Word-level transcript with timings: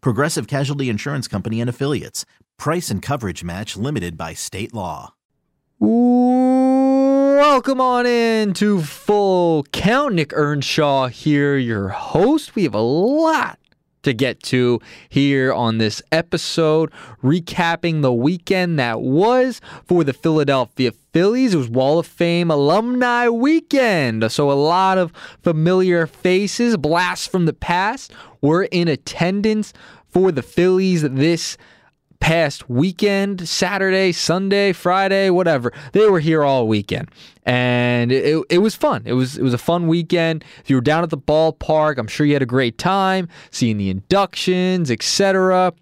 Progressive 0.00 0.46
Casualty 0.46 0.88
Insurance 0.88 1.28
Company 1.28 1.60
and 1.60 1.70
Affiliates. 1.70 2.24
Price 2.58 2.90
and 2.90 3.02
coverage 3.02 3.44
match 3.44 3.76
limited 3.76 4.16
by 4.16 4.34
state 4.34 4.74
law. 4.74 5.14
Welcome 5.78 7.80
on 7.80 8.06
in 8.06 8.54
to 8.54 8.82
Full 8.82 9.64
Count. 9.72 10.14
Nick 10.14 10.32
Earnshaw 10.32 11.08
here, 11.08 11.56
your 11.56 11.88
host. 11.88 12.54
We 12.54 12.64
have 12.64 12.74
a 12.74 12.80
lot 12.80 13.58
to 14.06 14.14
get 14.14 14.40
to 14.44 14.80
here 15.08 15.52
on 15.52 15.78
this 15.78 16.00
episode, 16.12 16.92
recapping 17.22 18.02
the 18.02 18.12
weekend 18.12 18.78
that 18.78 19.00
was 19.00 19.60
for 19.84 20.04
the 20.04 20.12
Philadelphia 20.12 20.92
Phillies. 21.12 21.54
It 21.54 21.58
was 21.58 21.68
Wall 21.68 21.98
of 21.98 22.06
Fame 22.06 22.48
alumni 22.50 23.28
weekend. 23.28 24.30
So 24.30 24.50
a 24.50 24.54
lot 24.54 24.96
of 24.96 25.12
familiar 25.42 26.06
faces, 26.06 26.76
blasts 26.76 27.26
from 27.26 27.46
the 27.46 27.52
past, 27.52 28.12
were 28.40 28.64
in 28.64 28.86
attendance 28.86 29.72
for 30.08 30.30
the 30.30 30.42
Phillies 30.42 31.02
this 31.02 31.58
past 32.20 32.68
weekend, 32.68 33.48
Saturday, 33.48 34.12
Sunday, 34.12 34.72
Friday, 34.72 35.30
whatever. 35.30 35.72
They 35.92 36.08
were 36.08 36.20
here 36.20 36.42
all 36.42 36.66
weekend. 36.66 37.10
And 37.44 38.10
it, 38.10 38.42
it 38.50 38.58
was 38.58 38.74
fun. 38.74 39.02
It 39.04 39.12
was 39.12 39.38
it 39.38 39.42
was 39.42 39.54
a 39.54 39.58
fun 39.58 39.86
weekend. 39.86 40.44
If 40.60 40.70
you 40.70 40.76
were 40.76 40.82
down 40.82 41.04
at 41.04 41.10
the 41.10 41.18
ballpark, 41.18 41.98
I'm 41.98 42.08
sure 42.08 42.26
you 42.26 42.32
had 42.32 42.42
a 42.42 42.46
great 42.46 42.76
time 42.78 43.28
seeing 43.50 43.76
the 43.76 43.88
inductions, 43.88 44.90
etc. 44.90 45.72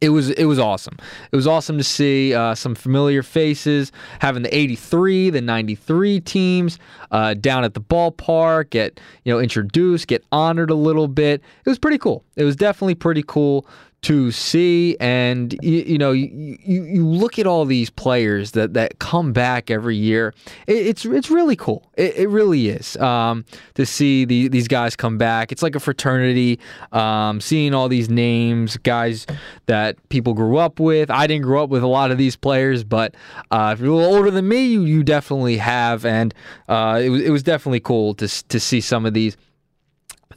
It 0.00 0.08
was 0.08 0.30
it 0.30 0.46
was 0.46 0.58
awesome. 0.58 0.96
It 1.30 1.36
was 1.36 1.46
awesome 1.46 1.78
to 1.78 1.84
see 1.84 2.34
uh, 2.34 2.54
some 2.54 2.74
familiar 2.74 3.22
faces, 3.22 3.92
having 4.18 4.42
the 4.42 4.54
'83, 4.56 5.30
the 5.30 5.40
'93 5.40 6.20
teams 6.20 6.78
uh, 7.12 7.34
down 7.34 7.62
at 7.62 7.74
the 7.74 7.80
ballpark, 7.80 8.70
get 8.70 8.98
you 9.24 9.32
know 9.32 9.38
introduced, 9.38 10.08
get 10.08 10.24
honored 10.32 10.70
a 10.70 10.74
little 10.74 11.06
bit. 11.06 11.42
It 11.64 11.68
was 11.68 11.78
pretty 11.78 11.98
cool. 11.98 12.24
It 12.34 12.44
was 12.44 12.56
definitely 12.56 12.96
pretty 12.96 13.22
cool 13.24 13.66
to 14.02 14.32
see 14.32 14.96
and 14.98 15.56
you, 15.62 15.82
you 15.82 15.98
know 15.98 16.10
you, 16.10 16.58
you, 16.64 17.06
look 17.06 17.38
at 17.38 17.46
all 17.46 17.64
these 17.64 17.88
players 17.88 18.50
that, 18.50 18.74
that 18.74 18.98
come 18.98 19.32
back 19.32 19.70
every 19.70 19.96
year 19.96 20.34
it, 20.66 20.86
it's 20.86 21.04
it's 21.04 21.30
really 21.30 21.54
cool. 21.54 21.88
It, 21.94 22.16
it 22.16 22.28
really 22.28 22.68
is 22.68 22.96
um, 22.96 23.44
to 23.74 23.86
see 23.86 24.24
the, 24.24 24.48
these 24.48 24.66
guys 24.66 24.96
come 24.96 25.18
back. 25.18 25.52
It's 25.52 25.62
like 25.62 25.76
a 25.76 25.80
fraternity 25.80 26.58
um, 26.90 27.40
seeing 27.40 27.74
all 27.74 27.88
these 27.88 28.10
names 28.10 28.76
guys 28.78 29.26
that 29.66 29.96
people 30.08 30.34
grew 30.34 30.56
up 30.56 30.80
with. 30.80 31.10
I 31.10 31.26
didn't 31.26 31.44
grow 31.44 31.62
up 31.62 31.70
with 31.70 31.82
a 31.82 31.88
lot 31.88 32.10
of 32.10 32.18
these 32.18 32.34
players 32.34 32.82
but 32.82 33.14
uh, 33.50 33.70
if 33.72 33.80
you're 33.80 33.92
a 33.92 33.96
little 33.96 34.16
older 34.16 34.30
than 34.30 34.48
me 34.48 34.66
you, 34.66 34.82
you 34.82 35.04
definitely 35.04 35.58
have. 35.58 36.04
And 36.04 36.34
uh, 36.68 37.00
it, 37.02 37.08
was, 37.08 37.22
it 37.22 37.30
was 37.30 37.42
definitely 37.42 37.80
cool 37.80 38.14
to, 38.14 38.48
to 38.48 38.58
see 38.58 38.80
some 38.80 39.06
of 39.06 39.14
these 39.14 39.36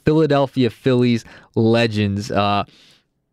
Philadelphia 0.04 0.70
Phillies 0.70 1.24
legends 1.56 2.30
uh, 2.30 2.64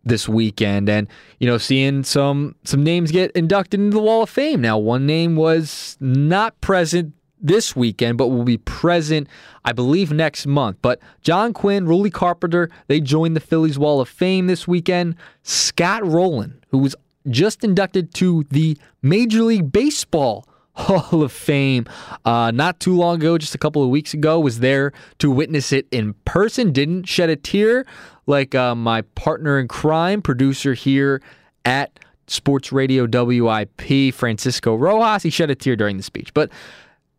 this 0.05 0.27
weekend 0.27 0.89
and 0.89 1.07
you 1.39 1.47
know 1.47 1.57
seeing 1.57 2.03
some 2.03 2.55
some 2.63 2.83
names 2.83 3.11
get 3.11 3.31
inducted 3.31 3.79
into 3.79 3.95
the 3.95 4.03
Wall 4.03 4.23
of 4.23 4.29
Fame. 4.29 4.61
Now 4.61 4.77
one 4.77 5.05
name 5.05 5.35
was 5.35 5.97
not 5.99 6.59
present 6.61 7.13
this 7.39 7.75
weekend 7.75 8.17
but 8.17 8.27
will 8.27 8.43
be 8.43 8.57
present 8.57 9.27
I 9.65 9.71
believe 9.71 10.11
next 10.11 10.45
month. 10.45 10.77
But 10.81 10.99
John 11.21 11.53
Quinn, 11.53 11.85
Ruly 11.85 12.09
Carpenter, 12.09 12.69
they 12.87 12.99
joined 12.99 13.35
the 13.35 13.39
Phillies 13.39 13.79
Wall 13.79 14.01
of 14.01 14.09
Fame 14.09 14.47
this 14.47 14.67
weekend. 14.67 15.15
Scott 15.43 16.05
Rolen, 16.05 16.63
who 16.69 16.79
was 16.79 16.95
just 17.29 17.63
inducted 17.63 18.13
to 18.15 18.45
the 18.49 18.77
Major 19.01 19.43
League 19.43 19.71
Baseball 19.71 20.45
Hall 20.75 21.21
of 21.21 21.31
Fame 21.31 21.85
uh, 22.25 22.51
not 22.51 22.79
too 22.79 22.95
long 22.95 23.15
ago, 23.17 23.37
just 23.37 23.53
a 23.53 23.59
couple 23.59 23.83
of 23.83 23.89
weeks 23.89 24.13
ago, 24.13 24.39
was 24.39 24.59
there 24.59 24.91
to 25.19 25.29
witness 25.29 25.71
it 25.71 25.87
in 25.91 26.13
person. 26.25 26.71
Didn't 26.71 27.03
shed 27.03 27.29
a 27.29 27.35
tear 27.35 27.85
like 28.25 28.55
uh, 28.55 28.75
my 28.75 29.01
partner 29.01 29.59
in 29.59 29.67
crime, 29.67 30.21
producer 30.21 30.73
here 30.73 31.21
at 31.65 31.99
Sports 32.27 32.71
Radio 32.71 33.05
WIP, 33.05 34.13
Francisco 34.13 34.75
Rojas. 34.75 35.23
He 35.23 35.29
shed 35.29 35.49
a 35.49 35.55
tear 35.55 35.75
during 35.75 35.97
the 35.97 36.03
speech, 36.03 36.33
but 36.33 36.49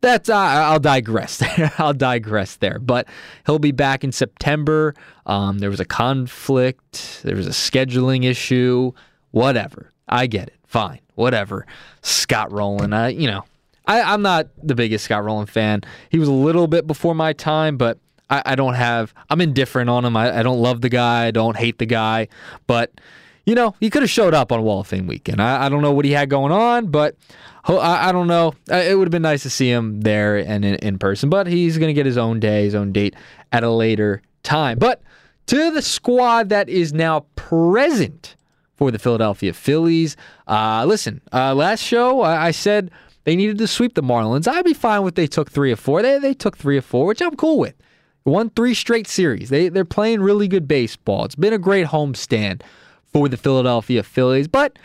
that's 0.01 0.29
uh, 0.29 0.37
I'll 0.37 0.81
digress. 0.81 1.43
I'll 1.79 1.95
digress 1.95 2.57
there. 2.57 2.79
But 2.79 3.09
he'll 3.47 3.59
be 3.59 3.73
back 3.73 4.05
in 4.05 4.13
September. 4.13 4.95
Um, 5.27 5.59
there 5.59 5.71
was 5.71 5.81
a 5.81 5.85
conflict. 5.85 7.23
There 7.23 7.37
was 7.37 7.47
a 7.47 7.51
scheduling 7.51 8.25
issue. 8.25 8.93
Whatever. 9.31 9.91
I 10.09 10.27
get 10.27 10.49
it. 10.49 10.57
Fine. 10.67 11.01
Whatever. 11.15 11.67
Scott 12.03 12.53
Rolen. 12.53 12.93
I, 12.93 13.09
you 13.09 13.27
know, 13.27 13.45
I, 13.87 14.03
I'm 14.03 14.23
not 14.23 14.49
the 14.63 14.75
biggest 14.75 15.07
Scott 15.07 15.25
Rolen 15.25 15.47
fan. 15.47 15.83
He 16.11 16.19
was 16.19 16.29
a 16.29 16.33
little 16.33 16.67
bit 16.67 16.87
before 16.87 17.15
my 17.15 17.33
time, 17.33 17.77
but 17.77 17.99
I, 18.31 18.43
I 18.47 18.55
don't 18.55 18.75
have. 18.75 19.13
I'm 19.31 19.41
indifferent 19.41 19.91
on 19.91 20.05
him. 20.05 20.17
I, 20.17 20.39
I 20.39 20.43
don't 20.43 20.61
love 20.61 20.81
the 20.81 20.89
guy. 20.89 21.27
I 21.27 21.31
don't 21.31 21.57
hate 21.57 21.79
the 21.79 21.87
guy. 21.87 22.29
But 22.67 22.93
you 23.47 23.55
know, 23.55 23.75
he 23.81 23.91
could 23.91 24.03
have 24.03 24.11
showed 24.11 24.33
up 24.33 24.53
on 24.53 24.63
Wall 24.63 24.81
of 24.81 24.87
Fame 24.87 25.07
weekend. 25.07 25.41
I, 25.43 25.67
I 25.67 25.69
don't 25.69 25.83
know 25.83 25.93
what 25.93 26.05
he 26.05 26.13
had 26.13 26.31
going 26.31 26.53
on, 26.53 26.87
but 26.87 27.17
I, 27.65 28.09
I 28.09 28.13
don't 28.13 28.27
know. 28.27 28.55
It 28.71 28.97
would 28.97 29.07
have 29.07 29.13
been 29.13 29.23
nice 29.23 29.43
to 29.43 29.51
see 29.51 29.71
him 29.71 30.01
there 30.01 30.39
and 30.39 30.65
in, 30.65 30.77
in 30.77 30.99
person. 30.99 31.29
But 31.29 31.47
he's 31.47 31.77
going 31.77 31.89
to 31.89 31.95
get 31.95 32.07
his 32.07 32.17
own 32.17 32.41
day, 32.41 32.65
his 32.65 32.75
own 32.75 32.93
date 32.93 33.15
at 33.53 33.63
a 33.63 33.71
later 33.71 34.23
time. 34.43 34.79
But 34.79 35.03
to 35.47 35.71
the 35.71 35.83
squad 35.83 36.49
that 36.49 36.69
is 36.69 36.95
now 36.95 37.27
present 37.37 38.37
for 38.77 38.91
the 38.91 38.99
Philadelphia 38.99 39.53
Phillies. 39.53 40.17
Uh, 40.47 40.85
listen, 40.87 41.21
uh, 41.33 41.55
last 41.55 41.81
show 41.81 42.23
I, 42.23 42.47
I 42.47 42.51
said 42.51 42.91
they 43.25 43.37
needed 43.37 43.59
to 43.59 43.67
sweep 43.67 43.95
the 43.95 44.03
Marlins. 44.03 44.49
I'd 44.49 44.65
be 44.65 44.75
fine 44.75 45.03
with 45.03 45.15
they 45.15 45.27
took 45.27 45.51
three 45.51 45.73
or 45.73 45.77
four. 45.77 46.03
They 46.03 46.19
they 46.19 46.35
took 46.35 46.57
three 46.57 46.77
or 46.77 46.83
four, 46.83 47.07
which 47.07 47.23
I'm 47.23 47.37
cool 47.37 47.59
with. 47.59 47.75
Won 48.25 48.51
three 48.51 48.75
straight 48.75 49.07
series. 49.07 49.51
They 49.51 49.69
they're 49.69 49.85
playing 49.85 50.23
really 50.23 50.49
good 50.49 50.67
baseball. 50.67 51.25
It's 51.25 51.35
been 51.35 51.53
a 51.53 51.59
great 51.59 51.89
homestand 51.89 52.63
for 53.13 53.29
the 53.29 53.37
Philadelphia 53.37 54.03
Phillies, 54.03 54.49
but 54.49 54.79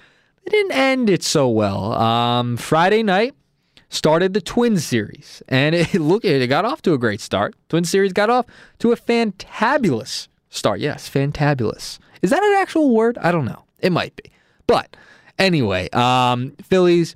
they 0.43 0.51
didn't 0.51 0.73
end 0.73 1.09
it 1.09 1.23
so 1.23 1.47
well. 1.47 1.93
Um, 1.93 2.57
Friday 2.57 3.01
night 3.01 3.33
started 3.87 4.33
the 4.33 4.41
Twin 4.41 4.77
series, 4.77 5.41
and 5.47 5.73
it 5.73 5.93
look 6.01 6.25
it 6.25 6.45
got 6.47 6.65
off 6.65 6.81
to 6.81 6.93
a 6.93 6.97
great 6.97 7.21
start. 7.21 7.55
Twin 7.69 7.85
series 7.85 8.11
got 8.11 8.29
off 8.29 8.45
to 8.79 8.91
a 8.91 8.97
fantabulous 8.97 10.27
start. 10.49 10.81
Yes, 10.81 11.09
fantabulous. 11.09 11.97
Is 12.21 12.31
that 12.31 12.43
an 12.43 12.55
actual 12.57 12.93
word? 12.93 13.17
I 13.19 13.31
don't 13.31 13.45
know. 13.45 13.63
It 13.79 13.93
might 13.93 14.13
be, 14.17 14.31
but 14.67 14.97
anyway, 15.37 15.89
um, 15.91 16.51
Phillies 16.61 17.15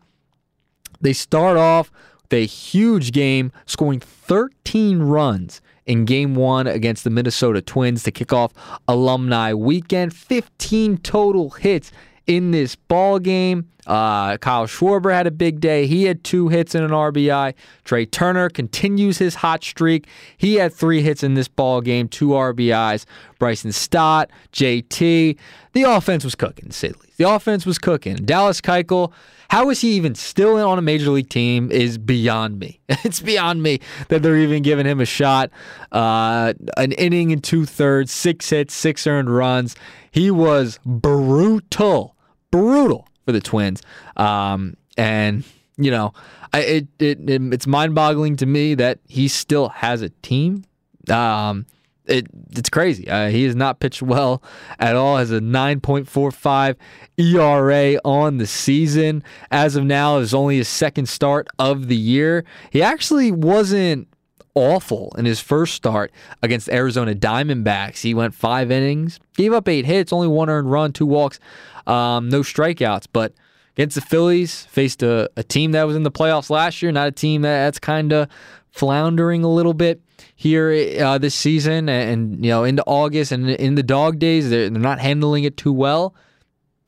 they 1.01 1.11
start 1.11 1.57
off 1.57 1.91
with 2.21 2.33
a 2.33 2.45
huge 2.45 3.11
game, 3.11 3.51
scoring 3.65 3.99
13 3.99 4.99
runs 4.99 5.61
in 5.85 6.05
game 6.05 6.35
one 6.35 6.67
against 6.67 7.03
the 7.03 7.09
Minnesota 7.09 7.61
Twins 7.61 8.03
to 8.03 8.11
kick 8.11 8.33
off 8.33 8.53
alumni 8.87 9.53
weekend. 9.53 10.13
15 10.13 10.97
total 10.97 11.49
hits 11.51 11.91
in 12.27 12.51
this 12.51 12.75
ball 12.75 13.19
game. 13.19 13.69
Uh, 13.85 14.37
Kyle 14.37 14.65
Schwarber 14.65 15.13
had 15.13 15.27
a 15.27 15.31
big 15.31 15.59
day. 15.59 15.87
He 15.87 16.03
had 16.03 16.23
two 16.23 16.47
hits 16.47 16.75
and 16.75 16.83
an 16.83 16.91
RBI. 16.91 17.53
Trea 17.83 18.05
Turner 18.05 18.49
continues 18.49 19.17
his 19.17 19.35
hot 19.35 19.63
streak. 19.63 20.07
He 20.37 20.55
had 20.55 20.73
three 20.73 21.01
hits 21.01 21.23
in 21.23 21.33
this 21.33 21.47
ball 21.47 21.81
game, 21.81 22.07
two 22.07 22.29
RBIs. 22.29 23.05
Bryson 23.39 23.71
Stott, 23.71 24.29
JT. 24.51 25.37
The 25.73 25.83
offense 25.83 26.23
was 26.23 26.35
cooking, 26.35 26.69
Sidley. 26.69 27.15
The 27.17 27.29
offense 27.29 27.65
was 27.65 27.77
cooking. 27.77 28.15
Dallas 28.15 28.61
Keuchel 28.61 29.13
how 29.53 29.69
is 29.69 29.81
he 29.81 29.91
even 29.91 30.15
still 30.15 30.55
on 30.57 30.79
a 30.79 30.81
major 30.81 31.11
league 31.11 31.29
team 31.29 31.71
is 31.71 31.99
beyond 31.99 32.57
me. 32.57 32.79
It's 33.03 33.19
beyond 33.19 33.61
me 33.61 33.81
that 34.07 34.23
they're 34.23 34.37
even 34.37 34.63
giving 34.63 34.87
him 34.87 34.99
a 34.99 35.05
shot. 35.05 35.51
Uh, 35.91 36.53
an 36.75 36.93
inning 36.93 37.31
and 37.31 37.43
two 37.43 37.67
thirds, 37.67 38.11
six 38.11 38.49
hits, 38.49 38.73
six 38.73 39.05
earned 39.05 39.29
runs. 39.29 39.75
He 40.09 40.31
was 40.31 40.79
brutal, 40.83 42.15
brutal 42.49 43.07
for 43.25 43.31
the 43.31 43.41
Twins. 43.41 43.81
Um, 44.17 44.75
and 44.97 45.43
you 45.77 45.91
know, 45.91 46.13
I, 46.53 46.59
it, 46.61 46.87
it, 46.99 47.29
it 47.29 47.53
it's 47.53 47.67
mind 47.67 47.95
boggling 47.95 48.35
to 48.37 48.45
me 48.45 48.75
that 48.75 48.99
he 49.07 49.27
still 49.27 49.69
has 49.69 50.01
a 50.01 50.09
team. 50.09 50.65
Um, 51.09 51.65
it 52.05 52.27
it's 52.51 52.69
crazy. 52.69 53.07
Uh, 53.07 53.29
he 53.29 53.43
has 53.43 53.55
not 53.55 53.79
pitched 53.79 54.01
well 54.01 54.43
at 54.79 54.95
all. 54.95 55.17
Has 55.17 55.31
a 55.31 55.39
9.45 55.39 56.75
ERA 57.17 57.99
on 58.03 58.37
the 58.37 58.47
season 58.47 59.23
as 59.51 59.75
of 59.75 59.85
now. 59.85 60.17
Is 60.17 60.33
only 60.33 60.57
his 60.57 60.67
second 60.67 61.07
start 61.07 61.47
of 61.59 61.87
the 61.87 61.95
year. 61.95 62.43
He 62.71 62.81
actually 62.81 63.31
wasn't 63.31 64.07
awful 64.55 65.13
in 65.17 65.25
his 65.25 65.39
first 65.39 65.73
start 65.73 66.11
against 66.41 66.69
Arizona 66.69 67.15
Diamondbacks. 67.15 68.01
He 68.01 68.13
went 68.13 68.35
five 68.35 68.69
innings, 68.69 69.19
gave 69.35 69.53
up 69.53 69.67
eight 69.67 69.85
hits, 69.85 70.13
only 70.13 70.27
one 70.27 70.49
earned 70.49 70.71
run, 70.71 70.93
two 70.93 71.05
walks, 71.05 71.39
um, 71.87 72.29
no 72.29 72.41
strikeouts, 72.41 73.07
but. 73.11 73.33
Against 73.75 73.95
the 73.95 74.01
Phillies, 74.01 74.65
faced 74.65 75.01
a, 75.01 75.27
a 75.35 75.41
team 75.41 75.71
that 75.71 75.81
was 75.85 75.95
in 75.95 76.03
the 76.03 76.11
playoffs 76.11 76.51
last 76.51 76.83
year, 76.83 76.91
not 76.91 77.07
a 77.07 77.11
team 77.11 77.41
that, 77.41 77.65
that's 77.65 77.79
kind 77.79 78.13
of 78.13 78.29
floundering 78.73 79.43
a 79.43 79.47
little 79.49 79.73
bit 79.73 80.01
here 80.35 80.71
uh, 80.99 81.17
this 81.17 81.35
season 81.35 81.87
and, 81.87 82.43
you 82.43 82.49
know 82.49 82.63
into 82.63 82.83
August 82.87 83.31
and 83.31 83.49
in 83.49 83.75
the 83.75 83.83
dog 83.83 84.17
days 84.17 84.49
they're, 84.49 84.69
they're 84.69 84.81
not 84.81 84.99
handling 84.99 85.43
it 85.43 85.57
too 85.57 85.71
well. 85.71 86.15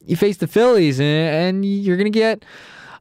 You 0.03 0.15
face 0.15 0.37
the 0.37 0.47
Phillies 0.47 0.99
and, 0.99 1.07
and 1.07 1.65
you're 1.65 1.97
gonna 1.97 2.09
get 2.09 2.43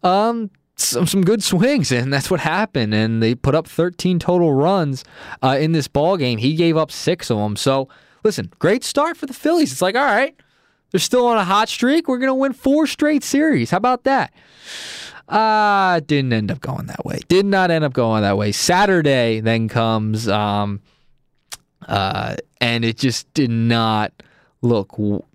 um, 0.02 0.50
some 0.76 1.06
some 1.06 1.22
good 1.22 1.42
swings 1.42 1.90
and 1.90 2.12
that's 2.12 2.30
what 2.30 2.40
happened 2.40 2.94
and 2.94 3.22
they 3.22 3.34
put 3.34 3.54
up 3.54 3.66
13 3.66 4.18
total 4.18 4.52
runs 4.52 5.02
uh, 5.42 5.56
in 5.58 5.72
this 5.72 5.88
ball 5.88 6.16
game. 6.18 6.38
He 6.38 6.54
gave 6.54 6.76
up 6.76 6.90
six 6.90 7.30
of 7.30 7.38
them. 7.38 7.56
So 7.56 7.88
listen, 8.22 8.52
great 8.58 8.84
start 8.84 9.16
for 9.16 9.26
the 9.26 9.34
Phillies. 9.34 9.72
It's 9.72 9.82
like 9.82 9.96
all 9.96 10.04
right, 10.04 10.36
they're 10.94 11.00
still 11.00 11.26
on 11.26 11.36
a 11.36 11.44
hot 11.44 11.68
streak. 11.68 12.06
We're 12.06 12.18
gonna 12.18 12.36
win 12.36 12.52
four 12.52 12.86
straight 12.86 13.24
series. 13.24 13.72
How 13.72 13.78
about 13.78 14.04
that? 14.04 14.32
Uh, 15.28 15.98
didn't 15.98 16.32
end 16.32 16.52
up 16.52 16.60
going 16.60 16.86
that 16.86 17.04
way. 17.04 17.18
Did 17.26 17.46
not 17.46 17.72
end 17.72 17.84
up 17.84 17.92
going 17.92 18.22
that 18.22 18.36
way. 18.36 18.52
Saturday 18.52 19.40
then 19.40 19.66
comes, 19.68 20.28
um, 20.28 20.80
uh, 21.88 22.36
and 22.60 22.84
it 22.84 22.96
just 22.96 23.32
did 23.34 23.50
not 23.50 24.12
look 24.62 24.94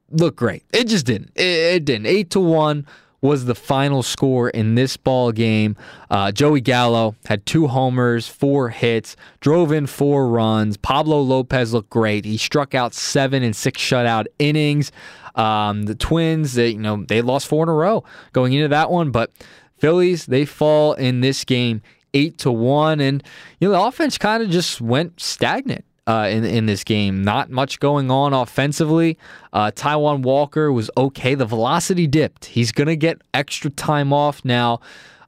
look 0.10 0.38
great. 0.38 0.64
It 0.72 0.88
just 0.88 1.06
didn't. 1.06 1.32
It, 1.36 1.42
it 1.42 1.84
didn't. 1.84 2.06
Eight 2.06 2.30
to 2.30 2.40
one 2.40 2.88
was 3.22 3.46
the 3.46 3.56
final 3.56 4.04
score 4.04 4.50
in 4.50 4.76
this 4.76 4.98
ball 4.98 5.32
game. 5.32 5.76
Uh, 6.10 6.32
Joey 6.32 6.62
Gallo 6.62 7.16
had 7.26 7.46
two 7.46 7.68
homers, 7.68 8.28
four 8.28 8.70
hits, 8.70 9.16
drove 9.40 9.72
in 9.72 9.88
four 9.88 10.28
runs. 10.28 10.78
Pablo 10.78 11.22
Lopez 11.22 11.74
looked 11.74 11.90
great. 11.90 12.26
He 12.26 12.38
struck 12.38 12.74
out 12.74 12.94
seven 12.94 13.44
and 13.44 13.56
six 13.56 13.82
shutout 13.82 14.26
innings. 14.40 14.92
Um, 15.36 15.84
the 15.84 15.96
Twins, 15.96 16.54
they 16.56 16.70
you 16.70 16.80
know 16.80 17.04
they 17.08 17.22
lost 17.22 17.48
four 17.48 17.64
in 17.64 17.70
a 17.70 17.74
row 17.74 18.04
going 18.34 18.54
into 18.54 18.68
that 18.70 18.92
one, 18.92 19.12
but 19.12 19.32
Phillies, 19.78 20.26
they 20.26 20.46
fall 20.46 20.94
in 20.94 21.22
this 21.22 21.46
game 21.46 21.82
eight 22.14 22.38
to 22.40 22.52
one, 22.52 23.00
and 23.00 23.24
you 23.60 23.68
know 23.68 23.74
the 23.74 23.82
offense 23.82 24.18
kind 24.18 24.44
of 24.44 24.50
just 24.50 24.82
went 24.82 25.20
stagnant. 25.20 25.86
Uh, 26.10 26.28
in 26.28 26.44
in 26.44 26.66
this 26.66 26.84
game, 26.84 27.24
not 27.24 27.52
much 27.52 27.80
going 27.80 28.10
on 28.10 28.34
offensively. 28.34 29.16
Uh, 29.54 29.70
Taijuan 29.70 30.24
Walker 30.24 30.72
was 30.72 30.90
okay. 30.98 31.36
The 31.36 31.46
velocity 31.46 32.08
dipped. 32.08 32.46
He's 32.46 32.72
gonna 32.72 32.96
get 32.96 33.22
extra 33.36 33.70
time 33.70 34.12
off 34.12 34.44
now. 34.44 34.80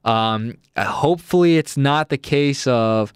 Um, 0.04 0.56
hopefully, 0.76 1.56
it's 1.56 1.76
not 1.76 2.08
the 2.08 2.18
case 2.18 2.66
of 2.66 3.12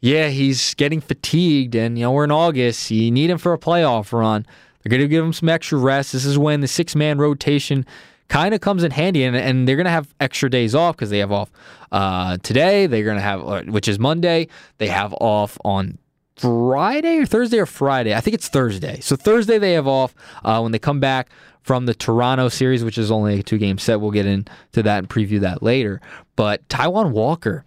yeah 0.00 0.28
he's 0.28 0.72
getting 0.72 1.02
fatigued, 1.02 1.74
and 1.74 1.98
you 1.98 2.04
know 2.04 2.12
we're 2.12 2.24
in 2.24 2.30
August. 2.30 2.90
You 2.90 3.10
need 3.10 3.28
him 3.28 3.36
for 3.36 3.52
a 3.52 3.58
playoff 3.58 4.14
run. 4.14 4.46
They're 4.82 4.90
gonna 4.90 5.06
give 5.06 5.22
him 5.22 5.34
some 5.34 5.50
extra 5.50 5.76
rest. 5.76 6.14
This 6.14 6.24
is 6.24 6.38
when 6.38 6.62
the 6.62 6.68
six 6.68 6.96
man 6.96 7.18
rotation 7.18 7.84
kind 8.28 8.54
of 8.54 8.62
comes 8.62 8.82
in 8.82 8.92
handy, 8.92 9.24
and, 9.24 9.36
and 9.36 9.68
they're 9.68 9.76
going 9.76 9.84
to 9.84 9.90
have 9.90 10.14
extra 10.20 10.48
days 10.48 10.74
off 10.74 10.96
because 10.96 11.10
they 11.10 11.18
have 11.18 11.32
off 11.32 11.50
uh, 11.92 12.38
today. 12.42 12.86
They're 12.86 13.04
going 13.04 13.16
to 13.16 13.22
have, 13.22 13.46
uh, 13.46 13.62
which 13.64 13.88
is 13.88 13.98
Monday. 13.98 14.46
They 14.78 14.86
have 14.86 15.12
off 15.20 15.58
on 15.64 15.98
Friday 16.40 17.18
or 17.18 17.26
Thursday 17.26 17.58
or 17.58 17.66
Friday. 17.66 18.14
I 18.14 18.20
think 18.20 18.34
it's 18.34 18.48
Thursday. 18.48 19.00
So 19.00 19.16
Thursday 19.16 19.58
they 19.58 19.72
have 19.72 19.86
off 19.86 20.14
uh, 20.44 20.60
when 20.60 20.72
they 20.72 20.78
come 20.78 21.00
back 21.00 21.30
from 21.62 21.86
the 21.86 21.94
Toronto 21.94 22.48
series, 22.48 22.84
which 22.84 22.98
is 22.98 23.10
only 23.10 23.40
a 23.40 23.42
two 23.42 23.58
game 23.58 23.78
set. 23.78 24.00
We'll 24.00 24.10
get 24.10 24.26
into 24.26 24.82
that 24.82 24.98
and 24.98 25.08
preview 25.08 25.40
that 25.40 25.62
later. 25.62 26.00
But 26.36 26.66
Taijuan 26.68 27.10
Walker 27.10 27.64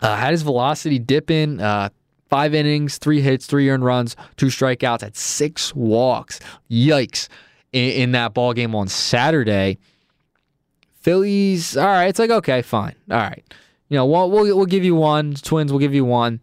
uh, 0.00 0.16
had 0.16 0.32
his 0.32 0.42
velocity 0.42 0.98
dip 0.98 1.30
in. 1.30 1.60
Uh, 1.60 1.88
five 2.30 2.54
innings, 2.54 2.98
three 2.98 3.20
hits, 3.20 3.46
three 3.46 3.68
earned 3.70 3.84
runs, 3.84 4.16
two 4.36 4.46
strikeouts, 4.46 5.02
at 5.02 5.16
six 5.16 5.74
walks. 5.74 6.40
Yikes! 6.70 7.28
in, 7.74 7.90
in 7.90 8.12
that 8.12 8.32
ball 8.32 8.54
game 8.54 8.74
on 8.74 8.88
Saturday. 8.88 9.76
Phillies, 11.00 11.76
all 11.76 11.84
right, 11.84 12.06
it's 12.06 12.18
like 12.18 12.30
okay, 12.30 12.62
fine, 12.62 12.94
all 13.10 13.18
right. 13.18 13.44
You 13.90 13.98
know, 13.98 14.06
we'll 14.06 14.30
we'll, 14.30 14.56
we'll 14.56 14.64
give 14.64 14.84
you 14.84 14.94
one. 14.94 15.34
Twins, 15.34 15.70
we'll 15.70 15.80
give 15.80 15.92
you 15.92 16.04
one, 16.04 16.40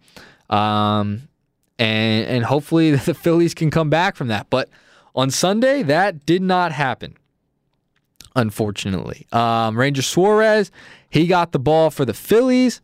um, 0.52 1.28
and 1.80 2.28
and 2.28 2.46
hopefully 2.46 2.92
the 2.96 3.14
Phillies 3.14 3.54
can 3.54 3.72
come 3.72 3.90
back 3.90 4.16
from 4.16 4.28
that. 4.28 4.48
But 4.50 4.70
on 5.16 5.30
Sunday, 5.32 5.84
that 5.84 6.26
did 6.26 6.42
not 6.42 6.72
happen. 6.72 7.18
Unfortunately, 8.36 9.28
um, 9.34 9.78
Ranger 9.78 10.02
Suarez, 10.02 10.72
he 11.10 11.28
got 11.28 11.52
the 11.52 11.60
ball 11.60 11.90
for 11.90 12.06
the 12.06 12.14
Phillies. 12.14 12.80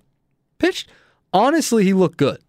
Pitched, 0.57 0.89
honestly, 1.31 1.85
he 1.85 1.93
looked 1.93 2.17
good. 2.17 2.41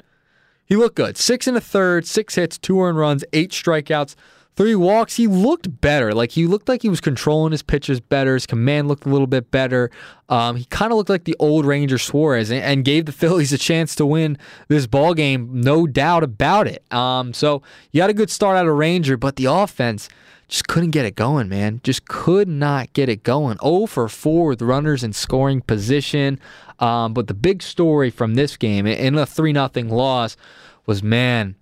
He 0.66 0.74
looked 0.74 0.96
good. 0.96 1.16
Six 1.16 1.46
and 1.46 1.56
a 1.56 1.60
third, 1.60 2.06
six 2.06 2.34
hits, 2.34 2.58
two 2.58 2.80
earned 2.80 2.98
runs, 2.98 3.24
eight 3.32 3.52
strikeouts 3.52 4.16
three 4.58 4.74
walks. 4.74 5.14
He 5.14 5.28
looked 5.28 5.80
better. 5.80 6.12
Like 6.12 6.32
he 6.32 6.48
looked 6.48 6.68
like 6.68 6.82
he 6.82 6.88
was 6.88 7.00
controlling 7.00 7.52
his 7.52 7.62
pitches 7.62 8.00
better. 8.00 8.34
His 8.34 8.44
command 8.44 8.88
looked 8.88 9.06
a 9.06 9.08
little 9.08 9.28
bit 9.28 9.52
better. 9.52 9.88
Um, 10.28 10.56
he 10.56 10.64
kind 10.64 10.90
of 10.90 10.98
looked 10.98 11.08
like 11.08 11.24
the 11.24 11.36
old 11.38 11.64
Ranger 11.64 11.96
Suarez 11.96 12.50
and, 12.50 12.60
and, 12.60 12.84
gave 12.84 13.06
the 13.06 13.12
Phillies 13.20 13.52
a 13.52 13.58
chance 13.58 13.94
to 13.94 14.04
win 14.04 14.36
this 14.66 14.88
ball 14.88 15.14
game, 15.14 15.60
no 15.60 15.86
doubt 15.86 16.24
about 16.24 16.66
it. 16.66 16.82
Um, 16.92 17.32
so 17.32 17.62
you 17.92 18.00
got 18.00 18.10
a 18.10 18.14
good 18.14 18.30
start 18.30 18.56
out 18.56 18.66
of 18.66 18.76
Ranger, 18.76 19.16
but 19.16 19.36
the 19.36 19.44
offense 19.44 20.08
just 20.48 20.66
couldn't 20.66 20.90
get 20.90 21.06
it 21.06 21.14
going, 21.14 21.48
man. 21.48 21.80
Just 21.84 22.08
could 22.08 22.48
not 22.48 22.92
get 22.94 23.08
it 23.08 23.22
going. 23.22 23.58
0 23.62 23.86
for 23.86 24.08
4 24.08 24.48
with 24.48 24.60
runners 24.60 25.04
in 25.04 25.12
scoring 25.12 25.60
position. 25.60 26.40
Um, 26.80 27.14
but 27.14 27.28
the 27.28 27.34
big 27.34 27.62
story 27.62 28.10
from 28.10 28.34
this 28.34 28.56
game 28.56 28.88
in 28.88 29.14
a 29.16 29.24
3 29.24 29.52
0 29.52 29.70
loss 29.84 30.36
was 30.84 31.00
man, 31.00 31.54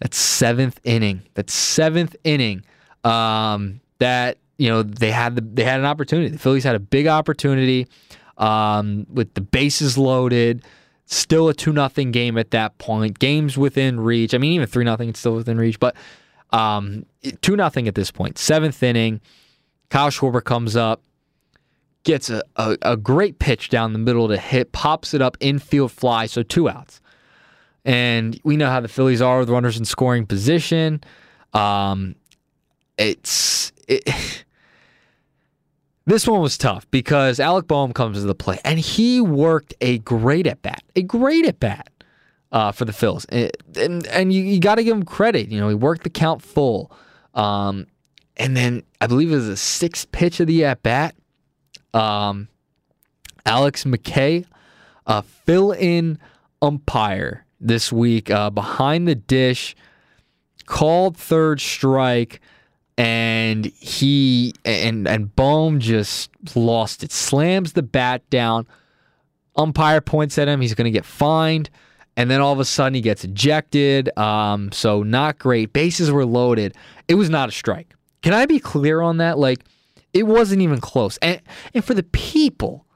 that 0.00 0.14
seventh 0.14 0.80
inning, 0.84 1.22
that 1.34 1.50
seventh 1.50 2.16
inning, 2.24 2.64
um, 3.04 3.80
that 3.98 4.38
you 4.58 4.68
know 4.68 4.82
they 4.82 5.10
had 5.10 5.36
the, 5.36 5.40
they 5.40 5.64
had 5.64 5.80
an 5.80 5.86
opportunity. 5.86 6.28
The 6.28 6.38
Phillies 6.38 6.64
had 6.64 6.76
a 6.76 6.80
big 6.80 7.06
opportunity 7.06 7.86
um, 8.36 9.06
with 9.12 9.34
the 9.34 9.40
bases 9.40 9.98
loaded. 9.98 10.64
Still 11.06 11.48
a 11.48 11.54
two 11.54 11.72
nothing 11.72 12.10
game 12.12 12.36
at 12.36 12.50
that 12.50 12.76
point. 12.78 13.18
Games 13.18 13.56
within 13.56 13.98
reach. 13.98 14.34
I 14.34 14.38
mean, 14.38 14.52
even 14.52 14.66
three 14.66 14.84
nothing, 14.84 15.08
it's 15.08 15.18
still 15.18 15.34
within 15.36 15.56
reach. 15.56 15.80
But 15.80 15.96
um, 16.50 17.06
two 17.40 17.56
nothing 17.56 17.88
at 17.88 17.94
this 17.94 18.10
point. 18.10 18.38
Seventh 18.38 18.82
inning. 18.82 19.20
Kyle 19.88 20.10
Schwarber 20.10 20.44
comes 20.44 20.76
up, 20.76 21.02
gets 22.04 22.28
a, 22.28 22.42
a, 22.56 22.76
a 22.82 22.96
great 22.96 23.38
pitch 23.38 23.70
down 23.70 23.94
the 23.94 23.98
middle 23.98 24.28
to 24.28 24.36
hit, 24.36 24.72
pops 24.72 25.14
it 25.14 25.22
up 25.22 25.38
infield 25.40 25.92
fly. 25.92 26.26
So 26.26 26.42
two 26.42 26.68
outs. 26.68 27.00
And 27.88 28.38
we 28.44 28.58
know 28.58 28.68
how 28.68 28.80
the 28.80 28.88
Phillies 28.88 29.22
are 29.22 29.38
with 29.38 29.48
runners 29.48 29.78
in 29.78 29.86
scoring 29.86 30.26
position. 30.26 31.02
Um, 31.54 32.16
it's 32.98 33.72
it, 33.88 34.04
this 36.04 36.28
one 36.28 36.42
was 36.42 36.58
tough 36.58 36.86
because 36.90 37.40
Alec 37.40 37.66
Bohm 37.66 37.94
comes 37.94 38.20
to 38.20 38.26
the 38.26 38.34
play 38.34 38.58
and 38.62 38.78
he 38.78 39.22
worked 39.22 39.72
a 39.80 40.00
great 40.00 40.46
at 40.46 40.60
bat, 40.60 40.82
a 40.96 41.02
great 41.02 41.46
at 41.46 41.60
bat 41.60 41.88
uh, 42.52 42.72
for 42.72 42.84
the 42.84 42.92
Phils, 42.92 43.24
and 43.30 43.50
and, 43.78 44.06
and 44.08 44.34
you, 44.34 44.42
you 44.42 44.60
got 44.60 44.74
to 44.74 44.84
give 44.84 44.94
him 44.94 45.06
credit. 45.06 45.48
You 45.48 45.58
know, 45.58 45.70
he 45.70 45.74
worked 45.74 46.02
the 46.02 46.10
count 46.10 46.42
full, 46.42 46.92
um, 47.32 47.86
and 48.36 48.54
then 48.54 48.82
I 49.00 49.06
believe 49.06 49.32
it 49.32 49.36
was 49.36 49.46
the 49.46 49.56
sixth 49.56 50.12
pitch 50.12 50.40
of 50.40 50.46
the 50.46 50.62
at 50.66 50.82
bat. 50.82 51.14
Um, 51.94 52.48
Alex 53.46 53.86
MacKay, 53.86 54.44
a 55.06 55.22
fill 55.22 55.72
in 55.72 56.18
umpire 56.60 57.46
this 57.60 57.92
week 57.92 58.30
uh, 58.30 58.50
behind 58.50 59.08
the 59.08 59.14
dish, 59.14 59.74
called 60.66 61.16
third 61.16 61.60
strike, 61.60 62.40
and 62.96 63.66
he 63.66 64.54
and 64.64 65.06
and 65.06 65.34
Bohm 65.34 65.80
just 65.80 66.30
lost 66.54 67.02
it. 67.02 67.12
Slams 67.12 67.72
the 67.72 67.82
bat 67.82 68.28
down. 68.30 68.66
Umpire 69.56 70.00
points 70.00 70.38
at 70.38 70.48
him. 70.48 70.60
He's 70.60 70.74
going 70.74 70.84
to 70.84 70.90
get 70.90 71.04
fined. 71.04 71.70
And 72.16 72.28
then 72.28 72.40
all 72.40 72.52
of 72.52 72.58
a 72.58 72.64
sudden 72.64 72.94
he 72.94 73.00
gets 73.00 73.22
ejected. 73.22 74.16
Um, 74.18 74.72
so 74.72 75.04
not 75.04 75.38
great. 75.38 75.72
Bases 75.72 76.10
were 76.10 76.26
loaded. 76.26 76.74
It 77.06 77.14
was 77.14 77.30
not 77.30 77.48
a 77.48 77.52
strike. 77.52 77.94
Can 78.22 78.34
I 78.34 78.46
be 78.46 78.58
clear 78.58 79.00
on 79.00 79.18
that? 79.18 79.38
Like, 79.38 79.64
it 80.12 80.24
wasn't 80.24 80.62
even 80.62 80.80
close. 80.80 81.16
And 81.18 81.40
and 81.74 81.84
for 81.84 81.94
the 81.94 82.02
people 82.02 82.86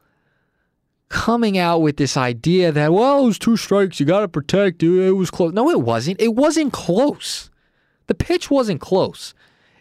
coming 1.12 1.58
out 1.58 1.82
with 1.82 1.98
this 1.98 2.16
idea 2.16 2.72
that, 2.72 2.92
well, 2.92 3.22
it 3.22 3.26
was 3.26 3.38
two 3.38 3.56
strikes, 3.56 4.00
you 4.00 4.06
got 4.06 4.20
to 4.20 4.28
protect, 4.28 4.82
it 4.82 5.12
was 5.12 5.30
close. 5.30 5.52
No, 5.52 5.70
it 5.70 5.82
wasn't. 5.82 6.20
It 6.20 6.34
wasn't 6.34 6.72
close. 6.72 7.50
The 8.06 8.14
pitch 8.14 8.50
wasn't 8.50 8.80
close. 8.80 9.34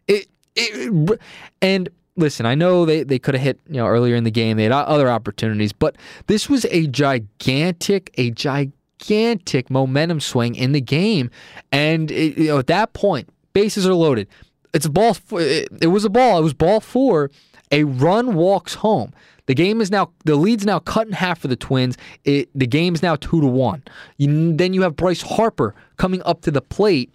It, 0.07 0.27
it 0.55 1.19
and 1.61 1.89
listen, 2.17 2.45
I 2.45 2.53
know 2.53 2.85
they, 2.85 3.03
they 3.03 3.17
could 3.17 3.33
have 3.33 3.41
hit 3.41 3.59
you 3.67 3.77
know 3.77 3.87
earlier 3.87 4.15
in 4.15 4.25
the 4.25 4.31
game. 4.31 4.57
They 4.57 4.63
had 4.63 4.73
other 4.73 5.09
opportunities, 5.09 5.71
but 5.71 5.95
this 6.27 6.49
was 6.49 6.65
a 6.65 6.87
gigantic, 6.87 8.11
a 8.17 8.31
gigantic 8.31 9.69
momentum 9.69 10.19
swing 10.19 10.55
in 10.55 10.73
the 10.73 10.81
game, 10.81 11.31
and 11.71 12.11
it, 12.11 12.37
you 12.37 12.47
know 12.49 12.59
at 12.59 12.67
that 12.67 12.93
point, 12.93 13.29
bases 13.53 13.87
are 13.87 13.93
loaded. 13.93 14.27
It's 14.73 14.85
a 14.85 14.91
ball. 14.91 15.15
It, 15.31 15.69
it 15.81 15.87
was 15.87 16.05
a 16.05 16.09
ball. 16.09 16.39
It 16.39 16.43
was 16.43 16.53
ball 16.53 16.81
four. 16.81 17.31
A 17.71 17.85
run 17.85 18.35
walks 18.35 18.75
home. 18.75 19.13
The 19.47 19.55
game 19.55 19.81
is 19.81 19.91
now 19.91 20.11
the 20.25 20.35
lead's 20.35 20.65
now 20.65 20.79
cut 20.79 21.07
in 21.07 21.13
half 21.13 21.39
for 21.39 21.47
the 21.47 21.55
Twins. 21.55 21.97
It, 22.23 22.49
the 22.55 22.67
game's 22.67 23.01
now 23.01 23.15
two 23.15 23.41
to 23.41 23.47
one. 23.47 23.83
You, 24.17 24.55
then 24.55 24.73
you 24.73 24.81
have 24.83 24.95
Bryce 24.95 25.21
Harper 25.21 25.75
coming 25.97 26.21
up 26.23 26.41
to 26.41 26.51
the 26.51 26.61
plate 26.61 27.11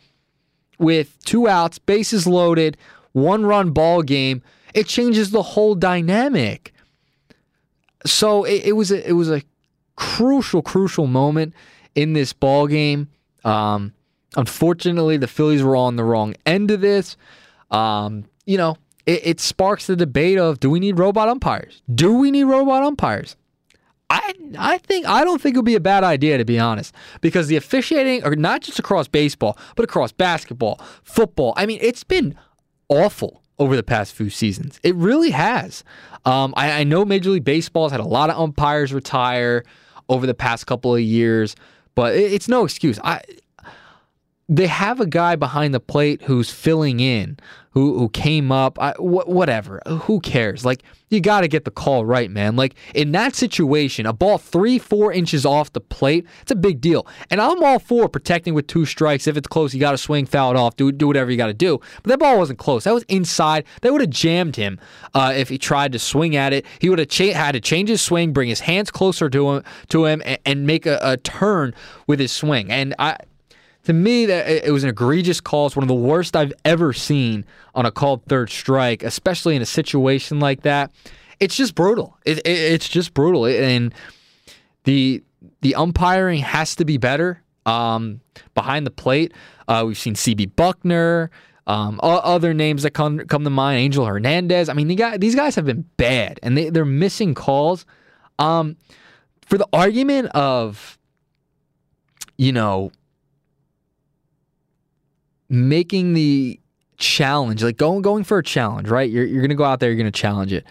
with 0.79 1.17
two 1.25 1.49
outs, 1.49 1.79
bases 1.79 2.27
loaded, 2.27 2.77
one 3.13 3.47
run 3.47 3.71
ball 3.71 4.03
game. 4.03 4.43
It 4.75 4.87
changes 4.87 5.31
the 5.31 5.43
whole 5.43 5.75
dynamic. 5.75 6.73
So 8.05 8.45
it, 8.45 8.67
it 8.67 8.73
was 8.73 8.91
a, 8.91 9.09
it 9.09 9.13
was 9.13 9.31
a 9.31 9.43
crucial 9.97 10.63
crucial 10.63 11.07
moment 11.07 11.55
in 11.95 12.13
this 12.13 12.33
ball 12.33 12.67
game. 12.67 13.09
Um, 13.45 13.95
unfortunately, 14.37 15.17
the 15.17 15.27
Phillies 15.27 15.63
were 15.63 15.77
on 15.77 15.97
the 15.97 16.05
wrong 16.05 16.35
end 16.45 16.71
of 16.71 16.81
this. 16.81 17.17
Um, 17.71 18.27
you 18.45 18.59
know, 18.59 18.77
it, 19.07 19.27
it 19.27 19.41
sparks 19.41 19.87
the 19.87 19.97
debate 19.97 20.39
of 20.39 20.61
do 20.61 20.71
we 20.71 20.81
need 20.81 20.99
robot 20.99 21.29
umpires? 21.29 21.83
Do 21.93 22.15
we 22.15 22.31
need 22.31 22.45
robot 22.45 22.83
umpires? 22.83 23.37
I 24.11 24.35
I 24.59 24.79
think 24.79 25.07
I 25.07 25.25
don't 25.25 25.41
think 25.41 25.57
it 25.57 25.59
would 25.59 25.65
be 25.65 25.75
a 25.75 25.81
bad 25.81 26.05
idea 26.05 26.39
to 26.39 26.45
be 26.45 26.59
honest, 26.59 26.95
because 27.21 27.49
the 27.49 27.57
officiating, 27.57 28.25
or 28.25 28.37
not 28.37 28.61
just 28.61 28.79
across 28.79 29.09
baseball, 29.09 29.59
but 29.75 29.85
across 29.85 30.13
basketball, 30.13 30.81
football. 31.03 31.55
I 31.57 31.67
mean, 31.67 31.79
it's 31.81 32.05
been 32.05 32.37
awful 32.89 33.43
over 33.59 33.75
the 33.75 33.83
past 33.83 34.15
few 34.15 34.31
seasons. 34.31 34.79
It 34.83 34.95
really 34.95 35.31
has. 35.31 35.83
Um, 36.25 36.53
I, 36.57 36.81
I 36.81 36.85
know 36.85 37.05
Major 37.05 37.31
League 37.31 37.45
Baseball's 37.45 37.91
had 37.91 38.01
a 38.01 38.07
lot 38.07 38.31
of 38.31 38.39
umpires 38.39 38.93
retire 38.93 39.65
over 40.09 40.27
the 40.27 40.35
past 40.35 40.67
couple 40.67 40.95
of 40.95 41.01
years, 41.01 41.57
but 41.95 42.15
it, 42.15 42.33
it's 42.33 42.49
no 42.49 42.65
excuse. 42.65 43.01
I 43.03 43.23
they 44.49 44.69
have 44.69 45.01
a 45.01 45.07
guy 45.07 45.35
behind 45.35 45.75
the 45.75 45.81
plate 45.81 46.23
who's 46.23 46.51
filling 46.51 47.01
in, 47.01 47.37
who 47.71 47.99
who 47.99 48.09
came 48.09 48.53
up, 48.53 48.79
I, 48.81 48.93
wh- 48.93 49.29
whatever. 49.29 49.83
Who 49.87 50.21
cares? 50.21 50.65
Like 50.65 50.85
you 51.09 51.21
got 51.21 51.41
to 51.41 51.49
get 51.49 51.65
the 51.65 51.71
call 51.73 52.05
right, 52.05 52.31
man. 52.31 52.55
Like 52.55 52.77
in 52.95 53.11
that 53.13 53.35
situation, 53.35 54.07
a 54.07 54.13
ball 54.13 54.39
three, 54.39 54.79
four 54.79 55.13
inches 55.13 55.45
off 55.45 55.73
the 55.73 55.81
plate, 55.81 56.27
it's 56.43 56.53
a 56.53 56.57
big 56.57 56.81
deal. 56.81 57.09
And 57.29 57.41
I'm 57.41 57.63
all 57.63 57.81
for 57.81 58.09
protecting 58.09 58.55
with 58.55 58.69
two 58.69 58.87
strikes. 58.87 59.27
If 59.27 59.37
it's 59.37 59.49
close, 59.49 59.75
you 59.75 59.81
got 59.81 59.91
to 59.93 59.99
swing, 59.99 60.27
foul 60.27 60.53
it 60.53 60.57
off, 60.57 60.77
do 60.77 60.93
do 60.93 61.09
whatever 61.09 61.31
you 61.31 61.37
got 61.37 61.49
to 61.49 61.55
do. 61.55 61.81
But 62.05 62.11
that 62.11 62.19
ball 62.21 62.39
wasn't 62.39 62.61
close. 62.61 62.85
That 62.85 62.95
was 62.95 63.03
inside. 63.05 63.65
They 63.83 63.91
would 63.91 64.01
have 64.01 64.11
jammed 64.11 64.55
him 64.55 64.79
uh, 65.13 65.33
if 65.37 65.49
he 65.49 65.59
tried 65.59 65.91
to 65.93 65.99
swing 65.99 66.37
at 66.37 66.53
it. 66.53 66.65
He 66.79 66.89
would 66.89 67.01
have 67.01 67.09
cha- 67.09 67.33
had 67.33 67.53
to 67.53 67.61
change 67.61 67.89
his 67.89 68.01
swing, 68.01 68.33
bring 68.33 68.49
his 68.49 68.61
hands 68.61 68.93
closer 68.93 69.29
to 69.29 69.51
him, 69.51 69.65
to 69.89 70.05
him, 70.05 70.23
and, 70.25 70.39
and 70.47 70.67
make 70.67 70.87
a, 70.87 71.01
a 71.03 71.17
turn 71.17 71.75
with 72.07 72.21
his 72.21 72.31
swing. 72.31 72.71
And 72.71 72.95
I 73.01 73.17
to 73.87 73.93
me 73.93 74.27
that 74.27 74.49
it 74.67 74.73
was 74.73 74.83
an 74.83 74.91
egregious 74.91 75.41
call. 75.41 75.67
It's 75.67 75.77
one 75.77 75.85
of 75.85 75.89
the 75.89 75.95
worst 75.95 76.35
I've 76.35 76.53
ever 76.65 76.93
seen 76.93 77.45
on 77.75 77.87
a 77.87 77.91
called 77.93 78.25
third 78.27 78.51
strike, 78.51 79.03
especially 79.03 79.55
in 79.57 79.63
a 79.63 79.67
situation 79.67 80.41
like 80.41 80.63
that. 80.63 80.91
It's 81.39 81.57
just 81.57 81.75
brutal. 81.75 82.19
It, 82.25 82.39
it, 82.39 82.47
it's 82.47 82.89
just 82.89 83.15
brutal, 83.15 83.47
and 83.47 83.95
the 84.85 85.23
the 85.61 85.75
umpiring 85.77 86.41
has 86.41 86.75
to 86.77 86.85
be 86.85 86.97
better 86.97 87.43
um, 87.65 88.21
behind 88.55 88.87
the 88.87 88.91
plate. 88.91 89.33
Uh, 89.69 89.85
we've 89.87 89.99
seen 89.99 90.15
CB 90.15 90.55
Bucknor, 90.55 91.29
Um, 91.69 91.99
other 92.03 92.55
names 92.55 92.83
that 92.83 92.91
come 92.91 93.19
come 93.27 93.45
to 93.45 93.51
mind, 93.51 93.79
Angel 93.79 94.05
Hernandez. 94.05 94.69
I 94.69 94.73
mean, 94.73 94.89
the 94.89 94.95
guy, 94.95 95.17
these 95.17 95.35
guys 95.35 95.55
have 95.57 95.65
been 95.65 95.85
bad, 95.97 96.41
and 96.43 96.57
they, 96.57 96.71
they're 96.71 96.85
missing 96.85 97.35
calls. 97.35 97.87
Um, 98.39 98.77
for 99.47 99.59
the 99.59 99.69
argument 99.73 100.29
of, 100.35 100.99
you 102.37 102.53
know, 102.53 102.91
making 105.49 106.15
the 106.15 106.61
challenge, 106.97 107.63
like 107.63 107.77
going 107.77 108.03
going 108.03 108.25
for 108.25 108.39
a 108.39 108.43
challenge, 108.43 108.89
right? 108.89 109.11
You're 109.11 109.25
you're 109.25 109.43
gonna 109.43 109.55
go 109.55 109.65
out 109.65 109.81
there, 109.81 109.91
you're 109.91 109.99
gonna 109.99 110.11
challenge 110.11 110.53
it. 110.53 110.65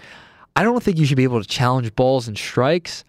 I 0.55 0.63
don't 0.63 0.81
think 0.81 0.97
you 0.97 1.05
should 1.05 1.17
be 1.17 1.23
able 1.23 1.41
to 1.41 1.47
challenge 1.47 1.93
balls 1.95 2.27
and 2.27 2.37
strikes 2.37 3.03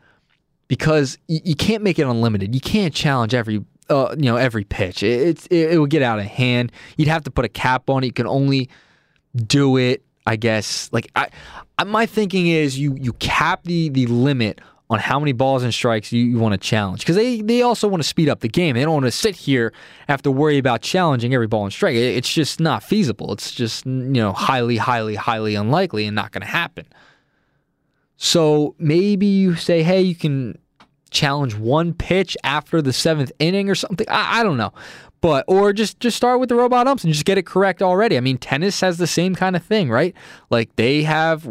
because 0.68 1.16
you, 1.28 1.40
you 1.44 1.54
can't 1.54 1.82
make 1.82 1.98
it 1.98 2.06
unlimited. 2.06 2.54
You 2.54 2.60
can't 2.60 2.92
challenge 2.92 3.34
every 3.34 3.64
uh, 3.88 4.14
you 4.16 4.24
know 4.24 4.36
every 4.36 4.64
pitch. 4.64 5.02
It, 5.02 5.28
it's 5.28 5.46
it, 5.46 5.72
it 5.72 5.78
would 5.78 5.90
get 5.90 6.02
out 6.02 6.18
of 6.18 6.26
hand. 6.26 6.72
You'd 6.96 7.08
have 7.08 7.24
to 7.24 7.30
put 7.30 7.44
a 7.44 7.48
cap 7.48 7.88
on 7.88 8.02
it. 8.02 8.06
You 8.06 8.12
can 8.12 8.26
only 8.26 8.68
do 9.36 9.76
it, 9.76 10.04
I 10.26 10.36
guess. 10.36 10.90
Like 10.92 11.10
I, 11.16 11.28
I 11.78 11.84
my 11.84 12.06
thinking 12.06 12.48
is 12.48 12.78
you 12.78 12.96
you 13.00 13.12
cap 13.14 13.64
the 13.64 13.88
the 13.88 14.06
limit 14.06 14.60
on 14.88 15.00
how 15.00 15.18
many 15.18 15.32
balls 15.32 15.62
and 15.62 15.74
strikes 15.74 16.12
you, 16.12 16.24
you 16.24 16.38
want 16.38 16.52
to 16.52 16.58
challenge 16.58 17.00
because 17.00 17.16
they, 17.16 17.40
they 17.40 17.62
also 17.62 17.88
want 17.88 18.02
to 18.02 18.08
speed 18.08 18.28
up 18.28 18.40
the 18.40 18.48
game. 18.48 18.74
They 18.76 18.82
don't 18.82 18.94
want 18.94 19.06
to 19.06 19.10
sit 19.10 19.34
here 19.34 19.72
have 20.08 20.22
to 20.22 20.30
worry 20.30 20.58
about 20.58 20.82
challenging 20.82 21.34
every 21.34 21.48
ball 21.48 21.64
and 21.64 21.72
strike. 21.72 21.96
It, 21.96 22.16
it's 22.16 22.32
just 22.32 22.60
not 22.60 22.82
feasible. 22.82 23.32
It's 23.32 23.52
just 23.52 23.84
you 23.86 23.92
know 23.92 24.32
highly, 24.32 24.76
highly, 24.76 25.16
highly 25.16 25.54
unlikely 25.54 26.06
and 26.06 26.14
not 26.14 26.32
going 26.32 26.42
to 26.42 26.48
happen. 26.48 26.86
So 28.16 28.74
maybe 28.78 29.26
you 29.26 29.56
say, 29.56 29.82
hey, 29.82 30.00
you 30.00 30.14
can 30.14 30.56
challenge 31.10 31.54
one 31.56 31.92
pitch 31.92 32.36
after 32.44 32.80
the 32.80 32.92
seventh 32.92 33.32
inning 33.38 33.68
or 33.68 33.74
something. 33.74 34.08
I, 34.08 34.40
I 34.40 34.42
don't 34.42 34.56
know. 34.56 34.72
But 35.20 35.44
or 35.48 35.72
just 35.72 35.98
just 35.98 36.16
start 36.16 36.38
with 36.38 36.48
the 36.48 36.54
robot 36.54 36.86
umps 36.86 37.02
and 37.02 37.12
just 37.12 37.24
get 37.24 37.38
it 37.38 37.46
correct 37.46 37.82
already. 37.82 38.16
I 38.16 38.20
mean, 38.20 38.38
tennis 38.38 38.80
has 38.82 38.98
the 38.98 39.06
same 39.06 39.34
kind 39.34 39.56
of 39.56 39.64
thing, 39.64 39.90
right? 39.90 40.14
Like 40.50 40.76
they 40.76 41.02
have 41.02 41.48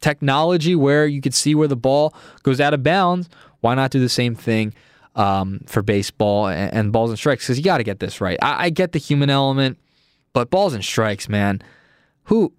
technology 0.00 0.74
where 0.74 1.06
you 1.06 1.20
could 1.20 1.34
see 1.34 1.54
where 1.54 1.68
the 1.68 1.76
ball 1.76 2.14
goes 2.42 2.60
out 2.60 2.74
of 2.74 2.82
bounds, 2.82 3.28
why 3.60 3.74
not 3.74 3.90
do 3.90 4.00
the 4.00 4.08
same 4.08 4.34
thing 4.34 4.74
um, 5.14 5.60
for 5.66 5.82
baseball 5.82 6.46
and, 6.48 6.72
and, 6.72 6.92
balls 6.92 7.10
and 7.10 7.18
strikes? 7.18 7.44
Because 7.44 7.58
you 7.58 7.64
got 7.64 7.78
to 7.78 7.84
get 7.84 7.98
this 8.00 8.20
right. 8.20 8.38
I, 8.42 8.66
I, 8.66 8.70
get 8.70 8.92
the 8.92 8.98
human 8.98 9.30
element, 9.30 9.78
but 10.32 10.50
balls 10.50 10.74
and 10.74 10.84
strikes, 10.84 11.28
man, 11.28 11.62
who 12.24 12.52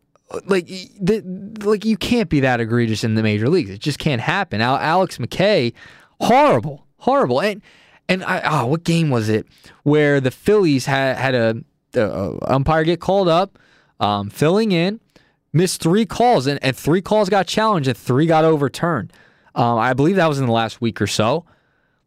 like 0.45 0.67
the, 0.67 1.21
like 1.63 1.85
you 1.85 1.97
can't 1.97 2.29
be 2.29 2.41
that 2.41 2.59
egregious 2.59 3.03
in 3.03 3.15
the 3.15 3.23
major 3.23 3.49
leagues. 3.49 3.69
It 3.69 3.79
just 3.79 3.99
can't 3.99 4.21
happen. 4.21 4.61
Al, 4.61 4.77
Alex 4.77 5.19
MacKay, 5.19 5.73
horrible, 6.19 6.85
horrible, 6.97 7.41
and 7.41 7.61
and 8.07 8.23
I 8.23 8.41
oh, 8.43 8.65
what 8.67 8.83
game 8.83 9.09
was 9.09 9.29
it 9.29 9.47
where 9.83 10.19
the 10.19 10.31
Phillies 10.31 10.85
had 10.85 11.17
had 11.17 11.35
a, 11.35 11.63
a 11.95 12.53
umpire 12.53 12.83
get 12.83 12.99
called 12.99 13.27
up, 13.27 13.57
um, 13.99 14.29
filling 14.29 14.71
in 14.71 14.99
missed 15.53 15.81
three 15.81 16.05
calls, 16.05 16.47
and, 16.47 16.59
and 16.63 16.75
three 16.75 17.01
calls 17.01 17.29
got 17.29 17.47
challenged, 17.47 17.87
and 17.87 17.97
three 17.97 18.25
got 18.25 18.45
overturned. 18.45 19.13
Um, 19.55 19.77
I 19.77 19.93
believe 19.93 20.15
that 20.15 20.27
was 20.27 20.39
in 20.39 20.45
the 20.45 20.51
last 20.51 20.81
week 20.81 21.01
or 21.01 21.07
so. 21.07 21.45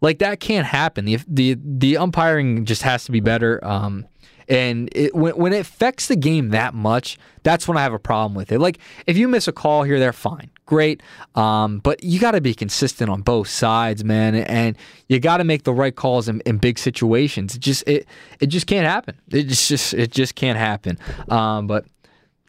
Like 0.01 0.19
that 0.19 0.41
can't 0.41 0.67
happen. 0.67 1.05
The 1.05 1.19
the 1.29 1.57
the 1.63 1.97
umpiring 1.97 2.65
just 2.65 2.83
has 2.83 3.05
to 3.05 3.13
be 3.13 3.21
better. 3.21 3.65
Um, 3.65 4.07
and 4.49 4.89
it, 4.93 5.15
when 5.15 5.37
when 5.37 5.53
it 5.53 5.61
affects 5.61 6.09
the 6.09 6.17
game 6.17 6.51
that 6.51 6.75
much, 6.75 7.19
that's 7.43 7.69
when 7.69 7.77
I 7.77 7.83
have 7.83 7.93
a 7.93 7.99
problem 7.99 8.35
with 8.35 8.51
it. 8.53 8.59
Like 8.59 8.79
if 9.07 9.17
you 9.17 9.29
miss 9.29 9.47
a 9.47 9.53
call 9.53 9.85
here, 9.85 10.01
they're 10.01 10.13
fine, 10.13 10.51
great. 10.67 11.03
Um, 11.35 11.79
but 11.79 12.03
you 12.03 12.19
got 12.19 12.33
to 12.33 12.41
be 12.41 12.53
consistent 12.53 13.11
on 13.11 13.23
both 13.23 13.49
sides, 13.49 14.05
man, 14.05 14.35
and 14.35 14.77
you 15.09 15.21
got 15.21 15.37
to 15.37 15.45
make 15.45 15.63
the 15.63 15.73
right 15.73 15.95
calls 15.95 16.29
in, 16.29 16.41
in, 16.41 16.59
big 16.59 16.79
situations. 16.79 17.55
It 17.55 17.61
just 17.61 17.87
it 17.87 18.07
it 18.41 18.47
just 18.47 18.67
can't 18.67 18.87
happen. 18.87 19.17
It 19.31 19.45
just 19.45 19.95
it 19.95 20.11
just 20.11 20.35
can't 20.35 20.59
happen. 20.59 20.99
Um, 21.29 21.67
but 21.67 21.85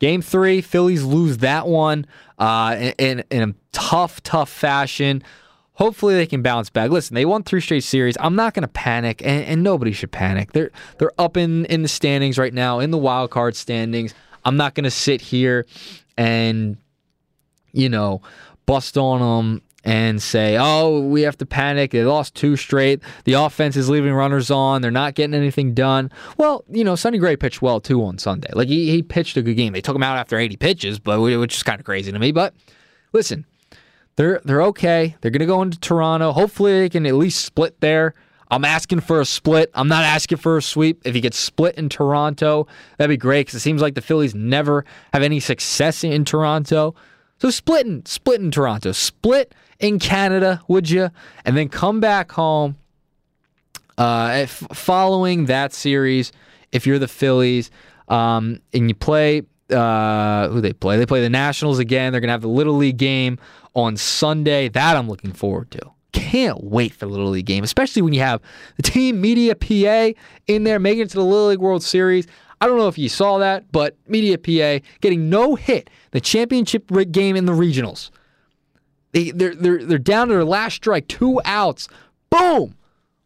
Game 0.04 0.22
three, 0.22 0.60
Phillies 0.60 1.02
lose 1.06 1.38
that 1.38 1.66
one 1.66 2.06
uh, 2.38 2.92
in, 2.98 3.24
in 3.32 3.52
a 3.52 3.56
tough, 3.72 4.22
tough 4.22 4.50
fashion. 4.50 5.24
Hopefully 5.76 6.14
they 6.14 6.26
can 6.26 6.42
bounce 6.42 6.70
back. 6.70 6.92
Listen, 6.92 7.16
they 7.16 7.24
won 7.24 7.42
three 7.42 7.62
straight 7.62 7.86
series. 7.86 8.18
I'm 8.20 8.36
not 8.36 8.54
going 8.54 8.64
to 8.64 8.68
panic, 8.68 9.22
and, 9.22 9.46
and, 9.46 9.64
nobody 9.64 9.94
should 9.94 10.12
panic. 10.12 10.52
They're 10.52 10.72
they're 10.98 11.14
up 11.18 11.38
in 11.38 11.64
in 11.68 11.84
the 11.84 11.88
standings 11.88 12.38
right 12.38 12.54
now, 12.54 12.80
in 12.80 12.92
the 12.92 12.98
wild 12.98 13.32
card 13.32 13.56
standings. 13.56 14.14
I'm 14.44 14.58
not 14.58 14.76
going 14.76 14.84
to 14.84 14.92
sit 14.92 15.22
here 15.22 15.66
and 16.18 16.76
you 17.72 17.88
know 17.88 18.22
bust 18.66 18.98
on 18.98 19.22
them 19.22 19.62
and 19.84 20.22
say, 20.22 20.58
oh, 20.58 21.02
we 21.02 21.22
have 21.24 21.38
to 21.38 21.46
panic. 21.46 21.92
They 21.92 22.04
lost 22.04 22.36
two 22.36 22.56
straight. 22.56 23.02
The 23.26 23.34
offense 23.34 23.76
is 23.76 23.90
leaving 23.90 24.14
runners 24.14 24.50
on. 24.50 24.82
They're 24.82 24.92
not 24.92 25.16
getting 25.16 25.34
anything 25.34 25.74
done. 25.74 26.10
Well, 26.38 26.64
you 26.70 26.84
know, 26.84 26.96
Sonny 26.96 27.18
Gray 27.18 27.36
pitched 27.36 27.62
well 27.62 27.80
too 27.80 28.04
on 28.04 28.18
Sunday. 28.18 28.50
Like 28.54 28.70
he, 28.70 28.92
he 28.92 29.04
pitched 29.04 29.36
a 29.38 29.42
good 29.42 29.56
game. 29.56 29.74
They 29.74 29.82
took 29.82 29.96
him 29.96 30.04
out 30.04 30.18
after 30.18 30.38
80 30.38 30.58
pitches, 30.58 31.00
but 31.00 31.20
which 31.20 31.56
is 31.56 31.64
kind 31.64 31.80
of 31.80 31.86
crazy 31.86 32.12
to 32.12 32.20
me. 32.20 32.32
But 32.32 32.54
listen, 33.12 33.46
they're 34.16 34.42
they're 34.44 34.62
okay. 34.64 35.16
They're 35.22 35.32
gonna 35.32 35.46
go 35.46 35.62
into 35.62 35.80
Toronto. 35.80 36.32
Hopefully 36.32 36.80
they 36.80 36.90
can 36.90 37.06
at 37.06 37.16
least 37.16 37.44
split 37.44 37.80
there. 37.82 38.14
I'm 38.52 38.66
asking 38.66 39.00
for 39.00 39.20
a 39.20 39.26
split. 39.26 39.72
I'm 39.74 39.88
not 39.88 40.04
asking 40.04 40.38
for 40.38 40.58
a 40.58 40.62
sweep. 40.62 41.02
If 41.06 41.16
you 41.16 41.22
get 41.22 41.34
split 41.34 41.76
in 41.76 41.90
Toronto, 41.90 42.68
that'd 42.98 43.10
be 43.10 43.18
great 43.18 43.48
because 43.48 43.56
it 43.56 43.62
seems 43.62 43.82
like 43.82 43.96
the 43.96 44.02
Phillies 44.02 44.36
never 44.36 44.86
have 45.12 45.24
any 45.24 45.40
success 45.40 46.04
in 46.04 46.24
Toronto. 46.24 46.94
So 47.40 47.50
split 47.50 47.88
in, 47.88 48.06
split 48.06 48.42
in 48.42 48.52
Toronto. 48.52 48.92
Split 48.92 49.56
in 49.84 50.00
Canada, 50.00 50.62
would 50.70 50.90
you? 50.90 51.12
And 51.46 51.58
then 51.58 51.68
come 51.68 52.00
back 52.00 52.32
home. 52.32 52.78
Uh, 53.98 54.44
if, 54.44 54.52
following 54.74 55.46
that 55.46 55.74
series, 55.74 56.32
if 56.72 56.88
you're 56.88 56.98
the 56.98 57.08
Phillies 57.08 57.70
um, 58.08 58.60
and 58.74 58.90
you 58.90 58.96
play 58.96 59.44
uh, 59.70 60.48
who 60.50 60.62
they 60.62 60.74
play. 60.74 60.98
They 60.98 61.06
play 61.06 61.22
the 61.22 61.30
Nationals 61.30 61.80
again. 61.80 62.12
They're 62.12 62.22
gonna 62.22 62.32
have 62.32 62.42
the 62.42 62.48
Little 62.48 62.76
League 62.76 62.98
game 62.98 63.38
on 63.76 63.98
Sunday. 63.98 64.70
That 64.70 64.96
I'm 64.96 65.10
looking 65.10 65.34
forward 65.34 65.70
to. 65.72 65.92
Can't 66.14 66.64
wait 66.64 66.94
for 66.94 67.06
the 67.06 67.12
Little 67.12 67.30
League 67.30 67.46
game, 67.46 67.64
especially 67.64 68.02
when 68.02 68.14
you 68.14 68.22
have 68.22 68.42
the 68.78 68.84
team 68.84 69.20
Media 69.20 69.56
PA 69.56 70.18
in 70.48 70.64
there 70.64 70.80
making 70.80 71.04
it 71.04 71.10
to 71.10 71.18
the 71.18 71.26
Little 71.26 71.48
League 71.48 71.60
World 71.60 71.84
Series. 71.84 72.28
I 72.62 72.68
don't 72.68 72.78
know 72.78 72.88
if 72.88 72.98
you 72.98 73.10
saw 73.10 73.40
that, 73.40 73.72
but 73.72 73.98
Media 74.08 74.38
PA 74.38 74.86
getting 75.02 75.30
no 75.30 75.56
hit 75.56 75.90
the 76.12 76.22
championship 76.22 76.90
game 77.12 77.36
in 77.36 77.46
the 77.46 77.54
regionals. 77.54 78.12
They 79.14 79.32
they're 79.32 79.56
they're 79.56 79.84
they're 79.84 79.98
down 79.98 80.28
to 80.28 80.34
their 80.34 80.44
last 80.44 80.76
strike, 80.76 81.08
two 81.08 81.40
outs. 81.46 81.88
Boom! 82.30 82.76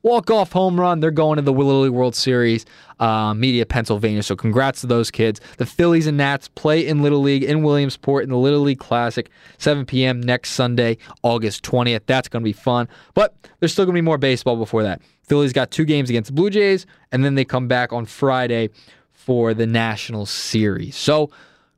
Walk 0.03 0.29
off 0.29 0.51
home 0.51 0.79
run. 0.79 0.99
They're 0.99 1.11
going 1.11 1.37
to 1.37 1.41
the 1.41 1.51
Little 1.51 1.89
World 1.89 2.15
Series, 2.15 2.65
uh, 2.99 3.33
Media, 3.33 3.65
Pennsylvania. 3.65 4.21
So 4.21 4.35
congrats 4.35 4.81
to 4.81 4.87
those 4.87 5.09
kids. 5.09 5.41
The 5.57 5.65
Phillies 5.65 6.07
and 6.07 6.17
Nats 6.17 6.47
play 6.49 6.85
in 6.87 7.01
Little 7.01 7.19
League 7.19 7.43
in 7.43 7.63
Williamsport 7.63 8.23
in 8.23 8.29
the 8.29 8.37
Little 8.37 8.61
League 8.61 8.79
Classic, 8.79 9.29
7 9.57 9.85
p.m. 9.85 10.21
next 10.21 10.51
Sunday, 10.51 10.97
August 11.23 11.63
20th. 11.63 12.01
That's 12.05 12.29
going 12.29 12.41
to 12.41 12.45
be 12.45 12.53
fun. 12.53 12.87
But 13.15 13.35
there's 13.59 13.73
still 13.73 13.85
going 13.85 13.95
to 13.95 14.01
be 14.01 14.05
more 14.05 14.17
baseball 14.17 14.55
before 14.55 14.83
that. 14.83 15.01
Phillies 15.23 15.51
got 15.51 15.71
two 15.71 15.83
games 15.83 16.09
against 16.09 16.27
the 16.27 16.33
Blue 16.33 16.51
Jays, 16.51 16.85
and 17.11 17.25
then 17.25 17.35
they 17.35 17.43
come 17.43 17.67
back 17.67 17.91
on 17.91 18.05
Friday 18.05 18.69
for 19.11 19.53
the 19.53 19.67
National 19.67 20.25
Series. 20.25 20.95
So 20.95 21.31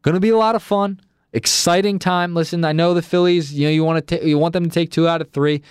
going 0.04 0.14
to 0.14 0.22
be 0.22 0.30
a 0.30 0.38
lot 0.38 0.56
of 0.56 0.62
fun. 0.62 1.00
Exciting 1.34 2.00
time. 2.00 2.34
Listen, 2.34 2.66
I 2.66 2.72
know 2.72 2.94
the 2.94 3.02
Phillies. 3.02 3.54
You 3.54 3.68
know 3.68 3.72
you 3.72 3.84
want 3.84 4.08
to 4.08 4.28
you 4.28 4.38
want 4.38 4.54
them 4.54 4.64
to 4.64 4.70
take 4.70 4.92
two 4.92 5.08
out 5.08 5.22
of 5.22 5.30
three. 5.32 5.62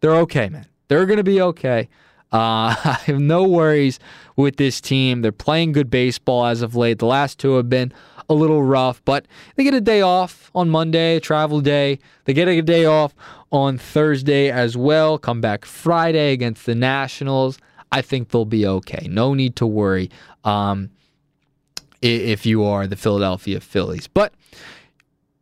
They're 0.00 0.16
okay, 0.16 0.48
man. 0.48 0.66
They're 0.88 1.06
going 1.06 1.18
to 1.18 1.24
be 1.24 1.40
okay. 1.40 1.88
Uh, 2.32 2.36
I 2.84 2.98
have 3.06 3.20
no 3.20 3.44
worries 3.44 3.98
with 4.36 4.56
this 4.56 4.80
team. 4.80 5.22
They're 5.22 5.32
playing 5.32 5.72
good 5.72 5.90
baseball 5.90 6.46
as 6.46 6.62
of 6.62 6.76
late. 6.76 6.98
The 6.98 7.06
last 7.06 7.38
two 7.38 7.56
have 7.56 7.68
been 7.68 7.92
a 8.28 8.34
little 8.34 8.62
rough, 8.62 9.02
but 9.04 9.26
they 9.56 9.64
get 9.64 9.74
a 9.74 9.80
day 9.80 10.02
off 10.02 10.50
on 10.54 10.68
Monday, 10.68 11.18
travel 11.18 11.60
day. 11.60 11.98
They 12.24 12.34
get 12.34 12.46
a 12.46 12.60
day 12.60 12.84
off 12.84 13.14
on 13.50 13.78
Thursday 13.78 14.50
as 14.50 14.76
well. 14.76 15.18
Come 15.18 15.40
back 15.40 15.64
Friday 15.64 16.32
against 16.32 16.66
the 16.66 16.74
Nationals. 16.74 17.58
I 17.90 18.02
think 18.02 18.28
they'll 18.28 18.44
be 18.44 18.66
okay. 18.66 19.08
No 19.10 19.32
need 19.32 19.56
to 19.56 19.66
worry 19.66 20.10
um, 20.44 20.90
if 22.02 22.44
you 22.44 22.64
are 22.64 22.86
the 22.86 22.96
Philadelphia 22.96 23.60
Phillies. 23.60 24.08
But 24.08 24.34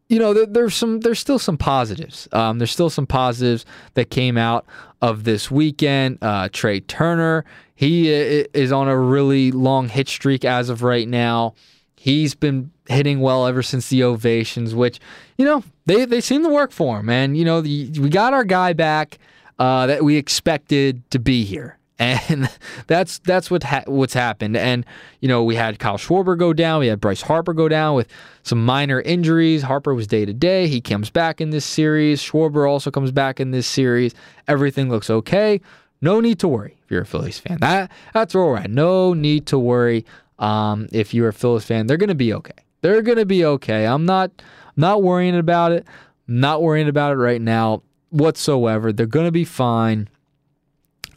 you 0.09 0.19
know, 0.19 0.33
there, 0.33 0.47
there's 0.47 0.75
some, 0.75 1.01
there's 1.01 1.19
still 1.19 1.39
some 1.39 1.57
positives. 1.57 2.29
Um, 2.33 2.59
there's 2.59 2.71
still 2.71 2.91
some 2.91 3.07
positives 3.07 3.65
that 3.95 4.11
came 4.11 4.39
out 4.39 4.65
of 5.03 5.25
this 5.25 5.51
weekend. 5.51 6.19
Uh, 6.23 6.49
Trea 6.53 6.81
Turner, 6.81 7.45
he 7.75 8.09
is 8.09 8.73
on 8.73 8.89
a 8.89 8.99
really 8.99 9.51
long 9.53 9.89
hit 9.89 10.09
streak 10.09 10.45
as 10.45 10.69
of 10.69 10.83
right 10.83 11.09
now. 11.09 11.55
He's 11.97 12.35
been 12.35 12.71
hitting 12.89 13.21
well 13.21 13.47
ever 13.47 13.63
since 13.63 13.89
the 13.89 14.05
ovations, 14.05 14.75
which 14.75 15.01
you 15.37 15.45
know 15.45 15.65
they 15.87 16.05
they 16.05 16.21
seem 16.21 16.43
to 16.45 16.49
work 16.49 16.71
for 16.71 17.01
him. 17.01 17.09
And 17.09 17.37
you 17.37 17.45
know, 17.45 17.61
the, 17.61 17.91
we 17.99 18.09
got 18.09 18.33
our 18.33 18.45
guy 18.45 18.75
back 18.75 19.19
uh, 19.59 19.87
that 19.87 20.05
we 20.05 20.17
expected 20.17 21.09
to 21.11 21.19
be 21.19 21.45
here 21.45 21.79
and 21.99 22.49
that's 22.87 23.19
that's 23.21 23.51
what 23.51 23.63
ha- 23.63 23.85
what's 23.87 24.15
happened. 24.15 24.57
And 24.57 24.85
you 25.21 25.29
know, 25.29 25.43
we 25.43 25.55
had 25.55 25.79
Kyle 25.79 25.99
Schwarber 25.99 26.39
go 26.39 26.53
down, 26.53 26.81
we 26.81 26.87
had 26.89 27.01
Bryce 27.01 27.23
Harper 27.23 27.53
go 27.55 27.69
down 27.69 27.95
with 27.95 28.09
some 28.43 28.65
minor 28.65 29.01
injuries. 29.01 29.63
Harper 29.63 29.95
was 29.95 30.07
day 30.07 30.25
to 30.25 30.33
day. 30.33 30.69
He 30.69 30.81
comes 30.81 31.11
back 31.11 31.41
in 31.41 31.51
this 31.51 31.65
series. 31.65 32.21
Schwarber 32.23 32.69
also 32.69 32.91
comes 32.91 33.13
back 33.13 33.41
in 33.41 33.51
this 33.51 33.67
series. 33.67 34.15
Everything 34.49 34.89
looks 34.89 35.11
okay. 35.11 35.61
No 36.01 36.21
need 36.21 36.39
to 36.41 36.49
worry 36.49 36.77
if 36.85 36.91
you're 36.91 37.03
a 37.03 37.07
Phillies 37.07 37.39
fan. 37.39 37.59
That 37.61 37.91
that's 38.13 38.35
we're 38.35 38.57
at. 38.57 38.71
No 38.71 39.15
need 39.15 39.47
to 39.47 39.59
worry. 39.59 40.05
Um, 40.39 40.89
if 40.93 41.15
you're 41.15 41.29
a 41.29 41.33
Phillies 41.33 41.65
fan, 41.65 41.87
they're 41.87 41.97
gonna 41.97 42.15
be 42.15 42.35
okay. 42.35 42.53
They're 42.83 43.03
gonna 43.03 43.25
be 43.25 43.45
okay. 43.45 43.87
I'm 43.87 44.05
not 44.05 44.31
not 44.77 45.03
worrying 45.03 45.37
about 45.37 45.73
it. 45.73 45.87
Not 46.29 46.63
worrying 46.63 46.89
about 46.89 47.13
it 47.13 47.17
right 47.17 47.41
now 47.41 47.83
whatsoever. 48.11 48.93
They're 48.93 49.07
gonna 49.07 49.33
be 49.33 49.45
fine. 49.45 50.09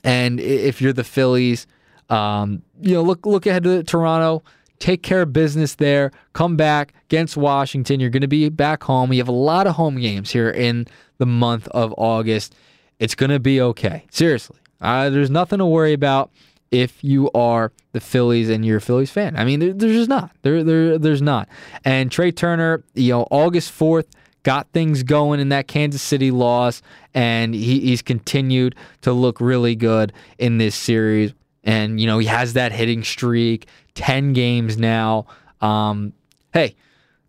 And 0.03 0.39
if 0.39 0.81
you're 0.81 0.93
the 0.93 1.03
Phillies, 1.03 1.67
um, 2.09 2.63
you 2.81 2.93
know, 2.93 3.01
look 3.01 3.25
look 3.25 3.45
ahead 3.45 3.63
to 3.63 3.83
Toronto. 3.83 4.43
Take 4.79 5.03
care 5.03 5.23
of 5.23 5.33
business 5.33 5.75
there. 5.75 6.12
Come 6.31 6.55
back 6.55 6.93
against 7.09 7.35
Washington. 7.35 7.99
You're 7.99 8.09
going 8.09 8.21
to 8.21 8.27
be 8.27 8.47
back 8.47 8.83
home. 8.83 9.12
You 9.12 9.19
have 9.19 9.27
a 9.27 9.33
lot 9.33 9.67
of 9.67 9.75
home 9.75 9.99
games 9.99 10.31
here 10.31 10.49
in 10.49 10.88
the 11.17 11.25
month 11.25 11.67
of 11.69 11.93
August. 11.97 12.55
It's 12.97 13.13
going 13.13 13.29
to 13.29 13.39
be 13.39 13.59
okay. 13.59 14.05
Seriously, 14.09 14.57
uh, 14.79 15.09
there's 15.09 15.29
nothing 15.29 15.59
to 15.59 15.65
worry 15.65 15.93
about 15.93 16.31
if 16.71 17.03
you 17.03 17.29
are 17.31 17.71
the 17.91 17.99
Phillies 17.99 18.49
and 18.49 18.65
you're 18.65 18.77
a 18.77 18.81
Phillies 18.81 19.12
fan. 19.12 19.35
I 19.35 19.43
mean, 19.43 19.59
there, 19.59 19.73
there's 19.73 19.93
just 19.93 20.09
not. 20.09 20.31
There, 20.43 20.63
there, 20.63 20.97
there's 20.97 21.21
not. 21.21 21.49
And 21.83 22.12
Trea 22.12 22.31
Turner, 22.31 22.83
you 22.93 23.12
know, 23.12 23.27
August 23.31 23.77
4th, 23.77 24.05
got 24.49 24.67
things 24.71 25.03
going 25.03 25.39
in 25.39 25.49
that 25.49 25.67
Kansas 25.67 26.01
City 26.01 26.31
loss, 26.31 26.81
and 27.13 27.53
he, 27.53 27.81
he's 27.81 28.01
continued 28.01 28.73
to 29.01 29.13
look 29.13 29.39
really 29.39 29.75
good 29.75 30.12
in 30.39 30.57
this 30.57 30.73
series. 30.73 31.35
And, 31.63 32.01
you 32.01 32.07
know, 32.07 32.17
he 32.17 32.25
has 32.25 32.53
that 32.53 32.71
hitting 32.71 33.03
streak, 33.03 33.67
10 33.93 34.33
games 34.33 34.75
now. 34.75 35.27
Um, 35.62 36.13
hey, 36.51 36.75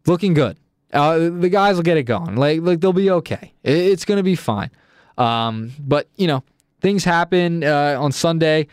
looking 0.07 0.33
good. 0.33 0.57
Uh, 0.95 1.29
the 1.29 1.51
guys 1.51 1.77
will 1.77 1.83
get 1.83 1.99
it 1.99 2.05
going. 2.05 2.37
Like, 2.37 2.63
like 2.63 2.81
they'll 2.81 2.95
be 2.95 3.11
okay. 3.11 3.53
It, 3.65 3.77
it's 3.77 4.07
going 4.07 4.17
to 4.17 4.23
be 4.25 4.35
fine. 4.35 4.71
Um, 5.19 5.73
but, 5.79 6.09
you 6.17 6.27
know, 6.27 6.43
things 6.81 7.05
happen 7.05 7.63
uh, 7.63 7.99
on 8.01 8.13
Sunday 8.13 8.67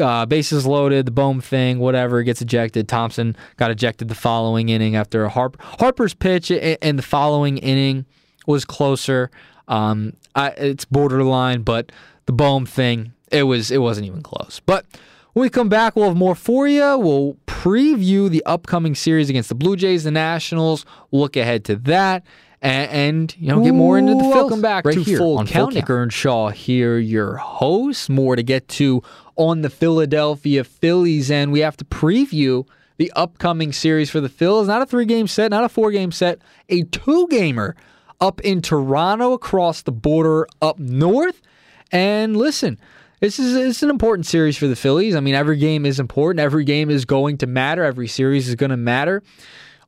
uh, 0.00 0.26
bases 0.26 0.66
loaded, 0.66 1.06
the 1.06 1.12
Bohm 1.12 1.40
thing, 1.40 1.78
whatever, 1.78 2.22
gets 2.22 2.42
ejected. 2.42 2.88
Thomson 2.88 3.36
got 3.56 3.70
ejected 3.70 4.08
the 4.08 4.14
following 4.14 4.68
inning 4.68 4.96
after 4.96 5.28
Harper, 5.28 5.58
Harper's 5.62 6.14
pitch 6.14 6.50
in 6.50 6.96
the 6.96 7.02
following 7.02 7.58
inning 7.58 8.06
was 8.46 8.64
closer. 8.64 9.30
Um, 9.68 10.14
I, 10.34 10.50
it's 10.50 10.84
borderline, 10.84 11.62
but 11.62 11.92
the 12.26 12.32
Bohm 12.32 12.66
thing, 12.66 13.12
it 13.30 13.44
was 13.44 13.70
it 13.70 13.78
wasn't 13.78 14.06
even 14.06 14.22
close. 14.22 14.60
But 14.64 14.86
when 15.32 15.42
we 15.42 15.50
come 15.50 15.68
back, 15.68 15.96
we'll 15.96 16.08
have 16.08 16.16
more 16.16 16.34
for 16.34 16.68
you. 16.68 16.98
We'll 16.98 17.36
preview 17.46 18.28
the 18.28 18.44
upcoming 18.44 18.94
series 18.94 19.30
against 19.30 19.48
the 19.48 19.54
Blue 19.54 19.76
Jays, 19.76 20.04
the 20.04 20.10
Nationals. 20.10 20.84
We'll 21.10 21.22
look 21.22 21.36
ahead 21.36 21.64
to 21.66 21.76
that 21.76 22.24
and, 22.64 22.90
and 22.90 23.36
you 23.38 23.48
know 23.48 23.62
get 23.62 23.74
more 23.74 23.98
into 23.98 24.14
the 24.14 24.20
film. 24.20 24.30
Welcome 24.32 24.62
back 24.62 24.86
right 24.86 24.94
to 24.94 25.02
here 25.02 25.18
Full 25.18 25.38
on 25.38 25.46
Count. 25.46 25.72
Full 25.72 25.80
Nick 25.80 25.90
Earnshaw 25.90 26.48
here, 26.48 26.98
your 26.98 27.36
host. 27.36 28.08
More 28.08 28.34
to 28.36 28.42
get 28.42 28.66
to 28.68 29.02
on 29.36 29.62
the 29.62 29.70
Philadelphia 29.70 30.64
Phillies, 30.64 31.30
and 31.30 31.52
we 31.52 31.60
have 31.60 31.76
to 31.78 31.84
preview 31.84 32.66
the 32.96 33.12
upcoming 33.16 33.72
series 33.72 34.10
for 34.10 34.20
the 34.20 34.28
Phillies. 34.28 34.68
Not 34.68 34.82
a 34.82 34.86
three-game 34.86 35.26
set, 35.26 35.50
not 35.50 35.64
a 35.64 35.68
four-game 35.68 36.12
set, 36.12 36.38
a 36.68 36.82
two-gamer 36.84 37.76
up 38.20 38.40
in 38.42 38.62
Toronto, 38.62 39.32
across 39.32 39.82
the 39.82 39.92
border 39.92 40.46
up 40.62 40.78
north. 40.78 41.42
And 41.90 42.36
listen. 42.36 42.78
This 43.20 43.38
is 43.38 43.56
it's 43.56 43.82
an 43.82 43.88
important 43.88 44.26
series 44.26 44.58
for 44.58 44.66
the 44.66 44.76
Phillies. 44.76 45.16
I 45.16 45.20
mean, 45.20 45.34
every 45.34 45.56
game 45.56 45.86
is 45.86 45.98
important. 45.98 46.40
Every 46.40 46.62
game 46.64 46.90
is 46.90 47.06
going 47.06 47.38
to 47.38 47.46
matter. 47.46 47.82
Every 47.82 48.06
series 48.06 48.48
is 48.48 48.54
going 48.54 48.70
to 48.70 48.76
matter. 48.76 49.22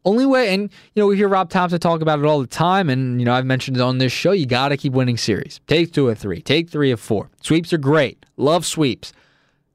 Only 0.06 0.24
way, 0.24 0.54
and 0.54 0.70
you 0.94 1.02
know, 1.02 1.06
we 1.08 1.16
hear 1.16 1.28
Rob 1.28 1.50
Thomson 1.50 1.78
talk 1.78 2.00
about 2.00 2.18
it 2.18 2.24
all 2.24 2.40
the 2.40 2.46
time, 2.46 2.88
and 2.88 3.20
you 3.20 3.26
know, 3.26 3.34
I've 3.34 3.44
mentioned 3.44 3.76
it 3.76 3.82
on 3.82 3.98
this 3.98 4.12
show. 4.12 4.32
You 4.32 4.46
got 4.46 4.68
to 4.68 4.78
keep 4.78 4.94
winning 4.94 5.18
series. 5.18 5.60
Take 5.66 5.92
two 5.92 6.08
of 6.08 6.16
three. 6.16 6.40
Take 6.40 6.70
three 6.70 6.90
of 6.92 7.00
four. 7.00 7.28
Sweeps 7.42 7.74
are 7.74 7.78
great. 7.78 8.24
Love 8.38 8.64
sweeps. 8.64 9.12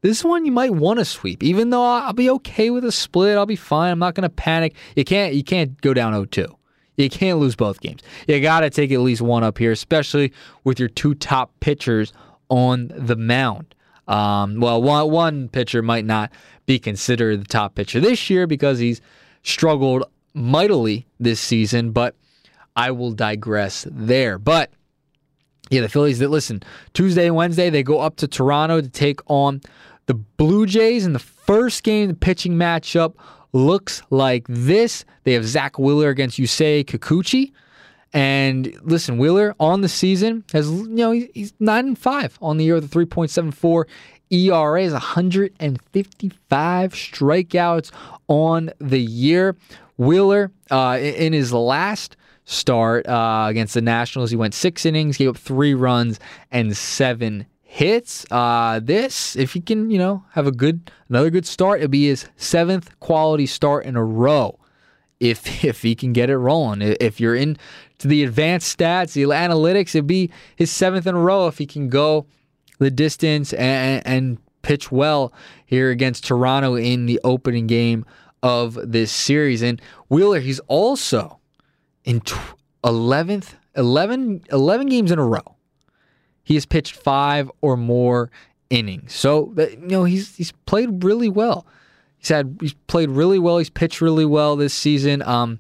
This 0.02 0.24
one 0.24 0.46
you 0.46 0.52
might 0.52 0.74
want 0.74 1.00
to 1.00 1.06
sweep, 1.06 1.44
even 1.44 1.70
though 1.70 1.84
I'll 1.84 2.14
be 2.14 2.30
okay 2.32 2.72
with 2.72 2.84
a 2.84 2.92
split. 2.92 3.38
I'll 3.38 3.46
be 3.46 3.56
fine. 3.56 3.92
I'm 3.92 4.00
not 4.00 4.16
going 4.16 4.24
to 4.24 4.30
panic. 4.30 4.76
You 4.96 5.04
can't. 5.04 5.34
You 5.34 5.44
can't 5.44 5.80
go 5.82 5.94
down 5.94 6.14
0-2. 6.14 6.48
You 6.98 7.10
can't 7.10 7.40
lose 7.40 7.56
both 7.56 7.82
games. 7.82 8.02
You 8.28 8.40
got 8.42 8.62
to 8.62 8.70
take 8.70 8.92
at 8.92 9.00
least 9.00 9.22
one 9.22 9.44
up 9.44 9.58
here, 9.58 9.72
especially 9.72 10.34
with 10.64 10.80
your 10.80 10.90
two 10.90 11.14
top 11.16 11.52
pitchers 11.60 12.14
on 12.50 12.92
the 12.96 13.16
mound. 13.16 13.76
Um, 14.08 14.60
well, 14.60 14.82
one, 14.82 15.10
one 15.12 15.50
pitcher 15.50 15.82
might 15.82 16.06
not 16.06 16.32
be 16.66 16.80
considered 16.80 17.42
the 17.42 17.48
top 17.48 17.76
pitcher 17.76 18.00
this 18.00 18.30
year 18.30 18.48
because 18.48 18.80
he's 18.80 19.02
struggled 19.44 20.04
mightily 20.34 21.08
this 21.20 21.40
season, 21.40 21.92
but 21.92 22.16
I 22.76 22.92
will 22.92 23.12
digress 23.12 23.86
there. 23.90 24.38
But 24.38 24.72
yeah, 25.70 25.82
the 25.82 25.90
Phillies 25.90 26.20
that 26.20 26.30
listen, 26.30 26.62
Tuesday 26.94 27.28
and 27.28 27.36
Wednesday, 27.36 27.70
they 27.70 27.84
go 27.84 28.00
up 28.00 28.18
to 28.18 28.28
Toronto 28.28 28.82
to 28.82 28.90
take 28.90 29.22
on 29.28 29.62
the 30.12 30.15
Blue 30.15 30.65
Jays 30.65 31.06
in 31.06 31.13
the 31.13 31.19
first 31.19 31.84
game, 31.84 32.10
the 32.10 32.13
pitching 32.13 32.56
matchup 32.56 33.13
looks 33.54 34.04
like 34.10 34.45
this. 34.50 35.06
They 35.24 35.32
have 35.32 35.45
Zack 35.45 35.80
Wheeler 35.80 36.10
against 36.10 36.38
Yusei 36.38 36.84
Kikuchi. 36.84 37.54
And 38.12 38.78
listen, 38.82 39.17
Wheeler 39.17 39.56
on 39.58 39.80
the 39.80 39.88
season 39.88 40.43
has, 40.52 40.69
you 40.69 40.89
know, 40.89 41.12
he's 41.12 41.54
9 41.62 41.88
and 41.88 41.97
5 41.97 42.39
on 42.41 42.58
the 42.58 42.65
year 42.65 42.76
with 42.76 42.93
a 42.93 43.00
3.74 43.00 43.86
ERA, 44.32 44.84
is 44.84 44.91
155 44.91 46.93
strikeouts 46.93 47.91
on 48.28 48.69
the 48.80 49.00
year. 49.00 49.56
Wheeler, 49.97 50.52
uh, 50.69 51.00
in 51.02 51.32
his 51.32 51.54
last 51.54 52.17
start 52.43 53.08
uh, 53.08 53.45
against 53.47 53.76
the 53.76 53.82
Nationals, 53.82 54.30
he 54.30 54.36
went 54.36 54.54
six 54.54 54.86
innings, 54.86 55.15
gave 55.15 55.30
up 55.30 55.38
three 55.38 55.74
runs 55.74 56.19
and 56.52 56.76
seven 56.76 57.45
hits. 57.72 58.26
Uh, 58.30 58.82
this, 58.84 59.38
if 59.38 59.54
he 59.54 59.62
can, 59.62 59.90
you 59.90 59.98
know, 59.98 60.26
have 60.32 60.46
a 60.46 60.52
good 60.52 60.92
another 61.08 61.30
good 61.30 61.46
start, 61.46 61.80
it'll 61.80 61.90
be 61.90 62.08
his 62.08 62.28
seventh 62.36 63.00
quality 63.00 63.46
start 63.46 63.86
in 63.86 63.96
a 63.96 64.04
row 64.04 64.60
if 65.22 65.64
if 65.64 65.82
he 65.82 65.96
can 65.96 66.12
get 66.12 66.30
it 66.30 66.38
rolling. 66.38 66.82
If 66.82 67.22
you're 67.22 67.36
in 67.36 67.58
to 68.00 68.10
the 68.10 68.26
advanced 68.26 68.78
stats, 68.78 69.14
the 69.14 69.24
analytics, 69.24 69.96
it'd 69.96 70.06
be 70.06 70.30
his 70.58 70.70
seventh 70.70 71.08
in 71.08 71.16
a 71.16 71.20
row 71.20 71.48
if 71.48 71.60
he 71.60 71.66
can 71.66 71.88
go 71.88 72.26
the 72.80 72.92
distance 72.92 73.54
and, 73.54 74.06
and 74.06 74.38
pitch 74.64 74.92
well 74.92 75.32
here 75.66 75.92
against 75.92 76.26
Toronto 76.26 76.76
in 76.76 77.06
the 77.06 77.22
opening 77.24 77.68
game 77.68 78.06
of 78.44 78.78
this 78.84 79.14
series. 79.14 79.62
And 79.62 79.82
Wheeler, 80.10 80.42
he's 80.42 80.60
also 80.68 81.40
in 82.04 82.20
11th, 82.84 83.54
11, 83.78 84.44
11 84.52 84.88
games 84.88 85.12
in 85.12 85.20
a 85.20 85.26
row. 85.26 85.56
He 86.43 86.56
has 86.56 86.65
pitched 86.65 86.95
five 86.95 87.51
or 87.62 87.77
more 87.77 88.32
innings. 88.69 89.13
So, 89.13 89.54
you 89.58 89.77
know, 89.80 90.04
he's 90.04 90.36
he's 90.36 90.51
played 90.65 91.04
really 91.04 91.30
well. 91.30 91.65
He's 92.17 92.30
had 92.30 92.58
he's 92.60 92.73
played 92.73 93.10
really 93.10 93.39
well. 93.39 93.58
He's 93.58 93.69
pitched 93.69 94.01
really 94.01 94.25
well 94.25 94.56
this 94.56 94.73
season. 94.73 95.21
Um, 95.23 95.60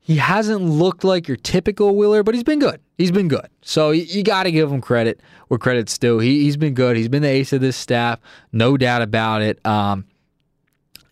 he 0.00 0.16
hasn't 0.16 0.62
looked 0.62 1.04
like 1.04 1.28
your 1.28 1.36
typical 1.36 1.94
Wheeler, 1.96 2.22
but 2.22 2.34
he's 2.34 2.42
been 2.42 2.58
good. 2.58 2.80
He's 2.98 3.12
been 3.12 3.28
good. 3.28 3.48
So 3.62 3.90
you, 3.90 4.02
you 4.02 4.22
got 4.24 4.44
to 4.44 4.50
give 4.50 4.70
him 4.72 4.80
credit 4.80 5.20
where 5.48 5.58
credit's 5.58 5.96
due. 5.98 6.18
He, 6.18 6.42
he's 6.42 6.56
been 6.56 6.74
good. 6.74 6.96
He's 6.96 7.08
been 7.08 7.22
the 7.22 7.28
ace 7.28 7.52
of 7.52 7.60
this 7.60 7.76
staff, 7.76 8.18
no 8.52 8.76
doubt 8.76 9.02
about 9.02 9.42
it. 9.42 9.64
Um, 9.64 10.06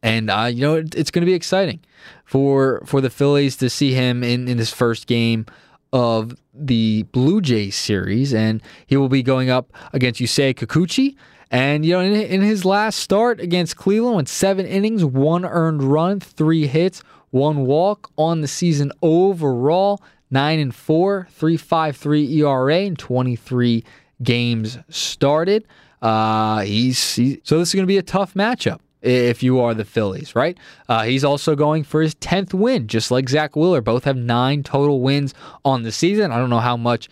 and 0.02 0.30
uh, 0.30 0.50
you 0.52 0.62
know 0.62 0.74
it, 0.76 0.94
it's 0.94 1.10
going 1.10 1.22
to 1.22 1.26
be 1.26 1.34
exciting 1.34 1.80
for 2.24 2.82
for 2.86 3.00
the 3.00 3.10
Phillies 3.10 3.56
to 3.56 3.70
see 3.70 3.94
him 3.94 4.22
in 4.22 4.48
in 4.48 4.58
his 4.58 4.72
first 4.72 5.06
game 5.06 5.46
of 5.92 6.36
the 6.54 7.04
Blue 7.04 7.40
Jays 7.40 7.76
series, 7.76 8.34
and 8.34 8.62
he 8.86 8.96
will 8.96 9.08
be 9.08 9.22
going 9.22 9.50
up 9.50 9.72
against 9.92 10.20
Yusei 10.20 10.54
Kikuchi. 10.54 11.16
And 11.50 11.84
you 11.84 11.92
know, 11.92 12.00
in, 12.00 12.12
in 12.12 12.40
his 12.42 12.64
last 12.64 12.98
start 12.98 13.40
against 13.40 13.76
Cleveland, 13.76 14.16
went 14.16 14.28
seven 14.28 14.66
innings, 14.66 15.04
one 15.04 15.44
earned 15.44 15.82
run, 15.82 16.20
three 16.20 16.66
hits, 16.66 17.02
one 17.30 17.66
walk 17.66 18.10
on 18.16 18.40
the 18.40 18.48
season 18.48 18.92
overall. 19.02 20.02
Nine 20.30 20.58
and 20.58 20.74
four, 20.74 21.26
three 21.30 21.56
five 21.56 21.96
three 21.96 22.42
ERA, 22.42 22.80
and 22.80 22.98
twenty 22.98 23.34
three 23.34 23.82
games 24.22 24.78
started. 24.90 25.66
Uh, 26.02 26.60
he's 26.60 27.14
he, 27.14 27.40
so 27.44 27.58
this 27.58 27.68
is 27.68 27.74
going 27.74 27.84
to 27.84 27.88
be 27.88 27.96
a 27.96 28.02
tough 28.02 28.34
matchup 28.34 28.80
if 29.02 29.42
you 29.42 29.60
are 29.60 29.74
the 29.74 29.84
Phillies, 29.84 30.34
right? 30.34 30.58
Uh, 30.88 31.04
he's 31.04 31.24
also 31.24 31.54
going 31.54 31.84
for 31.84 32.00
his 32.02 32.14
10th 32.16 32.52
win, 32.54 32.88
just 32.88 33.10
like 33.10 33.28
Zack 33.28 33.56
Wheeler. 33.56 33.80
Both 33.80 34.04
have 34.04 34.16
nine 34.16 34.62
total 34.62 35.00
wins 35.00 35.34
on 35.64 35.82
the 35.82 35.92
season. 35.92 36.32
I 36.32 36.38
don't 36.38 36.50
know 36.50 36.58
how 36.58 36.76
much 36.76 37.08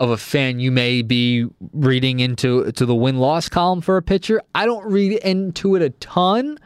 of 0.00 0.10
a 0.10 0.16
fan 0.16 0.58
you 0.58 0.70
may 0.70 1.02
be 1.02 1.46
reading 1.72 2.20
into 2.20 2.70
to 2.72 2.86
the 2.86 2.94
win 2.94 3.18
loss 3.18 3.48
column 3.48 3.80
for 3.80 3.96
a 3.96 4.02
pitcher. 4.02 4.42
I 4.54 4.66
don't 4.66 4.86
read 4.86 5.12
into 5.18 5.76
it 5.76 5.82
a 5.82 5.90
ton. 5.90 6.58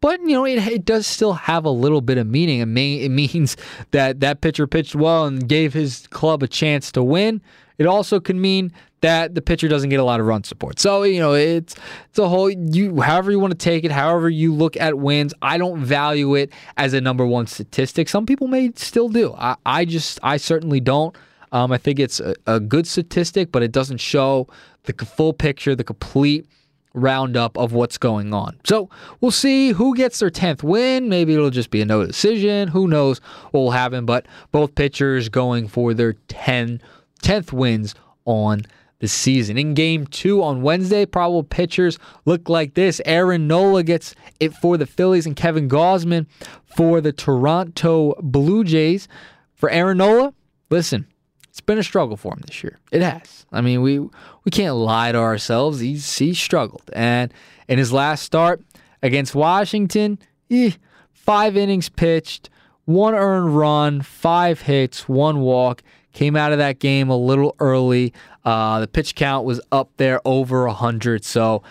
But 0.00 0.20
you 0.20 0.28
know 0.28 0.44
it, 0.44 0.64
it 0.68 0.84
does 0.84 1.08
still 1.08 1.32
have 1.32 1.64
a 1.64 1.70
little 1.70 2.00
bit 2.00 2.18
of 2.18 2.26
meaning. 2.28 2.60
It, 2.60 2.66
may, 2.66 2.94
it 3.00 3.08
means 3.08 3.56
that 3.90 4.20
that 4.20 4.40
pitcher 4.40 4.66
pitched 4.66 4.94
well 4.94 5.26
and 5.26 5.48
gave 5.48 5.72
his 5.72 6.06
club 6.08 6.42
a 6.42 6.48
chance 6.48 6.92
to 6.92 7.02
win. 7.02 7.40
It 7.78 7.86
also 7.86 8.20
can 8.20 8.40
mean 8.40 8.72
that 9.00 9.34
the 9.34 9.42
pitcher 9.42 9.68
doesn't 9.68 9.90
get 9.90 10.00
a 10.00 10.04
lot 10.04 10.18
of 10.18 10.26
run 10.26 10.42
support. 10.42 10.80
So, 10.80 11.04
you 11.04 11.20
know, 11.20 11.34
it's 11.34 11.76
it's 12.08 12.18
a 12.18 12.28
whole 12.28 12.50
you 12.50 13.00
however 13.00 13.30
you 13.30 13.38
want 13.38 13.52
to 13.52 13.58
take 13.58 13.84
it, 13.84 13.92
however 13.92 14.28
you 14.28 14.52
look 14.52 14.76
at 14.76 14.98
wins. 14.98 15.32
I 15.40 15.58
don't 15.58 15.80
value 15.80 16.34
it 16.34 16.52
as 16.76 16.92
a 16.94 17.00
number 17.00 17.24
one 17.24 17.46
statistic. 17.46 18.08
Some 18.08 18.26
people 18.26 18.48
may 18.48 18.72
still 18.74 19.08
do. 19.08 19.34
I, 19.38 19.56
I 19.64 19.84
just 19.84 20.18
I 20.22 20.36
certainly 20.36 20.80
don't. 20.80 21.16
Um, 21.52 21.72
I 21.72 21.78
think 21.78 21.98
it's 21.98 22.20
a, 22.20 22.34
a 22.46 22.60
good 22.60 22.86
statistic, 22.86 23.52
but 23.52 23.62
it 23.62 23.72
doesn't 23.72 23.98
show 23.98 24.48
the 24.84 24.92
full 25.04 25.32
picture, 25.32 25.74
the 25.74 25.84
complete 25.84 26.46
roundup 26.94 27.56
of 27.56 27.72
what's 27.72 27.98
going 27.98 28.34
on. 28.34 28.58
So 28.64 28.90
we'll 29.20 29.30
see 29.30 29.70
who 29.70 29.94
gets 29.94 30.18
their 30.18 30.30
10th 30.30 30.62
win. 30.62 31.08
Maybe 31.08 31.34
it'll 31.34 31.50
just 31.50 31.70
be 31.70 31.80
a 31.80 31.84
no 31.84 32.04
decision. 32.04 32.68
Who 32.68 32.88
knows 32.88 33.18
what 33.50 33.60
will 33.60 33.70
happen, 33.70 34.04
but 34.04 34.26
both 34.52 34.74
pitchers 34.74 35.28
going 35.28 35.68
for 35.68 35.94
their 35.94 36.14
10, 36.28 36.80
10th 37.22 37.52
wins 37.52 37.94
on 38.24 38.62
the 39.00 39.08
season. 39.08 39.56
In 39.56 39.74
game 39.74 40.06
two 40.06 40.42
on 40.42 40.62
Wednesday, 40.62 41.06
probable 41.06 41.44
pitchers 41.44 41.98
look 42.24 42.48
like 42.48 42.74
this. 42.74 43.00
Aaron 43.04 43.46
Nola 43.46 43.82
gets 43.82 44.14
it 44.40 44.54
for 44.54 44.76
the 44.76 44.86
Phillies 44.86 45.26
and 45.26 45.36
Kevin 45.36 45.68
Gausman 45.68 46.26
for 46.64 47.00
the 47.00 47.12
Toronto 47.12 48.14
Blue 48.20 48.64
Jays. 48.64 49.08
For 49.54 49.70
Aaron 49.70 49.98
Nola, 49.98 50.34
listen, 50.70 51.06
it's 51.48 51.60
been 51.60 51.78
a 51.78 51.82
struggle 51.82 52.16
for 52.16 52.34
him 52.34 52.42
this 52.46 52.62
year. 52.62 52.78
It 52.92 53.02
has. 53.02 53.46
I 53.52 53.60
mean, 53.60 53.82
we 53.82 53.98
we 53.98 54.50
can't 54.50 54.76
lie 54.76 55.12
to 55.12 55.18
ourselves. 55.18 55.80
He's 55.80 56.18
he 56.18 56.34
struggled. 56.34 56.90
And 56.92 57.32
in 57.68 57.78
his 57.78 57.92
last 57.92 58.22
start 58.22 58.62
against 59.02 59.34
Washington, 59.34 60.18
eh, 60.50 60.72
five 61.12 61.56
innings 61.56 61.88
pitched, 61.88 62.50
one 62.84 63.14
earned 63.14 63.56
run, 63.56 64.02
five 64.02 64.62
hits, 64.62 65.08
one 65.08 65.40
walk. 65.40 65.82
Came 66.18 66.34
out 66.34 66.50
of 66.50 66.58
that 66.58 66.80
game 66.80 67.10
a 67.10 67.16
little 67.16 67.54
early. 67.60 68.12
Uh, 68.44 68.80
the 68.80 68.88
pitch 68.88 69.14
count 69.14 69.44
was 69.46 69.60
up 69.70 69.88
there 69.98 70.20
over 70.24 70.66
100. 70.66 71.24
So, 71.24 71.62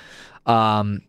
um, 0.46 1.02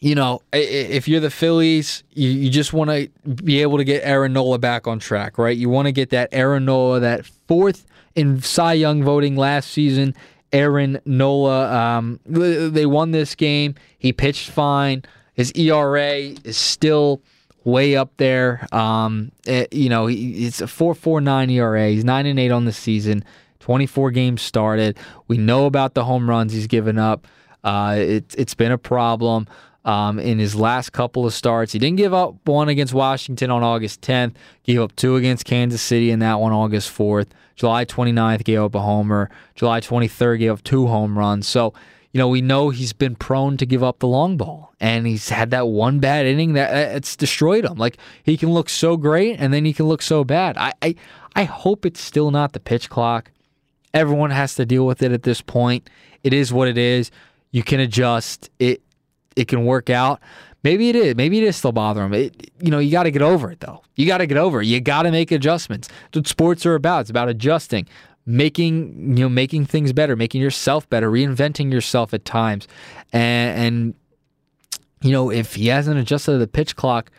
you 0.00 0.14
know, 0.14 0.40
if 0.50 1.06
you're 1.06 1.20
the 1.20 1.28
Phillies, 1.28 2.04
you, 2.14 2.30
you 2.30 2.48
just 2.48 2.72
want 2.72 2.88
to 2.88 3.10
be 3.34 3.60
able 3.60 3.76
to 3.76 3.84
get 3.84 4.00
Aaron 4.02 4.32
Nola 4.32 4.58
back 4.58 4.86
on 4.86 4.98
track, 4.98 5.36
right? 5.36 5.54
You 5.54 5.68
want 5.68 5.88
to 5.88 5.92
get 5.92 6.08
that 6.08 6.30
Aaron 6.32 6.64
Nola, 6.64 7.00
that 7.00 7.26
fourth 7.26 7.84
in 8.14 8.40
Cy 8.40 8.72
Young 8.72 9.04
voting 9.04 9.36
last 9.36 9.70
season. 9.70 10.14
Aaron 10.50 11.00
Nola, 11.04 11.70
um, 11.70 12.18
they 12.24 12.86
won 12.86 13.10
this 13.10 13.34
game. 13.34 13.74
He 13.98 14.14
pitched 14.14 14.48
fine. 14.48 15.02
His 15.34 15.52
ERA 15.52 16.16
is 16.44 16.56
still 16.56 17.20
way 17.68 17.96
up 17.96 18.16
there. 18.16 18.66
Um, 18.72 19.30
it, 19.46 19.72
you 19.72 19.88
know, 19.88 20.08
it's 20.08 20.60
a 20.60 20.66
4.49 20.66 21.52
ERA. 21.52 21.88
He's 21.88 22.04
nine 22.04 22.26
and 22.26 22.38
eight 22.38 22.50
on 22.50 22.64
the 22.64 22.72
season. 22.72 23.24
24 23.60 24.10
games 24.12 24.42
started. 24.42 24.98
We 25.26 25.36
know 25.36 25.66
about 25.66 25.94
the 25.94 26.04
home 26.04 26.28
runs 26.28 26.52
he's 26.52 26.66
given 26.66 26.98
up. 26.98 27.26
Uh, 27.62 27.96
it, 27.98 28.34
it's 28.38 28.54
been 28.54 28.72
a 28.72 28.78
problem 28.78 29.46
um, 29.84 30.18
in 30.18 30.38
his 30.38 30.54
last 30.54 30.92
couple 30.92 31.26
of 31.26 31.34
starts. 31.34 31.72
He 31.72 31.78
didn't 31.78 31.96
give 31.96 32.14
up 32.14 32.34
one 32.44 32.68
against 32.68 32.94
Washington 32.94 33.50
on 33.50 33.62
August 33.62 34.00
10th, 34.00 34.34
gave 34.62 34.80
up 34.80 34.94
two 34.96 35.16
against 35.16 35.44
Kansas 35.44 35.82
City 35.82 36.10
in 36.10 36.20
that 36.20 36.40
one 36.40 36.52
August 36.52 36.96
4th. 36.96 37.28
July 37.56 37.84
29th, 37.84 38.44
gave 38.44 38.60
up 38.60 38.74
a 38.74 38.80
homer. 38.80 39.28
July 39.54 39.80
23rd, 39.80 40.38
gave 40.38 40.52
up 40.52 40.62
two 40.62 40.86
home 40.86 41.18
runs. 41.18 41.46
So, 41.46 41.74
you 42.12 42.18
know, 42.18 42.28
we 42.28 42.40
know 42.40 42.70
he's 42.70 42.92
been 42.92 43.14
prone 43.14 43.56
to 43.58 43.66
give 43.66 43.82
up 43.82 43.98
the 43.98 44.08
long 44.08 44.36
ball, 44.36 44.72
and 44.80 45.06
he's 45.06 45.28
had 45.28 45.50
that 45.50 45.68
one 45.68 45.98
bad 45.98 46.26
inning 46.26 46.54
that 46.54 46.70
uh, 46.70 46.96
it's 46.96 47.16
destroyed 47.16 47.64
him. 47.64 47.76
Like 47.76 47.98
he 48.22 48.36
can 48.36 48.50
look 48.50 48.68
so 48.68 48.96
great, 48.96 49.38
and 49.38 49.52
then 49.52 49.64
he 49.64 49.72
can 49.72 49.86
look 49.86 50.02
so 50.02 50.24
bad. 50.24 50.56
I, 50.56 50.72
I, 50.80 50.94
I 51.36 51.44
hope 51.44 51.84
it's 51.84 52.00
still 52.00 52.30
not 52.30 52.52
the 52.52 52.60
pitch 52.60 52.88
clock. 52.88 53.30
Everyone 53.92 54.30
has 54.30 54.54
to 54.54 54.66
deal 54.66 54.86
with 54.86 55.02
it 55.02 55.12
at 55.12 55.22
this 55.22 55.40
point. 55.40 55.88
It 56.22 56.32
is 56.32 56.52
what 56.52 56.68
it 56.68 56.78
is. 56.78 57.10
You 57.50 57.62
can 57.62 57.80
adjust. 57.80 58.50
It, 58.58 58.82
it 59.36 59.48
can 59.48 59.64
work 59.64 59.90
out. 59.90 60.20
Maybe 60.64 60.88
it 60.88 60.96
is. 60.96 61.14
Maybe 61.14 61.38
it 61.38 61.44
is 61.44 61.56
still 61.56 61.72
bothering 61.72 62.06
him. 62.06 62.14
It, 62.14 62.50
you 62.60 62.70
know, 62.70 62.78
you 62.78 62.90
got 62.90 63.04
to 63.04 63.10
get 63.10 63.22
over 63.22 63.50
it 63.50 63.60
though. 63.60 63.82
You 63.96 64.06
got 64.06 64.18
to 64.18 64.26
get 64.26 64.36
over 64.36 64.60
it. 64.60 64.66
You 64.66 64.80
got 64.80 65.02
to 65.02 65.10
make 65.10 65.30
adjustments. 65.30 65.88
That's 65.88 66.16
what 66.16 66.26
sports 66.26 66.66
are 66.66 66.74
about. 66.74 67.02
It's 67.02 67.10
about 67.10 67.28
adjusting 67.28 67.86
making 68.28 69.16
you 69.16 69.24
know 69.24 69.28
making 69.28 69.64
things 69.64 69.92
better, 69.92 70.14
making 70.14 70.42
yourself 70.42 70.88
better, 70.90 71.10
reinventing 71.10 71.72
yourself 71.72 72.12
at 72.12 72.24
times, 72.26 72.68
and, 73.12 73.58
and 73.58 73.94
you 75.00 75.10
know 75.10 75.30
if 75.30 75.54
he 75.54 75.68
hasn't 75.68 75.98
adjusted 75.98 76.38
the 76.38 76.46
pitch 76.46 76.76
clock 76.76 77.10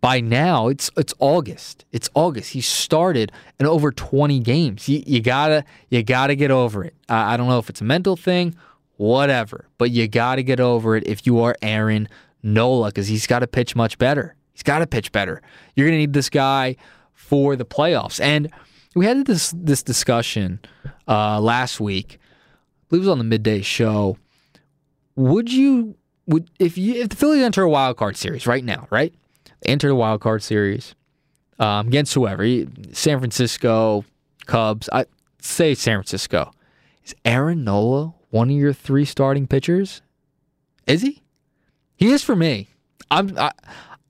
by 0.00 0.20
now, 0.20 0.66
it's 0.66 0.90
it's 0.96 1.14
August. 1.20 1.84
It's 1.92 2.10
August. 2.14 2.50
He 2.50 2.60
started 2.60 3.30
in 3.60 3.66
over 3.66 3.92
20 3.92 4.40
games. 4.40 4.88
You, 4.88 5.02
you 5.06 5.20
gotta 5.20 5.64
you 5.88 6.02
gotta 6.02 6.34
get 6.34 6.50
over 6.50 6.84
it. 6.84 6.94
I 7.08 7.36
don't 7.36 7.48
know 7.48 7.60
if 7.60 7.70
it's 7.70 7.80
a 7.80 7.84
mental 7.84 8.16
thing, 8.16 8.56
whatever, 8.96 9.68
but 9.78 9.92
you 9.92 10.08
gotta 10.08 10.42
get 10.42 10.58
over 10.58 10.96
it 10.96 11.06
if 11.06 11.26
you 11.26 11.38
are 11.40 11.56
Aaron 11.62 12.08
Nola 12.42 12.88
because 12.88 13.06
he's 13.06 13.26
got 13.26 13.38
to 13.40 13.46
pitch 13.46 13.76
much 13.76 13.98
better. 13.98 14.34
He's 14.52 14.62
got 14.62 14.80
to 14.80 14.86
pitch 14.86 15.12
better. 15.12 15.42
You're 15.74 15.86
gonna 15.86 15.98
need 15.98 16.12
this 16.12 16.28
guy 16.28 16.76
for 17.12 17.56
the 17.56 17.64
playoffs 17.64 18.20
and 18.20 18.50
we 18.96 19.04
had 19.04 19.26
this 19.26 19.52
this 19.54 19.82
discussion 19.82 20.58
uh, 21.06 21.38
last 21.38 21.80
week. 21.80 22.18
I 22.18 22.88
believe 22.88 23.02
it 23.02 23.08
was 23.08 23.12
on 23.12 23.18
the 23.18 23.24
midday 23.24 23.60
show. 23.60 24.16
Would 25.14 25.52
you 25.52 25.96
would 26.26 26.50
if 26.58 26.76
you 26.78 26.94
if 26.94 27.10
the 27.10 27.16
Phillies 27.16 27.42
enter 27.42 27.62
a 27.62 27.68
wild 27.68 27.98
card 27.98 28.16
series 28.16 28.46
right 28.46 28.64
now, 28.64 28.88
right? 28.90 29.14
Enter 29.66 29.88
the 29.88 29.94
wild 29.94 30.22
card 30.22 30.42
series 30.42 30.94
um, 31.58 31.88
against 31.88 32.14
whoever, 32.14 32.46
San 32.92 33.18
Francisco, 33.18 34.04
Cubs. 34.46 34.88
I 34.92 35.04
say 35.40 35.74
San 35.74 35.98
Francisco. 35.98 36.50
Is 37.04 37.14
Aaron 37.24 37.64
Nola 37.64 38.14
one 38.30 38.50
of 38.50 38.56
your 38.56 38.72
three 38.72 39.04
starting 39.04 39.46
pitchers? 39.46 40.00
Is 40.86 41.02
he? 41.02 41.22
He 41.96 42.10
is 42.12 42.22
for 42.22 42.34
me. 42.34 42.68
I'm 43.10 43.36
I 43.36 43.52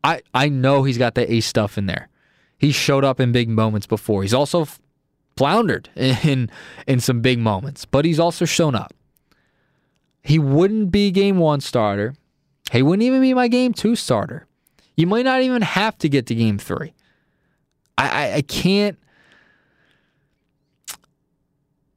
I, 0.05 0.23
I 0.33 0.49
know 0.49 0.85
he's 0.85 0.99
got 0.99 1.17
the 1.17 1.31
ace 1.31 1.47
stuff 1.47 1.77
in 1.77 1.87
there. 1.87 2.09
He 2.59 2.73
showed 2.73 3.05
up 3.05 3.21
in 3.21 3.33
big 3.33 3.49
moments 3.49 3.87
before. 3.87 4.23
He's 4.23 4.35
also 4.35 4.67
floundered 5.37 5.91
in 5.95 6.51
in 6.87 7.01
some 7.01 7.21
big 7.21 7.39
moments, 7.39 7.85
but 7.85 8.05
he's 8.05 8.19
also 8.19 8.45
shown 8.45 8.75
up. 8.75 8.95
He 10.23 10.39
wouldn't 10.39 10.91
be 10.91 11.11
game 11.13 11.39
1 11.39 11.61
starter. 11.61 12.15
He 12.73 12.83
wouldn't 12.83 13.05
even 13.05 13.21
be 13.21 13.33
my 13.33 13.47
game 13.47 13.73
2 13.73 13.95
starter. 13.95 14.47
You 14.97 15.07
might 15.07 15.25
not 15.25 15.43
even 15.43 15.63
have 15.63 15.97
to 15.99 16.09
get 16.09 16.27
to 16.27 16.35
game 16.35 16.59
3. 16.59 16.93
I, 17.99 18.09
I, 18.09 18.35
I 18.35 18.43
can't. 18.43 18.99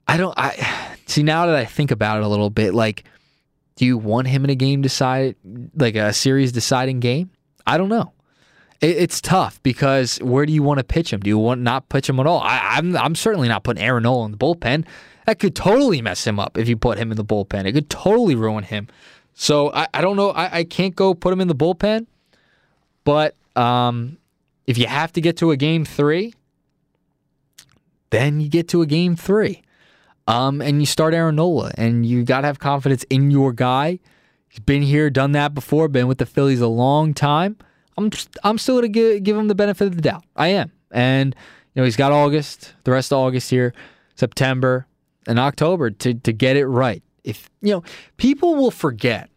I 0.08 0.18
don't. 0.18 0.34
I 0.38 0.96
see 1.08 1.24
now 1.24 1.46
that 1.46 1.56
I 1.56 1.66
think 1.66 1.92
about 1.92 2.18
it 2.18 2.24
a 2.24 2.28
little 2.28 2.50
bit. 2.50 2.74
Like, 2.74 3.06
do 3.76 3.86
you 3.86 3.98
want 3.98 4.28
him 4.28 4.44
in 4.44 4.50
a 4.50 4.56
game 4.56 4.82
decide, 4.82 5.36
like 5.76 5.96
a 5.96 6.14
series 6.14 6.52
deciding 6.52 7.00
game? 7.00 7.32
I 7.66 7.78
don't 7.78 7.90
know. 7.90 8.12
It, 8.82 8.98
it's 8.98 9.22
tough 9.22 9.62
because 9.64 10.18
where 10.18 10.46
do 10.46 10.54
you 10.54 10.64
want 10.64 10.78
to 10.80 10.84
pitch 10.84 11.12
him? 11.12 11.20
Do 11.20 11.30
you 11.30 11.38
want 11.38 11.62
not 11.62 11.90
pitch 11.90 12.10
him 12.10 12.20
at 12.20 12.28
all? 12.28 12.40
I, 12.40 12.78
I'm 12.78 12.96
I'm 12.96 13.16
certainly 13.16 13.48
not 13.48 13.64
putting 13.64 13.84
Aaron 13.84 14.04
Nola 14.04 14.26
in 14.26 14.32
the 14.32 14.38
bullpen. 14.38 14.86
That 15.26 15.40
could 15.40 15.56
totally 15.56 16.02
mess 16.02 16.26
him 16.26 16.40
up 16.40 16.58
if 16.58 16.68
you 16.68 16.76
put 16.76 16.98
him 16.98 17.12
in 17.12 17.18
the 17.18 17.26
bullpen. 17.26 17.66
It 17.66 17.74
could 17.74 17.90
totally 17.90 18.36
ruin 18.36 18.64
him. 18.64 18.88
So 19.34 19.72
I, 19.74 19.88
I 19.94 20.02
don't 20.02 20.18
know. 20.18 20.32
I, 20.32 20.60
I 20.60 20.64
can't 20.64 20.96
go 20.96 21.14
put 21.14 21.32
him 21.32 21.40
in 21.40 21.48
the 21.48 21.56
bullpen. 21.56 22.08
But 23.04 23.36
um, 23.56 24.18
if 24.68 24.78
you 24.78 24.88
have 24.88 25.14
to 25.14 25.22
get 25.22 25.38
to 25.38 25.52
a 25.52 25.58
game 25.58 25.86
three, 25.86 26.34
then 28.10 28.40
you 28.40 28.50
get 28.50 28.68
to 28.70 28.82
a 28.82 28.86
game 28.86 29.16
three. 29.16 29.62
Um, 30.28 30.62
and 30.62 30.80
you 30.80 30.86
start 30.86 31.16
Aaron 31.16 31.38
Nola, 31.38 31.72
and 31.76 32.06
you 32.06 32.24
got 32.24 32.42
to 32.42 32.48
have 32.48 32.60
confidence 32.60 33.04
in 33.10 33.32
your 33.32 33.52
guy. 33.52 34.00
He's 34.48 34.60
been 34.60 34.84
here, 34.84 35.10
done 35.10 35.32
that 35.32 35.56
before, 35.56 35.88
been 35.88 36.08
with 36.08 36.20
the 36.20 36.26
Phillies 36.26 36.62
a 36.62 36.68
long 36.68 37.16
time. 37.16 37.58
I'm 38.00 38.10
just, 38.10 38.38
I'm 38.44 38.58
still 38.58 38.82
to 38.82 38.88
give, 38.88 39.24
give 39.24 39.38
him 39.38 39.48
the 39.48 39.56
benefit 39.56 39.88
of 39.88 39.96
the 39.96 40.02
doubt. 40.02 40.24
I 40.36 40.50
am. 40.50 40.72
And, 40.92 41.36
you 41.74 41.82
know, 41.82 41.84
he's 41.84 41.98
got 41.98 42.12
August, 42.12 42.74
the 42.84 42.92
rest 42.92 43.12
of 43.12 43.20
August 43.20 43.50
here, 43.50 43.74
September, 44.16 44.88
and 45.28 45.38
October 45.38 45.90
to, 45.92 46.14
to 46.14 46.32
get 46.34 46.56
it 46.56 46.66
right. 46.66 47.04
If, 47.24 47.50
you 47.62 47.72
know, 47.72 47.84
people 48.18 48.56
will 48.56 48.72
forget 48.72 49.30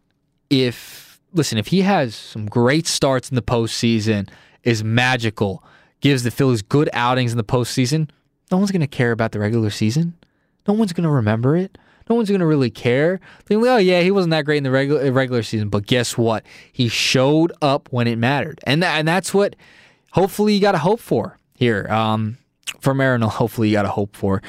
if, 0.48 1.20
listen, 1.33 1.59
if 1.59 1.66
he 1.66 1.83
has 1.83 2.14
some 2.14 2.46
great 2.46 2.87
starts 2.87 3.29
in 3.31 3.35
the 3.35 3.42
postseason, 3.42 4.29
is 4.62 4.85
magical, 4.85 5.64
gives 6.01 6.22
the 6.22 6.31
Phillies 6.31 6.62
good 6.62 6.88
outings 6.92 7.33
in 7.33 7.37
the 7.37 7.44
postseason, 7.44 8.09
no 8.51 8.59
one's 8.59 8.70
to 8.83 8.87
care 8.87 9.12
about 9.12 9.33
the 9.33 9.40
regular 9.40 9.70
season. 9.70 10.14
No 10.68 10.75
one's 10.75 10.92
to 11.05 11.11
remember 11.11 11.57
it. 11.57 11.79
No 12.08 12.16
one's 12.16 12.28
going 12.28 12.40
to 12.40 12.46
really 12.46 12.70
care. 12.70 13.20
Oh, 13.50 13.76
yeah, 13.76 14.00
he 14.00 14.10
wasn't 14.10 14.30
that 14.32 14.44
great 14.44 14.58
in 14.58 14.64
the 14.64 14.70
regular 14.70 15.10
regular 15.12 15.42
season, 15.42 15.68
but 15.68 15.86
guess 15.86 16.16
what? 16.16 16.44
He 16.72 16.88
showed 16.88 17.52
up 17.62 17.88
when 17.90 18.06
it 18.06 18.16
mattered, 18.16 18.60
and 18.64 18.82
and 18.82 19.06
that's 19.06 19.32
what 19.32 19.56
hopefully 20.12 20.54
you 20.54 20.60
got 20.60 20.72
to 20.72 20.78
hope 20.78 21.00
for 21.00 21.38
here 21.54 21.86
um, 21.90 22.38
from 22.80 23.00
Aaron. 23.00 23.22
Hopefully 23.22 23.68
you 23.68 23.74
got 23.74 23.82
to 23.82 23.88
hope 23.88 24.16
for. 24.16 24.42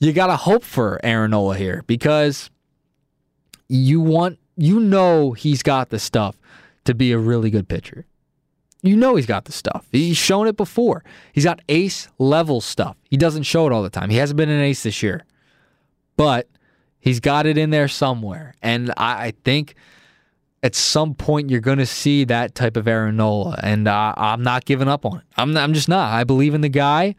You 0.00 0.12
got 0.12 0.28
to 0.28 0.36
hope 0.36 0.62
for 0.62 1.00
Aaron 1.02 1.32
Nola 1.32 1.56
here 1.56 1.82
because 1.86 2.50
you 3.68 4.00
want 4.00 4.38
you 4.56 4.78
know 4.80 5.32
he's 5.32 5.62
got 5.62 5.90
the 5.90 5.98
stuff 5.98 6.36
to 6.84 6.94
be 6.94 7.12
a 7.12 7.18
really 7.18 7.50
good 7.50 7.68
pitcher. 7.68 8.06
You 8.80 8.96
know 8.96 9.16
he's 9.16 9.26
got 9.26 9.46
the 9.46 9.52
stuff. 9.52 9.86
He's 9.90 10.16
shown 10.16 10.46
it 10.46 10.56
before. 10.56 11.02
He's 11.32 11.44
got 11.44 11.60
ace 11.68 12.08
level 12.18 12.60
stuff. 12.60 12.96
He 13.10 13.16
doesn't 13.16 13.42
show 13.42 13.66
it 13.66 13.72
all 13.72 13.82
the 13.82 13.90
time. 13.90 14.08
He 14.08 14.18
hasn't 14.18 14.36
been 14.36 14.48
an 14.48 14.60
ace 14.60 14.84
this 14.84 15.02
year 15.02 15.24
but 16.18 16.48
he's 17.08 17.20
got 17.20 17.46
it 17.46 17.56
in 17.56 17.70
there 17.70 17.88
somewhere. 17.88 18.54
And 18.62 18.92
I, 18.96 19.26
I 19.26 19.32
think 19.42 19.74
at 20.62 20.74
some 20.74 21.14
point 21.14 21.50
you're 21.50 21.60
going 21.60 21.78
to 21.78 21.86
see 21.86 22.24
that 22.24 22.54
type 22.54 22.76
of 22.76 22.86
Aaron 22.86 23.16
Nola, 23.16 23.58
and 23.62 23.88
uh, 23.88 24.12
I'm 24.16 24.42
not 24.42 24.64
giving 24.66 24.88
up 24.88 25.06
on 25.06 25.18
it. 25.18 25.24
I'm, 25.36 25.56
I'm 25.56 25.72
just 25.72 25.88
not. 25.88 26.12
I 26.12 26.24
believe 26.24 26.54
in 26.54 26.60
the 26.60 26.68
guy, 26.68 27.14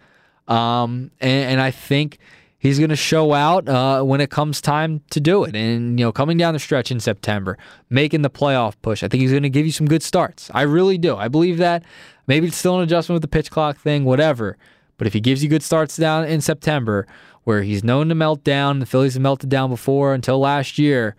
um, 0.47 1.12
and, 1.19 1.52
and 1.52 1.62
I 1.62 1.71
think 1.71 2.19
he's 2.60 2.78
going 2.78 2.89
to 2.89 2.95
show 2.95 3.34
out 3.34 3.67
uh, 3.67 4.04
when 4.04 4.21
it 4.21 4.30
comes 4.30 4.62
time 4.62 5.02
to 5.10 5.19
do 5.19 5.43
it. 5.43 5.56
And 5.56 5.99
you 5.99 6.06
know, 6.06 6.12
coming 6.12 6.38
down 6.38 6.54
the 6.54 6.60
stretch 6.60 6.91
in 6.91 6.99
September, 6.99 7.58
making 7.89 8.21
the 8.21 8.30
playoff 8.30 8.75
push, 8.82 9.02
I 9.02 9.08
think 9.08 9.21
he's 9.21 9.32
going 9.32 9.43
to 9.43 9.49
give 9.49 9.65
you 9.65 9.71
some 9.71 9.88
good 9.88 10.04
starts. 10.04 10.52
I 10.54 10.63
really 10.63 10.97
do. 10.97 11.15
I 11.15 11.30
believe 11.30 11.58
that. 11.58 11.84
Maybe 12.28 12.47
it's 12.47 12.58
still 12.58 12.78
an 12.78 12.84
adjustment 12.84 13.15
with 13.15 13.23
the 13.23 13.28
pitch 13.30 13.49
clock 13.49 13.78
thing, 13.78 14.06
whatever. 14.06 14.58
But 14.99 15.08
if 15.08 15.13
he 15.13 15.21
gives 15.21 15.41
you 15.41 15.49
good 15.49 15.63
starts 15.63 15.95
down 15.95 16.25
in 16.25 16.41
September, 16.41 17.08
where 17.49 17.63
he's 17.63 17.83
known 17.83 18.09
to 18.09 18.13
melt 18.13 18.43
down. 18.43 18.77
The 18.77 18.85
Phillies 18.85 19.15
have 19.15 19.23
melted 19.23 19.49
down 19.49 19.71
before 19.71 20.13
until 20.13 20.38
last 20.38 20.77
year. 20.77 21.15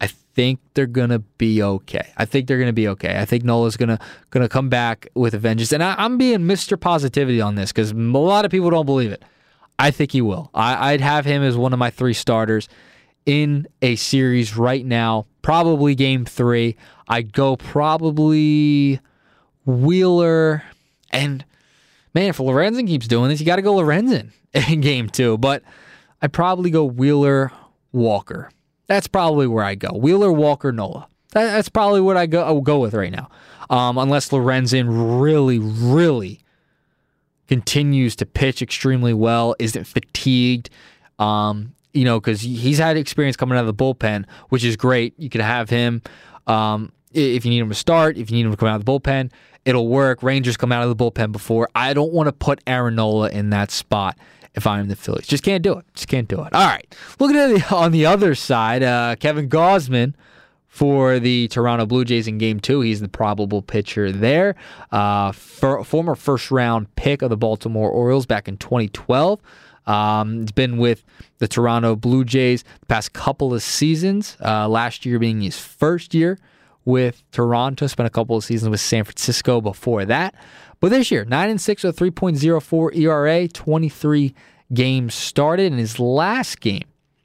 I 0.00 0.06
think 0.06 0.60
they're 0.72 0.86
gonna 0.86 1.18
be 1.18 1.62
okay. 1.62 2.10
I 2.16 2.24
think 2.24 2.48
they're 2.48 2.58
gonna 2.58 2.72
be 2.72 2.88
okay. 2.88 3.18
I 3.18 3.26
think 3.26 3.44
Nola's 3.44 3.76
gonna 3.76 3.98
gonna 4.30 4.48
come 4.48 4.70
back 4.70 5.08
with 5.14 5.34
a 5.34 5.38
vengeance. 5.38 5.70
And 5.70 5.84
I, 5.84 6.02
am 6.02 6.16
being 6.16 6.38
Mr. 6.38 6.80
Positivity 6.80 7.42
on 7.42 7.54
this 7.54 7.70
because 7.70 7.90
a 7.90 7.94
lot 7.96 8.46
of 8.46 8.50
people 8.50 8.70
don't 8.70 8.86
believe 8.86 9.12
it. 9.12 9.22
I 9.78 9.90
think 9.90 10.12
he 10.12 10.22
will. 10.22 10.50
I, 10.54 10.94
I'd 10.94 11.02
have 11.02 11.26
him 11.26 11.42
as 11.42 11.54
one 11.54 11.74
of 11.74 11.78
my 11.78 11.90
three 11.90 12.14
starters 12.14 12.66
in 13.26 13.66
a 13.82 13.96
series 13.96 14.56
right 14.56 14.86
now. 14.86 15.26
Probably 15.42 15.94
game 15.94 16.24
three. 16.24 16.76
I'd 17.08 17.34
go 17.34 17.56
probably 17.56 19.00
Wheeler 19.66 20.62
and 21.10 21.44
man, 22.14 22.28
if 22.28 22.38
Lorenzen 22.38 22.86
keeps 22.86 23.06
doing 23.06 23.28
this, 23.28 23.40
you 23.40 23.46
got 23.46 23.56
to 23.56 23.62
go 23.62 23.74
Lorenzen 23.74 24.30
in 24.68 24.80
game 24.80 25.08
two. 25.08 25.38
But 25.38 25.62
I'd 26.22 26.32
probably 26.32 26.70
go 26.70 26.84
Wheeler 26.84 27.52
Walker. 27.92 28.50
That's 28.86 29.06
probably 29.06 29.46
where 29.46 29.64
I 29.64 29.74
go. 29.74 29.90
Wheeler 29.90 30.32
Walker 30.32 30.72
Nola. 30.72 31.08
That, 31.32 31.52
that's 31.52 31.68
probably 31.68 32.00
what 32.00 32.16
I 32.16 32.26
go 32.26 32.58
I 32.58 32.60
go 32.60 32.78
with 32.78 32.94
right 32.94 33.12
now. 33.12 33.28
Um, 33.70 33.98
unless 33.98 34.30
Lorenzen 34.30 35.20
really, 35.20 35.58
really 35.58 36.40
continues 37.48 38.16
to 38.16 38.26
pitch 38.26 38.62
extremely 38.62 39.12
well, 39.12 39.54
isn't 39.58 39.84
fatigued. 39.84 40.70
Um, 41.18 41.74
you 41.92 42.04
know, 42.04 42.20
because 42.20 42.40
he's 42.42 42.78
had 42.78 42.96
experience 42.96 43.36
coming 43.36 43.58
out 43.58 43.66
of 43.66 43.76
the 43.76 43.84
bullpen, 43.84 44.24
which 44.50 44.64
is 44.64 44.76
great. 44.76 45.14
You 45.18 45.28
could 45.28 45.40
have 45.40 45.68
him 45.68 46.02
um, 46.46 46.92
if 47.12 47.44
you 47.44 47.50
need 47.50 47.60
him 47.60 47.68
to 47.68 47.74
start, 47.74 48.16
if 48.16 48.30
you 48.30 48.36
need 48.36 48.46
him 48.46 48.50
to 48.52 48.56
come 48.56 48.68
out 48.68 48.76
of 48.76 48.84
the 48.84 48.90
bullpen, 48.90 49.30
it'll 49.64 49.88
work. 49.88 50.22
Rangers 50.22 50.56
come 50.56 50.72
out 50.72 50.86
of 50.86 50.96
the 50.96 51.10
bullpen 51.10 51.32
before. 51.32 51.68
I 51.74 51.94
don't 51.94 52.12
want 52.12 52.28
to 52.28 52.32
put 52.32 52.60
Aaron 52.66 52.96
Nola 52.96 53.30
in 53.30 53.50
that 53.50 53.70
spot 53.70 54.18
if 54.54 54.66
I'm 54.66 54.88
the 54.88 54.96
Phillies. 54.96 55.26
Just 55.26 55.44
can't 55.44 55.62
do 55.62 55.78
it. 55.78 55.84
Just 55.94 56.08
can't 56.08 56.28
do 56.28 56.42
it. 56.42 56.52
All 56.52 56.66
right. 56.66 56.94
Looking 57.18 57.36
at 57.36 57.48
the, 57.48 57.74
on 57.74 57.92
the 57.92 58.06
other 58.06 58.34
side, 58.34 58.82
uh, 58.82 59.16
Kevin 59.18 59.48
Gausman 59.48 60.14
for 60.66 61.18
the 61.18 61.48
Toronto 61.48 61.86
Blue 61.86 62.04
Jays 62.04 62.28
in 62.28 62.38
Game 62.38 62.60
Two. 62.60 62.80
He's 62.80 63.00
the 63.00 63.08
probable 63.08 63.62
pitcher 63.62 64.12
there. 64.12 64.54
Uh, 64.92 65.32
for, 65.32 65.82
former 65.84 66.14
first 66.14 66.50
round 66.50 66.94
pick 66.96 67.22
of 67.22 67.30
the 67.30 67.36
Baltimore 67.36 67.90
Orioles 67.90 68.26
back 68.26 68.48
in 68.48 68.56
2012. 68.56 69.40
Um, 69.86 70.42
he's 70.42 70.52
been 70.52 70.76
with 70.76 71.02
the 71.38 71.48
Toronto 71.48 71.96
Blue 71.96 72.24
Jays 72.24 72.62
the 72.80 72.86
past 72.86 73.14
couple 73.14 73.54
of 73.54 73.62
seasons. 73.62 74.36
Uh, 74.44 74.68
last 74.68 75.06
year 75.06 75.18
being 75.18 75.40
his 75.40 75.58
first 75.58 76.14
year 76.14 76.38
with 76.88 77.22
Toronto. 77.32 77.86
Spent 77.86 78.06
a 78.06 78.10
couple 78.10 78.34
of 78.34 78.42
seasons 78.42 78.70
with 78.70 78.80
San 78.80 79.04
Francisco 79.04 79.60
before 79.60 80.06
that. 80.06 80.34
But 80.80 80.88
this 80.88 81.10
year, 81.10 81.26
9 81.26 81.50
and 81.50 81.60
6 81.60 81.84
with 81.84 81.98
3.04 81.98 82.96
ERA, 82.96 83.46
23 83.46 84.34
games 84.72 85.14
started. 85.14 85.70
In 85.70 85.78
his 85.78 86.00
last 86.00 86.60
game 86.60 86.84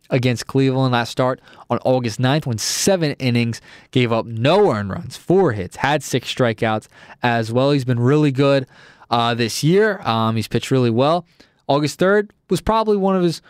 against 0.09 0.47
Cleveland, 0.47 0.91
last 0.91 1.11
start 1.11 1.39
on 1.69 1.79
August 1.85 2.19
9th, 2.19 2.45
when 2.45 2.57
seven 2.57 3.13
innings, 3.13 3.61
gave 3.91 4.11
up 4.11 4.25
no 4.25 4.69
earned 4.69 4.89
runs, 4.89 5.15
four 5.15 5.53
hits, 5.53 5.77
had 5.77 6.03
six 6.03 6.33
strikeouts 6.33 6.89
as 7.23 7.49
well. 7.49 7.71
He's 7.71 7.85
been 7.85 8.01
really 8.01 8.31
good 8.31 8.67
uh, 9.09 9.33
this 9.33 9.63
year. 9.63 10.01
Um, 10.01 10.35
he's 10.35 10.49
pitched 10.49 10.71
really 10.71 10.89
well. 10.89 11.25
August 11.67 12.01
3rd 12.01 12.31
was 12.49 12.59
probably 12.59 12.97
one 12.97 13.15
of 13.15 13.23
his 13.23 13.41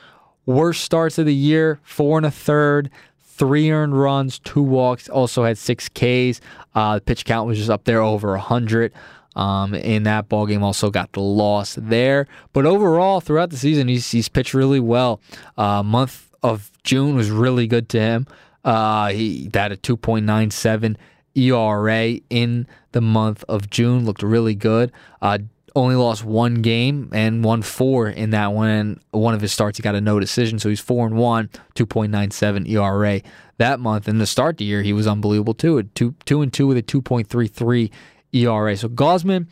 worst 0.46 0.84
starts 0.84 1.18
of 1.18 1.26
the 1.26 1.34
year, 1.34 1.80
four 1.82 2.18
and 2.20 2.26
a 2.28 2.32
third, 2.32 2.92
three 3.36 3.72
earned 3.72 4.00
runs, 4.00 4.40
two 4.40 4.62
walks, 4.62 5.10
also 5.10 5.44
had 5.44 5.58
six 5.58 5.90
Ks. 5.90 6.40
Uh, 6.76 6.96
the 6.96 7.02
pitch 7.02 7.26
count 7.26 7.48
was 7.48 7.58
just 7.58 7.70
up 7.70 7.84
there 7.86 8.02
over 8.02 8.32
100. 8.32 8.94
Um, 9.36 9.74
in 9.74 10.04
that 10.04 10.30
ball 10.30 10.46
game, 10.46 10.62
also 10.62 10.92
got 10.92 11.12
the 11.14 11.20
loss 11.20 11.74
there. 11.82 12.28
But 12.54 12.68
overall, 12.68 13.20
throughout 13.20 13.50
the 13.50 13.58
season, 13.58 13.88
he's, 13.88 14.12
he's 14.12 14.30
pitched 14.30 14.54
really 14.54 14.80
well. 14.80 15.22
Uh, 15.58 15.82
month 15.82 16.30
of 16.44 16.72
June 16.84 17.16
was 17.16 17.32
really 17.32 17.66
good 17.66 17.90
to 17.90 18.00
him. 18.00 18.28
Uh, 18.64 19.08
he 19.08 19.50
had 19.52 19.72
a 19.72 19.78
2.97 19.78 20.98
ERA 21.36 22.20
in 22.30 22.68
the 22.92 23.02
month 23.02 23.44
of 23.50 23.72
June, 23.72 24.06
looked 24.06 24.22
really 24.22 24.54
good. 24.54 24.92
Uh, 25.20 25.40
only 25.76 25.96
lost 25.96 26.24
one 26.24 26.62
game 26.62 27.10
and 27.14 27.44
won 27.44 27.62
four 27.62 28.08
in 28.08 28.30
that 28.32 28.54
one. 28.54 29.00
One 29.12 29.34
of 29.34 29.42
his 29.42 29.52
starts, 29.52 29.78
he 29.78 29.82
got 29.82 29.96
a 29.96 30.02
no 30.02 30.20
decision, 30.20 30.60
so 30.60 30.70
he's 30.70 30.80
four 30.80 31.08
and 31.08 31.16
one, 31.16 31.50
2.97 31.76 32.70
ERA 32.70 33.22
that 33.58 33.80
month. 33.80 34.08
And 34.08 34.20
to 34.20 34.26
start 34.26 34.58
the 34.58 34.66
year, 34.66 34.84
he 34.84 34.94
was 34.94 35.08
unbelievable 35.08 35.54
too, 35.54 35.80
at 35.80 35.94
two 35.96 36.16
two 36.26 36.42
and 36.42 36.54
two 36.54 36.68
with 36.68 36.78
a 36.78 36.84
2.33 36.84 37.92
ERA. 38.34 38.78
So 38.78 38.88
Gausman, 38.88 39.48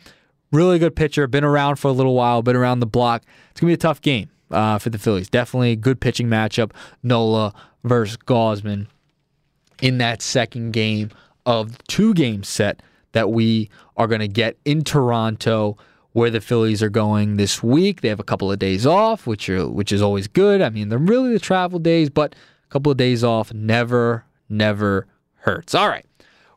really 0.52 0.78
good 0.78 0.94
pitcher, 0.94 1.26
been 1.26 1.44
around 1.44 1.76
for 1.76 1.88
a 1.88 1.92
little 1.92 2.14
while, 2.14 2.42
been 2.42 2.56
around 2.56 2.80
the 2.80 2.86
block. 2.86 3.24
It's 3.50 3.60
gonna 3.60 3.70
be 3.70 3.74
a 3.74 3.78
tough 3.78 4.00
game 4.00 4.30
uh, 4.52 4.78
for 4.78 4.90
the 4.90 4.98
Phillies. 4.98 5.28
Definitely 5.28 5.76
good 5.76 6.00
pitching 6.00 6.28
matchup. 6.28 6.72
Nola 7.02 7.52
versus 7.82 8.16
Gausman 8.16 8.86
in 9.80 9.98
that 9.98 10.22
second 10.22 10.72
game 10.72 11.10
of 11.44 11.76
the 11.76 11.82
two 11.88 12.14
game 12.14 12.44
set 12.44 12.80
that 13.12 13.30
we 13.30 13.68
are 13.96 14.06
going 14.06 14.20
to 14.20 14.28
get 14.28 14.56
in 14.64 14.84
Toronto 14.84 15.76
where 16.12 16.30
the 16.30 16.40
Phillies 16.40 16.82
are 16.82 16.90
going 16.90 17.36
this 17.36 17.62
week. 17.62 18.00
They 18.00 18.08
have 18.08 18.20
a 18.20 18.24
couple 18.24 18.50
of 18.50 18.58
days 18.58 18.86
off, 18.86 19.26
which 19.26 19.48
are 19.48 19.68
which 19.68 19.92
is 19.92 20.02
always 20.02 20.28
good. 20.28 20.60
I 20.60 20.70
mean, 20.70 20.88
they're 20.88 20.98
really 20.98 21.32
the 21.32 21.40
travel 21.40 21.78
days, 21.78 22.10
but 22.10 22.34
a 22.34 22.72
couple 22.72 22.92
of 22.92 22.98
days 22.98 23.24
off 23.24 23.52
never, 23.52 24.24
never 24.48 25.06
hurts. 25.36 25.74
All 25.74 25.88
right. 25.88 26.06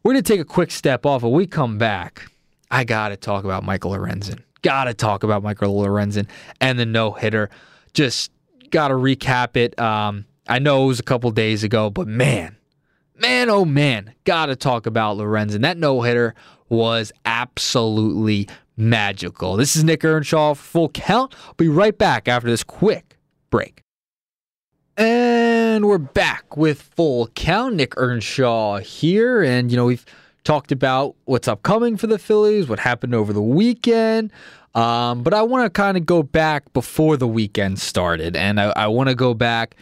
We're 0.04 0.14
going 0.14 0.24
to 0.24 0.34
take 0.34 0.40
a 0.40 0.46
quick 0.46 0.70
step 0.70 1.06
off. 1.06 1.24
When 1.24 1.32
we 1.32 1.48
come 1.48 1.80
back, 1.80 2.30
I 2.70 2.84
got 2.84 3.10
to 3.10 3.18
talk 3.18 3.44
about 3.44 3.64
Michael 3.64 3.92
Lorenzen. 3.92 4.44
Got 4.62 4.84
to 4.84 4.94
talk 4.94 5.24
about 5.24 5.42
Michael 5.42 5.76
Lorenzen 5.76 6.28
and 6.62 6.78
the 6.78 6.86
no 6.86 7.12
hitter. 7.12 7.50
Just 7.94 8.32
got 8.70 8.90
to 8.90 8.94
recap 8.94 9.58
it. 9.58 9.80
Um, 9.80 10.26
I 10.48 10.60
know 10.60 10.84
it 10.84 10.88
was 10.88 11.00
a 11.00 11.04
couple 11.04 11.32
days 11.32 11.64
ago, 11.64 11.90
but 11.90 12.08
man, 12.08 12.56
man, 13.20 13.50
oh 13.50 13.66
man, 13.66 14.14
got 14.26 14.48
to 14.48 14.56
talk 14.56 14.86
about 14.86 15.18
Lorenzen. 15.18 15.62
That 15.62 15.78
no 15.78 16.02
hitter 16.02 16.36
was 16.70 17.12
absolutely 17.26 18.48
magical. 18.78 19.56
This 19.56 19.76
is 19.76 19.84
Nick 19.84 20.04
Earnshaw, 20.04 20.54
full 20.54 20.90
count. 20.90 21.34
I'll 21.48 21.54
be 21.56 21.70
right 21.70 21.98
back 21.98 22.28
after 22.28 22.50
this 22.50 22.64
quick 22.64 23.18
break. 23.50 23.82
And 24.98 25.86
we're 25.86 25.98
back 25.98 26.56
with 26.56 26.82
full 26.82 27.28
count. 27.36 27.76
Nick 27.76 27.94
Earnshaw 27.98 28.78
here. 28.78 29.44
And, 29.44 29.70
you 29.72 29.78
know, 29.78 29.86
we've 29.86 30.06
talked 30.44 30.72
about 30.72 31.16
what's 31.26 31.48
upcoming 31.48 31.98
for 31.98 32.08
the 32.08 32.18
Phillies, 32.18 32.70
what 32.70 32.80
happened 32.80 33.14
over 33.14 33.34
the 33.34 33.42
weekend. 33.42 34.32
Um, 34.74 35.24
but 35.24 35.34
I 35.34 35.42
want 35.42 35.66
to 35.66 35.70
kind 35.70 35.98
of 35.98 36.06
go 36.06 36.24
back 36.24 36.72
before 36.74 37.18
the 37.18 37.28
weekend 37.28 37.80
started. 37.80 38.36
And 38.36 38.60
I, 38.60 38.74
I 38.76 38.88
want 38.88 39.10
to 39.10 39.16
go 39.16 39.34
back 39.34 39.76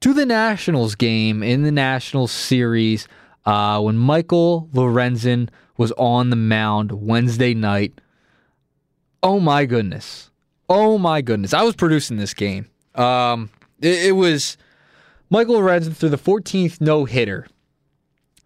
to 0.00 0.12
the 0.12 0.26
Nationals 0.26 0.94
game 0.94 1.42
in 1.42 1.62
the 1.62 1.72
Nationals 1.72 2.32
series 2.32 3.08
uh, 3.46 3.80
when 3.80 3.96
Michael 3.96 4.68
Lorenzen 4.72 5.48
was 5.76 5.92
on 5.92 6.30
the 6.30 6.36
mound 6.36 6.92
Wednesday 6.92 7.54
night. 7.54 8.00
Oh 9.22 9.40
my 9.40 9.64
goodness. 9.66 10.30
Oh 10.68 10.98
my 10.98 11.22
goodness. 11.22 11.54
I 11.54 11.62
was 11.62 11.74
producing 11.74 12.16
this 12.16 12.34
game. 12.34 12.68
Um, 12.94 13.50
it, 13.80 14.06
it 14.06 14.12
was 14.12 14.56
Michael 15.30 15.56
Lorenzen 15.56 15.94
threw 15.94 16.08
the 16.08 16.18
14th 16.18 16.80
no 16.80 17.04
hitter 17.04 17.46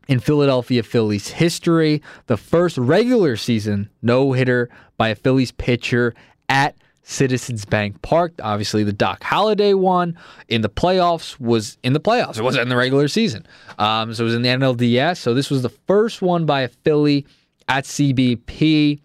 in 0.08 0.20
Philadelphia 0.20 0.82
Phillies 0.82 1.28
history, 1.28 2.02
the 2.26 2.36
first 2.36 2.76
regular 2.76 3.36
season 3.36 3.88
no 4.02 4.32
hitter 4.32 4.68
by 4.96 5.08
a 5.08 5.14
Phillies 5.14 5.52
pitcher 5.52 6.14
at 6.48 6.76
Citizens 7.02 7.64
Bank 7.64 8.00
Park. 8.02 8.32
Obviously, 8.42 8.84
the 8.84 8.92
Doc 8.92 9.20
Halladay 9.20 9.74
one 9.74 10.16
in 10.48 10.62
the 10.62 10.68
playoffs 10.68 11.38
was 11.40 11.78
in 11.82 11.92
the 11.92 12.00
playoffs. 12.00 12.38
It 12.38 12.42
wasn't 12.42 12.62
in 12.62 12.68
the 12.68 12.76
regular 12.76 13.08
season. 13.08 13.46
Um, 13.78 14.14
so 14.14 14.22
it 14.22 14.26
was 14.26 14.34
in 14.34 14.42
the 14.42 14.48
NLDS. 14.48 15.18
So 15.18 15.34
this 15.34 15.50
was 15.50 15.62
the 15.62 15.68
first 15.68 16.22
one 16.22 16.46
by 16.46 16.62
a 16.62 16.68
Philly 16.68 17.26
at 17.68 17.84
CBP 17.84 19.00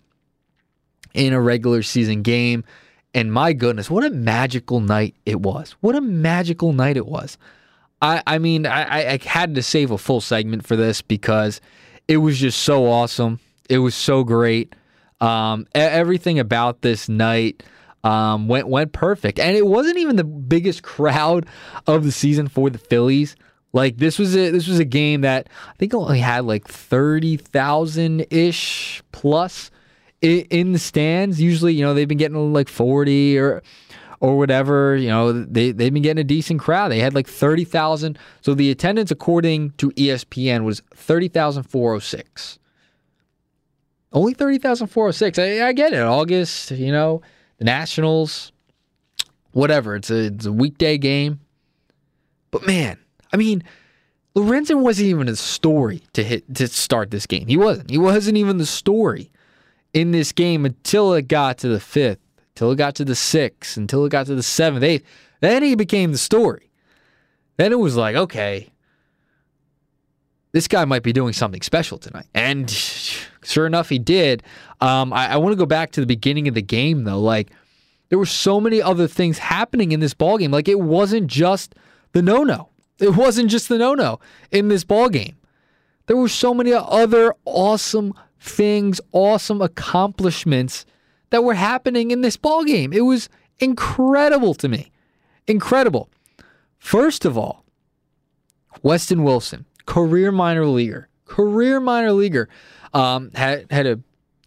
in 1.14 1.34
a 1.34 1.42
regular 1.42 1.84
season 1.84 2.22
game. 2.22 2.64
And 3.14 3.34
my 3.34 3.54
goodness, 3.54 3.90
what 3.90 4.04
a 4.04 4.10
magical 4.10 4.80
night 4.80 5.16
it 5.26 5.42
was. 5.42 5.76
What 5.82 5.96
a 5.96 6.02
magical 6.02 6.74
night 6.74 6.98
it 6.98 7.08
was. 7.08 7.38
I, 8.02 8.22
I 8.28 8.38
mean, 8.38 8.66
I, 8.66 9.14
I 9.14 9.20
had 9.24 9.56
to 9.56 9.64
save 9.64 9.92
a 9.92 9.98
full 9.98 10.22
segment 10.22 10.68
for 10.68 10.76
this 10.76 11.02
because 11.02 11.62
it 12.08 12.18
was 12.18 12.38
just 12.38 12.62
so 12.62 12.86
awesome. 12.86 13.40
It 13.70 13.80
was 13.80 13.96
so 13.96 14.24
great. 14.24 14.76
Um, 15.20 15.66
everything 15.74 16.38
about 16.38 16.82
this 16.82 17.10
night 17.10 17.64
um, 18.04 18.48
went 18.48 18.68
went 18.68 18.94
perfect, 18.94 19.40
and 19.40 19.58
it 19.58 19.66
wasn't 19.66 19.98
even 19.98 20.16
the 20.16 20.24
biggest 20.24 20.84
crowd 20.84 21.48
of 21.88 22.04
the 22.04 22.12
season 22.12 22.48
for 22.48 22.70
the 22.70 22.78
Phillies. 22.78 23.36
Like 23.74 23.98
this 23.98 24.18
was 24.18 24.36
a 24.36 24.52
this 24.52 24.68
was 24.68 24.80
a 24.80 24.86
game 24.86 25.22
that 25.22 25.50
I 25.68 25.74
think 25.74 25.94
only 25.94 26.20
had 26.20 26.46
like 26.46 26.68
thirty 26.68 27.36
thousand 27.38 28.26
ish 28.30 29.02
plus 29.12 29.72
in 30.22 30.72
the 30.72 30.80
stands. 30.80 31.42
Usually, 31.42 31.74
you 31.74 31.84
know, 31.84 31.94
they've 31.94 32.08
been 32.08 32.18
getting 32.18 32.54
like 32.54 32.70
40 32.70 33.38
or 33.38 33.64
or 34.20 34.38
whatever. 34.38 34.96
You 34.96 35.10
know, 35.10 35.32
they 35.32 35.72
they've 35.72 35.94
been 35.94 36.04
getting 36.04 36.22
a 36.22 36.26
decent 36.26 36.60
crowd. 36.60 36.90
They 36.90 37.00
had 37.00 37.14
like 37.14 37.28
30,000. 37.28 38.18
So 38.42 38.54
the 38.54 38.72
attendance 38.72 39.12
according 39.12 39.72
to 39.72 39.92
ESPN 39.92 40.64
was 40.64 40.82
30,406. 40.96 42.60
Only 44.14 44.34
30,406. 44.34 45.38
I, 45.38 45.68
I 45.68 45.74
get 45.74 45.94
it. 45.94 46.02
August, 46.02 46.72
you 46.72 46.92
know, 46.92 47.22
the 47.58 47.66
Nationals, 47.66 48.52
whatever. 49.52 49.96
It's 49.96 50.10
a 50.10 50.28
it's 50.28 50.46
a 50.46 50.52
weekday 50.52 50.98
game. 50.98 51.42
But 52.50 52.66
man, 52.66 52.98
I 53.32 53.38
mean, 53.38 53.64
Lorenzen 54.36 54.82
wasn't 54.82 55.10
even 55.10 55.28
a 55.28 55.36
story 55.36 56.02
to 56.14 56.24
hit 56.24 56.56
to 56.56 56.68
start 56.68 57.12
this 57.12 57.28
game. 57.28 57.48
He 57.48 57.58
wasn't. 57.58 57.90
He 57.90 57.98
wasn't 57.98 58.38
even 58.38 58.58
the 58.58 58.66
story 58.66 59.30
in 59.98 60.12
this 60.12 60.32
game 60.32 60.64
until 60.64 61.14
it 61.16 61.28
got 61.28 61.58
to 61.58 61.68
the 61.68 61.80
fifth, 61.80 62.20
until 62.52 62.72
it 62.72 62.76
got 62.76 62.94
to 62.96 63.04
the 63.04 63.16
sixth, 63.16 63.78
until 63.78 64.06
it 64.06 64.10
got 64.10 64.28
to 64.28 64.36
the 64.36 64.44
seventh, 64.44 64.84
eighth. 64.84 65.04
Then 65.42 65.64
he 65.64 65.74
became 65.74 66.12
the 66.12 66.20
story. 66.20 66.70
Then 67.58 67.72
it 67.72 67.80
was 67.80 67.96
like, 67.96 68.16
okay, 68.16 68.72
this 70.52 70.68
guy 70.68 70.86
might 70.86 71.02
be 71.02 71.14
doing 71.14 71.34
something 71.34 71.64
special 71.64 71.98
tonight. 71.98 72.28
And 72.36 72.70
sure 73.44 73.66
enough, 73.66 73.90
he 73.90 73.98
did. 73.98 74.44
Um, 74.82 75.12
I, 75.12 75.30
I 75.30 75.38
want 75.38 75.54
to 75.54 75.58
go 75.58 75.66
back 75.66 75.92
to 75.94 76.02
the 76.02 76.08
beginning 76.08 76.48
of 76.48 76.54
the 76.54 76.62
game, 76.62 77.04
though. 77.04 77.20
Like, 77.20 77.50
there 78.10 78.20
were 78.20 78.28
so 78.28 78.62
many 78.62 78.80
other 78.80 79.08
things 79.08 79.40
happening 79.40 79.92
in 79.92 80.00
this 80.00 80.14
ball 80.14 80.38
game. 80.38 80.52
Like, 80.52 80.68
it 80.68 80.80
wasn't 80.80 81.26
just 81.26 81.74
the 82.12 82.22
no 82.22 82.44
no. 82.44 82.70
It 83.00 83.16
wasn't 83.16 83.50
just 83.50 83.68
the 83.68 83.80
no 83.80 83.96
no 83.96 84.20
in 84.52 84.68
this 84.68 84.84
ball 84.84 85.10
game. 85.10 85.38
There 86.06 86.18
were 86.18 86.30
so 86.30 86.54
many 86.54 86.72
other 86.72 87.34
awesome 87.46 88.14
things, 88.40 89.02
awesome 89.12 89.62
accomplishments 89.62 90.86
that 91.30 91.44
were 91.44 91.56
happening 91.56 92.12
in 92.12 92.22
this 92.22 92.38
ball 92.38 92.64
game. 92.64 92.94
It 92.94 93.02
was 93.02 93.30
incredible 93.60 94.54
to 94.56 94.68
me. 94.68 94.92
Incredible. 95.48 96.10
First 96.78 97.26
of 97.26 97.38
all, 97.38 97.66
Weston 98.84 99.24
Wilson, 99.24 99.66
career 99.86 100.32
minor 100.32 100.66
leaguer, 100.66 101.10
career 101.26 101.80
minor 101.80 102.12
leaguer, 102.12 102.48
um, 102.94 103.32
had 103.34 103.70
had 103.72 103.86
a 103.86 104.00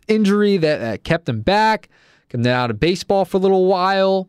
injury 0.09 0.57
that, 0.57 0.79
that 0.79 1.05
kept 1.05 1.29
him 1.29 1.41
back. 1.41 1.89
Came 2.29 2.47
out 2.47 2.71
of 2.71 2.79
baseball 2.79 3.25
for 3.25 3.39
a 3.39 3.41
little 3.41 3.67
while, 3.67 4.29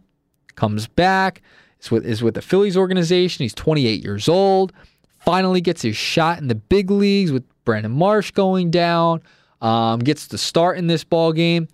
comes 0.56 0.88
back. 0.88 1.42
Is 1.80 1.92
with 1.92 2.06
is 2.06 2.24
with 2.24 2.34
the 2.34 2.42
Phillies 2.42 2.76
organization. 2.76 3.44
He's 3.44 3.54
28 3.54 4.04
years 4.04 4.28
old. 4.28 4.74
Finally 5.20 5.62
gets 5.62 5.84
his 5.84 5.96
shot 5.96 6.40
in 6.40 6.48
the 6.48 6.56
big 6.56 6.90
leagues 6.90 7.32
with 7.32 7.44
Brandon 7.64 7.92
Marsh 7.92 8.32
going 8.32 8.72
down 8.72 9.22
um, 9.62 10.00
gets 10.00 10.28
to 10.30 10.38
start 10.38 10.78
in 10.78 10.88
this 10.88 11.04
ball 11.04 11.34
game. 11.34 11.68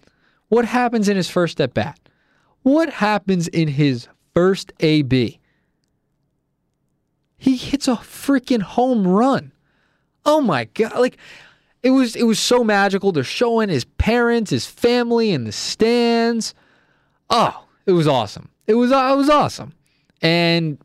What 0.50 0.66
happens 0.66 1.10
in 1.10 1.18
his 1.18 1.30
first 1.30 1.60
at 1.60 1.74
bat? 1.74 2.00
What 2.64 2.90
happens 2.90 3.48
in 3.48 3.68
his 3.68 4.08
first 4.34 4.74
AB? 4.80 5.40
He 7.38 7.56
hits 7.56 7.88
a 7.88 7.92
freaking 7.92 8.62
home 8.62 9.08
run. 9.08 9.52
Oh 10.26 10.42
my 10.42 10.66
god! 10.66 11.00
Like 11.00 11.18
it 11.84 11.92
was 11.92 12.16
it 12.16 12.24
was 12.24 12.40
so 12.40 12.64
magical. 12.64 13.12
They're 13.12 13.24
showing 13.24 13.70
his 13.70 13.86
parents, 13.86 14.52
his 14.52 14.66
family 14.66 15.32
in 15.32 15.46
the 15.46 15.52
stands. 15.52 16.54
Oh, 17.30 17.66
it 17.86 17.92
was 17.94 18.08
awesome. 18.08 18.50
It 18.66 18.74
was 18.74 18.92
it 18.92 19.18
was 19.18 19.30
awesome. 19.30 19.74
And 20.22 20.78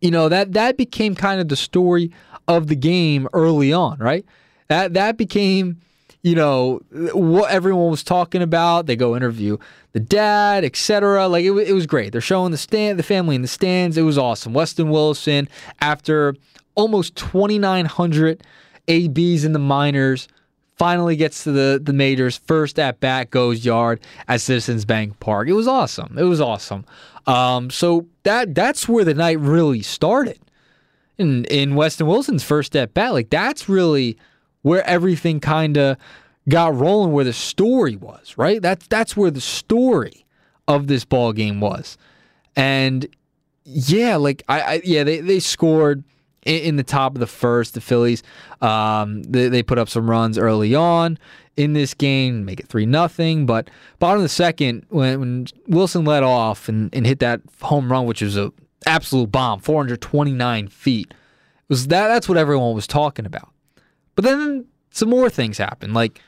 you 0.00 0.10
know 0.10 0.28
that 0.28 0.54
that 0.54 0.76
became 0.76 1.14
kind 1.14 1.40
of 1.40 1.48
the 1.48 1.56
story 1.56 2.10
of 2.48 2.66
the 2.66 2.76
game 2.76 3.28
early 3.32 3.72
on, 3.72 3.98
right? 3.98 4.24
That 4.68 4.94
that 4.94 5.16
became, 5.16 5.80
you 6.22 6.34
know, 6.34 6.80
what 6.90 7.50
everyone 7.50 7.90
was 7.90 8.02
talking 8.02 8.42
about. 8.42 8.86
They 8.86 8.96
go 8.96 9.16
interview 9.16 9.58
the 9.92 10.00
dad, 10.00 10.64
etc. 10.64 11.26
Like 11.28 11.44
it, 11.44 11.52
it 11.52 11.72
was 11.72 11.86
great. 11.86 12.12
They're 12.12 12.20
showing 12.20 12.52
the 12.52 12.58
stand, 12.58 12.98
the 12.98 13.02
family 13.02 13.36
in 13.36 13.42
the 13.42 13.48
stands. 13.48 13.96
It 13.96 14.02
was 14.02 14.18
awesome. 14.18 14.52
Weston 14.52 14.90
Wilson, 14.90 15.48
after 15.80 16.34
almost 16.74 17.16
2,900 17.16 18.42
ABs 18.86 19.44
in 19.44 19.52
the 19.52 19.58
minors, 19.58 20.28
finally 20.76 21.16
gets 21.16 21.44
to 21.44 21.52
the 21.52 21.80
the 21.82 21.92
majors. 21.92 22.36
First 22.36 22.78
at 22.78 23.00
bat 23.00 23.30
goes 23.30 23.64
yard 23.64 24.00
at 24.28 24.40
Citizens 24.40 24.84
Bank 24.84 25.18
Park. 25.20 25.48
It 25.48 25.54
was 25.54 25.68
awesome. 25.68 26.16
It 26.18 26.24
was 26.24 26.40
awesome. 26.40 26.84
Um, 27.26 27.70
so 27.70 28.06
that 28.22 28.54
that's 28.54 28.88
where 28.88 29.04
the 29.04 29.14
night 29.14 29.40
really 29.40 29.82
started. 29.82 30.38
In 31.18 31.44
in 31.46 31.74
Weston 31.74 32.06
Wilson's 32.06 32.44
first 32.44 32.76
at 32.76 32.94
bat, 32.94 33.12
like 33.12 33.30
that's 33.30 33.68
really 33.68 34.16
where 34.62 34.84
everything 34.86 35.40
kind 35.40 35.76
of 35.76 35.96
got 36.48 36.74
rolling, 36.74 37.12
where 37.12 37.24
the 37.24 37.32
story 37.32 37.96
was, 37.96 38.36
right? 38.36 38.60
That's 38.62 38.86
that's 38.86 39.16
where 39.16 39.30
the 39.30 39.40
story 39.40 40.26
of 40.66 40.86
this 40.86 41.04
ball 41.04 41.32
game 41.32 41.60
was, 41.60 41.98
and 42.56 43.06
yeah, 43.64 44.16
like 44.16 44.42
I, 44.48 44.60
I 44.60 44.80
yeah, 44.84 45.04
they 45.04 45.20
they 45.20 45.40
scored 45.40 46.04
in, 46.44 46.62
in, 46.62 46.76
the 46.76 46.82
top 46.82 47.14
of 47.14 47.20
the 47.20 47.26
first. 47.26 47.74
The 47.74 47.80
Phillies, 47.80 48.22
um, 48.60 49.22
they, 49.24 49.48
they 49.48 49.62
put 49.62 49.78
up 49.78 49.88
some 49.88 50.08
runs 50.08 50.38
early 50.38 50.74
on 50.74 51.18
in 51.56 51.72
this 51.72 51.92
game, 51.92 52.44
make 52.44 52.60
it 52.60 52.68
three 52.68 52.86
nothing. 52.86 53.44
But 53.44 53.68
bottom 53.98 54.18
of 54.18 54.22
the 54.22 54.28
second, 54.28 54.86
when, 54.88 55.20
when 55.20 55.46
Wilson 55.66 56.04
led 56.04 56.22
off 56.22 56.68
and, 56.68 56.94
and 56.94 57.06
hit 57.06 57.18
that 57.18 57.40
home 57.60 57.90
run, 57.90 58.06
which 58.06 58.22
was 58.22 58.36
a 58.36 58.52
absolute 58.86 59.30
bomb, 59.30 59.60
429 59.60 60.68
feet, 60.68 61.12
was 61.68 61.88
that 61.88 62.08
that's 62.08 62.28
what 62.28 62.38
everyone 62.38 62.74
was 62.74 62.86
talking 62.86 63.26
about. 63.26 63.50
But 64.18 64.24
then 64.24 64.64
some 64.90 65.10
more 65.10 65.30
things 65.30 65.58
happen, 65.58 65.94
like 65.94 66.20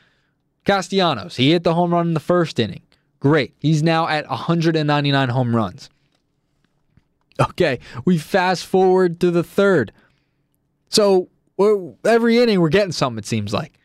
Castellanos. 0.64 1.34
He 1.34 1.50
hit 1.50 1.64
the 1.64 1.74
home 1.74 1.92
run 1.92 2.06
in 2.06 2.14
the 2.14 2.20
first 2.20 2.60
inning. 2.60 2.82
Great. 3.18 3.52
He's 3.58 3.82
now 3.82 4.06
at 4.06 4.30
199 4.30 5.28
home 5.28 5.56
runs. 5.56 5.90
Okay, 7.40 7.80
we 8.04 8.16
fast 8.16 8.64
forward 8.64 9.18
to 9.18 9.32
the 9.32 9.42
third. 9.42 9.90
So 10.88 11.30
every 12.04 12.38
inning 12.38 12.60
we're 12.60 12.68
getting 12.68 12.92
something, 12.92 13.18
it 13.18 13.26
seems 13.26 13.52
like. 13.52 13.76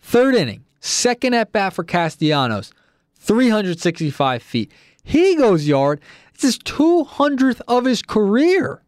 Third 0.00 0.34
inning, 0.34 0.64
second 0.80 1.34
at 1.34 1.52
bat 1.52 1.74
for 1.74 1.84
Castellanos. 1.84 2.72
365 3.18 4.42
feet. 4.42 4.72
He 5.02 5.36
goes 5.36 5.68
yard. 5.68 6.00
It's 6.32 6.44
his 6.44 6.58
200th 6.60 7.60
of 7.68 7.84
his 7.84 8.00
career. 8.00 8.82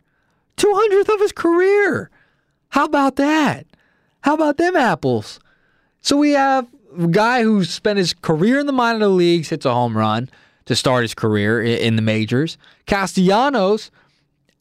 200th 0.57 1.13
of 1.13 1.21
his 1.21 1.33
career. 1.33 2.11
How 2.71 2.87
about 2.87 3.17
that? 3.17 3.67
How 4.23 4.35
about 4.35 4.57
them 4.57 4.77
apples? 4.77 5.41
So 6.01 6.17
we 6.17 6.33
have 6.33 6.67
a 6.99 7.09
guy 7.09 7.43
who 7.43 7.65
spent 7.65 7.99
his 7.99 8.13
career 8.15 8.59
in 8.59 8.67
the 8.67 8.73
minor 8.73 9.07
leagues, 9.07 9.49
hits 9.49 9.67
a 9.67 9.73
home 9.73 9.97
run 9.97 10.29
to 10.67 10.75
start 10.75 11.03
his 11.03 11.15
career 11.15 11.63
in 11.63 11.97
the 11.97 12.03
majors. 12.03 12.59
Castellanos 12.87 13.91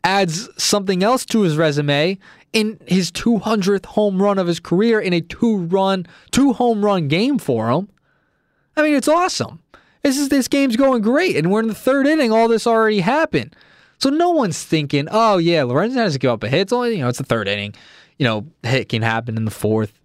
adds 0.04 0.50
something 0.58 1.04
else 1.04 1.26
to 1.26 1.42
his 1.42 1.58
resume 1.58 2.18
in 2.54 2.80
his 2.88 3.12
200th 3.12 3.86
home 3.86 4.22
run 4.22 4.38
of 4.40 4.48
his 4.48 4.60
career 4.60 5.00
in 5.00 5.14
a 5.14 5.22
two 5.22 5.58
run, 5.58 6.06
two 6.32 6.54
home 6.54 6.86
run 6.86 7.08
game 7.08 7.38
for 7.38 7.70
him. 7.70 7.90
I 8.78 8.82
mean, 8.82 8.94
it's 8.94 9.08
awesome. 9.08 9.60
This 10.04 10.18
is 10.18 10.30
this 10.30 10.48
game's 10.48 10.76
going 10.76 11.02
great, 11.02 11.36
and 11.36 11.52
we're 11.52 11.62
in 11.62 11.68
the 11.68 11.74
third 11.74 12.06
inning. 12.06 12.32
All 12.32 12.48
this 12.48 12.68
already 12.68 13.00
happened, 13.00 13.56
so 13.98 14.10
no 14.12 14.30
one's 14.30 14.64
thinking, 14.64 15.08
"Oh 15.10 15.38
yeah, 15.38 15.62
Lorenzen 15.62 15.96
has 15.96 16.14
to 16.14 16.20
give 16.20 16.30
up 16.30 16.44
a 16.44 16.48
hit." 16.48 16.62
It's 16.62 16.74
only 16.74 16.92
you 16.92 17.00
know 17.00 17.10
it's 17.10 17.18
the 17.18 17.24
third 17.24 17.48
inning. 17.48 17.74
You 18.18 18.26
know, 18.26 18.48
hit 18.64 18.90
can 18.90 19.02
happen 19.02 19.38
in 19.38 19.46
the 19.46 19.52
fourth. 19.52 20.00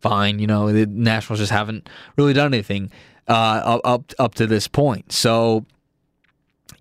Fine, 0.00 0.40
you 0.40 0.48
know 0.48 0.72
the 0.72 0.86
Nationals 0.86 1.38
just 1.38 1.52
haven't 1.52 1.88
really 2.16 2.32
done 2.32 2.52
anything 2.52 2.90
uh, 3.28 3.78
up 3.84 4.12
up 4.18 4.34
to 4.34 4.46
this 4.46 4.66
point. 4.66 5.12
So 5.12 5.64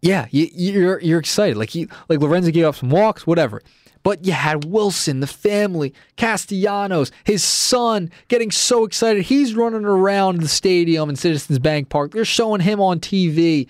yeah, 0.02 0.26
you, 0.32 0.50
you're 0.54 1.00
you're 1.02 1.20
excited. 1.20 1.58
Like 1.58 1.70
he 1.70 1.88
like 2.10 2.20
Lorenzen 2.20 2.54
gave 2.54 2.66
up 2.66 2.76
some 2.76 2.90
walks, 2.90 3.28
whatever. 3.28 3.62
But 4.04 4.26
you 4.26 4.32
had 4.32 4.66
Wilson, 4.66 5.20
the 5.20 5.28
family, 5.28 5.94
Castellanos, 6.18 7.12
his 7.24 7.44
son 7.44 8.10
getting 8.30 8.50
so 8.50 8.84
excited. 8.84 9.24
He's 9.24 9.54
running 9.54 9.86
around 9.86 10.42
the 10.42 10.48
stadium 10.48 11.08
in 11.10 11.16
Citizens 11.16 11.60
Bank 11.60 11.90
Park. 11.90 12.12
They're 12.12 12.26
showing 12.26 12.62
him 12.62 12.80
on 12.80 13.00
TV. 13.00 13.68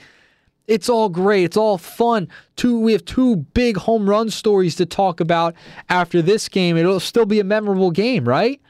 It's 0.68 0.90
all 0.90 1.10
great. 1.10 1.44
It's 1.44 1.58
all 1.58 1.78
fun. 1.78 2.28
Two, 2.56 2.80
we 2.80 2.94
have 2.94 3.04
two 3.04 3.38
big 3.38 3.78
home 3.78 4.10
run 4.10 4.30
stories 4.30 4.76
to 4.76 4.86
talk 4.86 5.20
about 5.20 5.56
after 5.90 6.22
this 6.22 6.48
game. 6.48 6.78
It'll 6.78 7.00
still 7.00 7.26
be 7.26 7.40
a 7.40 7.44
memorable 7.44 7.92
game, 7.92 8.28
right? 8.28 8.62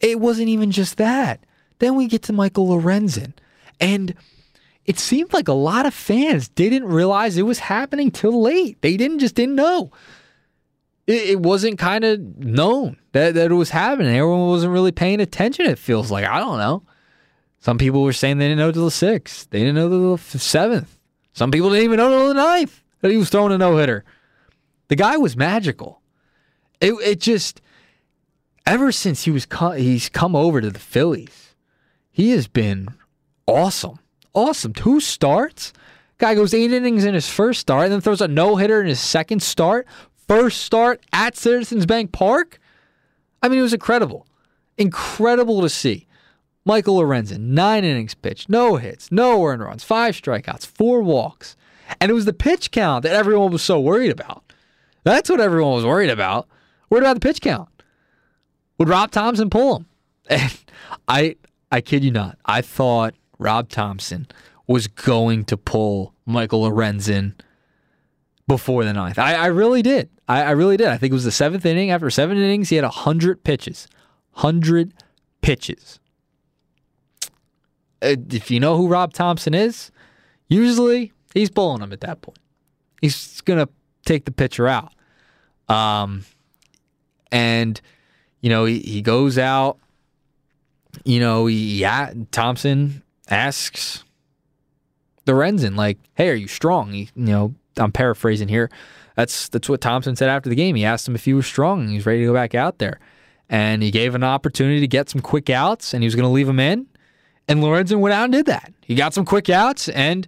It 0.00 0.20
wasn't 0.20 0.48
even 0.48 0.70
just 0.70 0.98
that. 0.98 1.44
Then 1.78 1.96
we 1.96 2.08
get 2.08 2.22
to 2.24 2.32
Michael 2.32 2.68
Lorenzen. 2.68 3.32
And 3.80 4.14
it 4.84 4.98
seemed 4.98 5.32
like 5.32 5.48
a 5.48 5.52
lot 5.52 5.86
of 5.86 5.94
fans 5.94 6.48
didn't 6.48 6.84
realize 6.84 7.36
it 7.36 7.42
was 7.42 7.60
happening 7.60 8.10
till 8.10 8.42
late. 8.42 8.82
They 8.82 8.96
didn't 8.96 9.20
just 9.20 9.34
didn't 9.34 9.54
know 9.54 9.92
it, 11.06 11.30
it 11.30 11.40
wasn't 11.40 11.78
kind 11.78 12.04
of 12.04 12.20
known 12.38 12.96
that, 13.12 13.34
that 13.34 13.50
it 13.50 13.54
was 13.54 13.70
happening. 13.70 14.16
Everyone 14.16 14.48
wasn't 14.48 14.72
really 14.72 14.92
paying 14.92 15.20
attention, 15.20 15.66
it 15.66 15.78
feels 15.78 16.10
like. 16.10 16.24
I 16.24 16.38
don't 16.38 16.58
know. 16.58 16.82
Some 17.62 17.78
people 17.78 18.02
were 18.02 18.12
saying 18.12 18.38
they 18.38 18.48
didn't 18.48 18.58
know 18.58 18.72
till 18.72 18.84
the 18.84 18.90
sixth. 18.90 19.48
They 19.50 19.60
didn't 19.60 19.76
know 19.76 19.88
till 19.88 20.16
the 20.16 20.38
seventh. 20.38 20.98
Some 21.32 21.50
people 21.50 21.70
didn't 21.70 21.84
even 21.84 21.96
know 21.96 22.10
till 22.10 22.28
the 22.28 22.34
ninth 22.34 22.82
that 23.00 23.10
he 23.10 23.16
was 23.16 23.30
throwing 23.30 23.52
a 23.52 23.58
no 23.58 23.76
hitter. 23.76 24.04
The 24.88 24.96
guy 24.96 25.16
was 25.16 25.36
magical. 25.36 26.02
It 26.80 26.92
it 26.94 27.20
just 27.20 27.62
ever 28.66 28.92
since 28.92 29.24
he 29.24 29.30
was 29.30 29.46
he's 29.76 30.08
come 30.08 30.36
over 30.36 30.60
to 30.60 30.70
the 30.70 30.78
Phillies, 30.78 31.54
he 32.10 32.32
has 32.32 32.48
been 32.48 32.88
awesome. 33.46 33.98
Awesome. 34.34 34.72
Two 34.72 35.00
starts. 35.00 35.72
Guy 36.18 36.34
goes 36.34 36.52
eight 36.52 36.72
innings 36.72 37.04
in 37.04 37.14
his 37.14 37.28
first 37.28 37.60
start, 37.60 37.84
and 37.84 37.92
then 37.92 38.00
throws 38.00 38.20
a 38.20 38.28
no 38.28 38.56
hitter 38.56 38.80
in 38.80 38.86
his 38.88 39.00
second 39.00 39.42
start 39.42 39.86
first 40.28 40.62
start 40.62 41.04
at 41.12 41.36
Citizens 41.36 41.86
Bank 41.86 42.12
Park. 42.12 42.58
I 43.42 43.48
mean, 43.48 43.58
it 43.58 43.62
was 43.62 43.74
incredible. 43.74 44.26
Incredible 44.78 45.60
to 45.62 45.68
see. 45.68 46.06
Michael 46.64 46.96
Lorenzen, 46.98 47.40
nine 47.48 47.84
innings 47.84 48.14
pitched, 48.14 48.48
no 48.48 48.76
hits, 48.76 49.10
no 49.10 49.44
earned 49.44 49.62
runs, 49.62 49.84
five 49.84 50.14
strikeouts, 50.14 50.66
four 50.66 51.02
walks. 51.02 51.56
And 52.00 52.10
it 52.10 52.14
was 52.14 52.24
the 52.24 52.32
pitch 52.32 52.70
count 52.70 53.02
that 53.02 53.14
everyone 53.14 53.52
was 53.52 53.62
so 53.62 53.80
worried 53.80 54.10
about. 54.10 54.52
That's 55.04 55.28
what 55.28 55.40
everyone 55.40 55.74
was 55.74 55.84
worried 55.84 56.10
about. 56.10 56.48
Worried 56.88 57.02
about 57.02 57.14
the 57.14 57.20
pitch 57.20 57.40
count. 57.40 57.68
Would 58.78 58.88
Rob 58.88 59.10
Thomson 59.10 59.50
pull 59.50 59.76
him? 59.76 59.86
And 60.30 60.56
I 61.08 61.36
I 61.72 61.80
kid 61.80 62.04
you 62.04 62.10
not, 62.10 62.38
I 62.44 62.60
thought 62.60 63.14
Rob 63.38 63.68
Thomson 63.68 64.28
was 64.66 64.86
going 64.86 65.44
to 65.46 65.56
pull 65.56 66.14
Michael 66.26 66.62
Lorenzen 66.62 67.34
before 68.46 68.84
the 68.84 68.92
ninth. 68.92 69.18
I, 69.18 69.34
I 69.34 69.46
really 69.46 69.82
did. 69.82 70.10
I, 70.28 70.42
I, 70.42 70.50
really 70.50 70.76
did. 70.76 70.88
I 70.88 70.96
think 70.96 71.10
it 71.10 71.14
was 71.14 71.24
the 71.24 71.32
seventh 71.32 71.64
inning. 71.66 71.90
After 71.90 72.10
seven 72.10 72.36
innings, 72.36 72.68
he 72.68 72.76
had 72.76 72.84
100 72.84 73.42
pitches. 73.44 73.88
100 74.34 74.92
pitches. 75.40 75.98
Uh, 78.02 78.16
if 78.30 78.50
you 78.50 78.60
know 78.60 78.76
who 78.76 78.88
Rob 78.88 79.12
Thomson 79.12 79.54
is, 79.54 79.90
usually 80.48 81.12
he's 81.34 81.50
pulling 81.50 81.82
him 81.82 81.92
at 81.92 82.00
that 82.00 82.20
point. 82.20 82.38
He's 83.00 83.40
going 83.42 83.58
to 83.58 83.72
take 84.04 84.24
the 84.24 84.32
pitcher 84.32 84.68
out. 84.68 84.92
Um, 85.68 86.24
and, 87.30 87.80
you 88.40 88.50
know, 88.50 88.64
he, 88.64 88.80
he 88.80 89.02
goes 89.02 89.38
out. 89.38 89.78
You 91.04 91.20
know, 91.20 91.46
yeah, 91.46 92.12
Thomson 92.32 93.02
asks 93.28 94.04
Lorenzen, 95.26 95.74
like, 95.74 95.98
hey, 96.14 96.28
are 96.28 96.34
you 96.34 96.48
strong? 96.48 96.92
He, 96.92 97.08
you 97.14 97.24
know, 97.24 97.54
I'm 97.78 97.92
paraphrasing 97.92 98.48
here. 98.48 98.70
That's 99.16 99.48
that's 99.48 99.68
what 99.68 99.80
Thomson 99.80 100.16
said 100.16 100.28
after 100.28 100.50
the 100.50 100.56
game. 100.56 100.74
He 100.74 100.84
asked 100.84 101.08
him 101.08 101.14
if 101.14 101.24
he 101.24 101.34
was 101.34 101.46
strong 101.46 101.80
and 101.80 101.90
he 101.90 101.96
was 101.96 102.06
ready 102.06 102.20
to 102.20 102.26
go 102.26 102.34
back 102.34 102.54
out 102.54 102.78
there. 102.78 103.00
And 103.48 103.82
he 103.82 103.90
gave 103.90 104.14
an 104.14 104.24
opportunity 104.24 104.80
to 104.80 104.86
get 104.86 105.10
some 105.10 105.20
quick 105.20 105.50
outs 105.50 105.92
and 105.92 106.02
he 106.02 106.06
was 106.06 106.14
going 106.14 106.24
to 106.24 106.32
leave 106.32 106.48
him 106.48 106.60
in. 106.60 106.86
And 107.48 107.60
Lorenzen 107.60 108.00
went 108.00 108.14
out 108.14 108.24
and 108.24 108.32
did 108.32 108.46
that. 108.46 108.72
He 108.82 108.94
got 108.94 109.14
some 109.14 109.24
quick 109.24 109.50
outs 109.50 109.88
and 109.88 110.26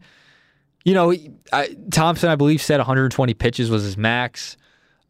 you 0.84 0.92
know, 0.92 1.14
I, 1.50 1.74
Thomson, 1.90 2.28
I 2.28 2.36
believe, 2.36 2.60
said 2.60 2.78
120 2.78 3.32
pitches 3.34 3.70
was 3.70 3.84
his 3.84 3.96
max. 3.96 4.58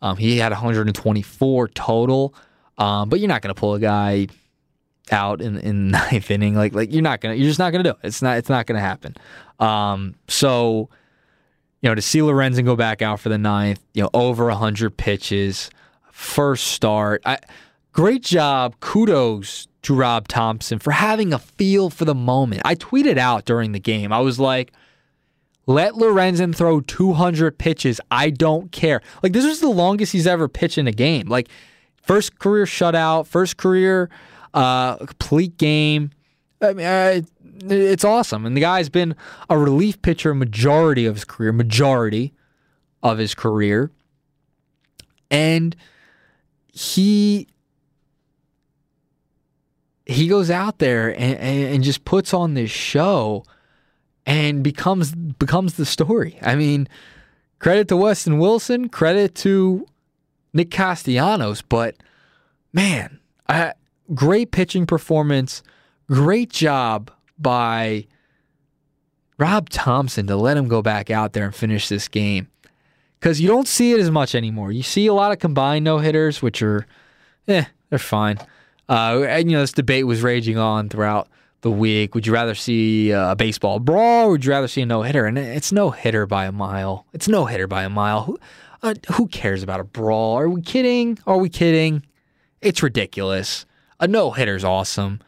Um, 0.01 0.17
he 0.17 0.39
had 0.39 0.53
124 0.53 1.69
total. 1.69 2.35
Um, 2.79 3.09
but 3.09 3.19
you're 3.19 3.29
not 3.29 3.43
going 3.43 3.55
to 3.55 3.59
pull 3.59 3.75
a 3.75 3.81
guy 3.81 4.29
out 5.11 5.43
in 5.43 5.59
in 5.59 5.89
ninth 5.91 6.31
inning 6.31 6.55
like 6.55 6.75
like 6.75 6.91
you're 6.91 7.03
not 7.03 7.21
gonna 7.21 7.35
you're 7.35 7.47
just 7.47 7.59
not 7.59 7.71
gonna 7.73 7.85
do 7.85 7.91
it. 7.91 7.97
It's 8.03 8.23
not 8.23 8.39
it's 8.39 8.49
not 8.49 8.67
gonna 8.67 8.81
happen. 8.81 9.15
Um, 9.61 10.15
so 10.29 10.89
you 11.83 11.91
know, 11.91 11.95
to 11.95 12.03
see 12.03 12.21
Lorenzen 12.21 12.65
go 12.65 12.77
back 12.77 13.03
out 13.03 13.21
for 13.21 13.29
the 13.29 13.37
ninth, 13.37 13.79
you 13.93 14.03
know, 14.03 14.09
over 14.15 14.47
100 14.47 14.97
pitches, 14.97 15.69
first 16.11 16.69
start. 16.69 17.21
I, 17.27 17.39
great 17.93 18.23
job. 18.23 18.81
Kudos 18.81 19.69
to 19.85 19.95
Rob 19.95 20.29
Thomson 20.29 20.79
for 20.79 20.91
having 20.91 21.33
a 21.33 21.39
feel 21.39 21.91
for 21.91 22.05
the 22.05 22.15
moment. 22.15 22.63
I 22.65 22.75
tweeted 22.75 23.19
out 23.19 23.45
during 23.45 23.73
the 23.73 23.81
game. 23.81 24.13
I 24.13 24.21
was 24.21 24.39
like, 24.39 24.73
let 25.67 25.95
Lorenzen 25.95 26.55
throw 26.55 26.81
200 26.81 27.57
pitches. 27.59 28.01
I 28.11 28.31
don't 28.31 28.71
care. 28.73 29.01
Like, 29.23 29.33
this 29.33 29.47
was 29.47 29.61
the 29.61 29.69
longest 29.69 30.13
he's 30.13 30.27
ever 30.27 30.49
pitched 30.49 30.79
in 30.79 30.87
a 30.87 30.93
game. 30.93 31.29
Like, 31.29 31.49
first 32.03 32.39
career 32.39 32.65
shutout, 32.65 33.27
first 33.27 33.57
career 33.57 34.11
uh, 34.53 34.97
complete 34.97 35.57
game. 35.59 36.11
I 36.61 36.73
mean, 36.73 36.87
I, 36.87 37.23
it's 37.65 38.05
awesome. 38.05 38.47
And 38.47 38.57
the 38.57 38.61
guy's 38.61 38.89
been 38.89 39.15
a 39.51 39.59
relief 39.59 40.01
pitcher 40.01 40.35
majority 40.35 41.07
of 41.07 41.17
his 41.17 41.25
career, 41.25 41.53
majority 41.53 42.33
of 43.03 43.19
his 43.19 43.35
career. 43.35 43.91
And 45.31 45.77
he 46.73 47.49
he 50.07 50.29
goes 50.29 50.51
out 50.51 50.79
there 50.79 51.09
and, 51.09 51.39
and, 51.39 51.75
and 51.75 51.85
just 51.85 52.05
puts 52.05 52.35
on 52.35 52.55
this 52.55 52.71
show 52.71 53.45
and 54.27 54.63
becomes 54.63 55.15
becomes 55.15 55.75
the 55.75 55.87
story. 55.87 56.39
I 56.43 56.55
mean, 56.55 56.89
credit 57.59 57.89
to 57.89 57.97
Weston 57.97 58.39
Wilson, 58.39 58.89
credit 58.89 59.35
to 59.37 59.87
Nick 60.53 60.71
Castellanos, 60.71 61.63
but 61.63 61.97
man, 62.73 63.19
great 64.15 64.51
pitching 64.51 64.87
performance, 64.87 65.63
great 66.09 66.51
job 66.51 67.11
by 67.39 68.07
Rob 69.39 69.69
Thomson 69.71 70.27
to 70.27 70.37
let 70.37 70.57
him 70.57 70.69
go 70.69 70.83
back 70.83 71.11
out 71.11 71.33
there 71.33 71.45
and 71.45 71.55
finish 71.55 71.89
this 71.89 72.09
game. 72.09 72.49
Because 73.19 73.41
you 73.41 73.49
don't 73.49 73.67
see 73.67 73.93
it 73.93 74.01
as 74.01 74.11
much 74.11 74.35
anymore. 74.35 74.71
You 74.71 74.83
see 74.83 75.07
a 75.07 75.15
lot 75.15 75.33
of 75.33 75.39
combined 75.39 75.85
no 75.85 75.99
hitters, 75.99 76.43
which 76.43 76.61
are, 76.63 76.87
eh, 77.49 77.65
they're 77.89 77.99
fine. 77.99 78.39
Uh, 78.89 79.25
and, 79.27 79.51
you 79.51 79.57
know, 79.57 79.63
this 79.63 79.73
debate 79.73 80.07
was 80.07 80.23
raging 80.23 80.59
on 80.59 80.89
throughout 80.89 81.29
the 81.63 81.71
week. 81.71 82.15
Would 82.15 82.27
you 82.27 82.33
rather 82.33 82.55
see 82.55 83.11
a 83.11 83.35
baseball 83.37 83.79
brawl 83.81 84.27
or 84.27 84.31
would 84.33 84.45
you 84.45 84.51
rather 84.51 84.69
see 84.69 84.83
a 84.83 84.87
no 84.87 85.03
hitter? 85.03 85.27
And 85.27 85.39
it's 85.39 85.73
no 85.73 85.91
hitter 85.91 86.27
by 86.27 86.47
a 86.47 86.53
mile. 86.53 87.07
It's 87.13 87.29
no 87.29 87.47
hitter 87.47 87.67
by 87.67 87.85
a 87.85 87.89
mile. 87.89 88.25
Who, 88.25 88.39
uh, 88.83 88.95
who 89.13 89.29
cares 89.29 89.63
about 89.63 89.81
a 89.81 89.85
brawl? 89.85 90.39
Are 90.39 90.49
we 90.49 90.61
kidding? 90.61 91.19
Are 91.27 91.39
we 91.39 91.49
kidding? 91.49 92.05
It's 92.61 92.83
ridiculous. 92.83 93.65
A 94.01 94.07
no 94.07 94.33
hitter's 94.33 94.65
awesome 94.65 95.21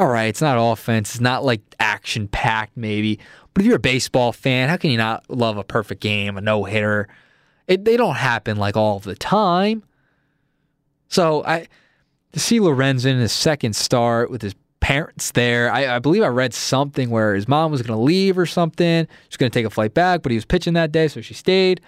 all 0.00 0.08
right, 0.08 0.28
it's 0.28 0.40
not 0.40 0.56
offense, 0.58 1.10
it's 1.10 1.20
not 1.20 1.44
like 1.44 1.60
action 1.78 2.26
packed 2.26 2.74
maybe, 2.74 3.18
but 3.52 3.60
if 3.60 3.66
you're 3.66 3.76
a 3.76 3.78
baseball 3.78 4.32
fan, 4.32 4.70
how 4.70 4.78
can 4.78 4.90
you 4.90 4.96
not 4.96 5.28
love 5.28 5.58
a 5.58 5.62
perfect 5.62 6.00
game, 6.00 6.38
a 6.38 6.40
no 6.40 6.64
hitter? 6.64 7.06
They 7.66 7.98
don't 7.98 8.16
happen 8.16 8.56
like 8.56 8.78
all 8.78 8.96
of 8.96 9.02
the 9.02 9.14
time. 9.14 9.82
So 11.08 11.44
I 11.44 11.68
to 12.32 12.40
see 12.40 12.58
Lorenzen 12.60 13.18
his 13.18 13.32
second 13.32 13.74
start 13.74 14.30
with 14.30 14.42
his 14.42 14.54
parents 14.80 15.32
there. 15.32 15.72
I, 15.72 15.96
I 15.96 15.98
believe 15.98 16.22
I 16.22 16.28
read 16.28 16.54
something 16.54 17.10
where 17.10 17.34
his 17.34 17.46
mom 17.46 17.70
was 17.70 17.82
going 17.82 17.96
to 17.96 18.02
leave 18.02 18.38
or 18.38 18.46
something. 18.46 19.06
She's 19.28 19.36
going 19.36 19.50
to 19.50 19.58
take 19.58 19.66
a 19.66 19.70
flight 19.70 19.94
back, 19.94 20.22
but 20.22 20.32
he 20.32 20.36
was 20.36 20.44
pitching 20.44 20.74
that 20.74 20.90
day, 20.90 21.08
so 21.08 21.20
she 21.20 21.34
stayed 21.34 21.80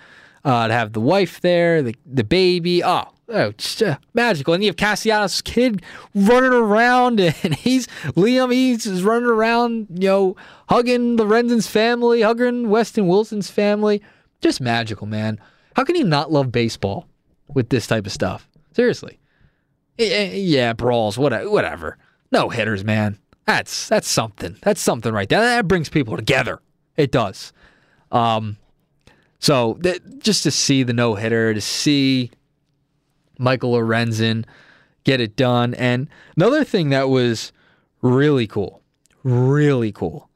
uh, 0.45 0.69
to 0.69 0.73
have 0.73 0.93
the 0.93 1.01
wife 1.01 1.41
there, 1.41 1.83
the, 1.83 1.95
the 2.07 2.25
baby. 2.25 2.85
Oh, 2.85 3.09
oh 3.29 3.53
uh, 3.85 3.97
magical. 4.15 4.55
And 4.55 4.63
you 4.63 4.69
have 4.69 4.77
Castellanos' 4.77 5.43
kid 5.43 5.83
running 6.15 6.53
around, 6.53 7.21
and 7.43 7.55
he's 7.55 7.87
Liam. 8.17 8.53
He's 8.53 9.03
running 9.03 9.29
around, 9.29 9.87
you 9.91 10.09
know, 10.09 10.37
hugging 10.69 11.17
Lorenzen's 11.17 11.67
family, 11.67 12.23
hugging 12.23 12.69
Weston 12.69 13.07
Wilson's 13.07 13.51
family. 13.51 14.03
Just 14.41 14.61
magical, 14.61 15.07
man. 15.07 15.41
How 15.75 15.85
can 15.85 15.97
you 15.97 16.05
not 16.05 16.31
love 16.31 16.53
baseball 16.53 17.07
with 17.49 17.71
this 17.71 17.87
type 17.87 18.07
of 18.07 18.13
stuff? 18.13 18.49
Seriously. 18.75 19.19
Yeah, 19.99 20.73
brawls, 20.73 21.19
whatever. 21.19 21.99
No 22.31 22.49
hitters, 22.49 22.85
man. 22.85 23.19
That's 23.47 23.89
that's 23.89 24.09
something. 24.09 24.57
That's 24.63 24.81
something 24.81 25.13
right 25.13 25.29
there. 25.29 25.41
That 25.41 25.69
brings 25.69 25.89
people 25.89 26.17
together. 26.17 26.61
It 26.97 27.11
does. 27.11 27.53
Um, 28.11 28.57
so 29.39 29.81
just 30.19 30.45
to 30.45 30.51
see 30.51 30.83
the 30.83 30.93
no 30.93 31.15
hitter, 31.15 31.53
to 31.53 31.61
see 31.61 32.31
Michael 33.39 33.73
Lorenzen 33.73 34.45
get 35.05 35.21
it 35.21 35.35
done, 35.35 35.75
and 35.75 36.09
another 36.37 36.63
thing 36.65 36.91
that 36.91 37.09
was 37.09 37.53
really 38.03 38.47
cool, 38.47 38.83
really 39.25 39.91
cool, 39.91 40.29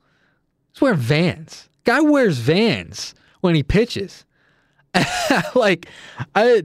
is 0.75 0.81
wearing 0.81 0.99
Vans. 0.99 1.69
Guy 1.85 2.01
wears 2.01 2.39
Vans 2.39 3.15
when 3.43 3.55
he 3.55 3.63
pitches. 3.63 4.25
like, 5.55 5.87
I 6.35 6.65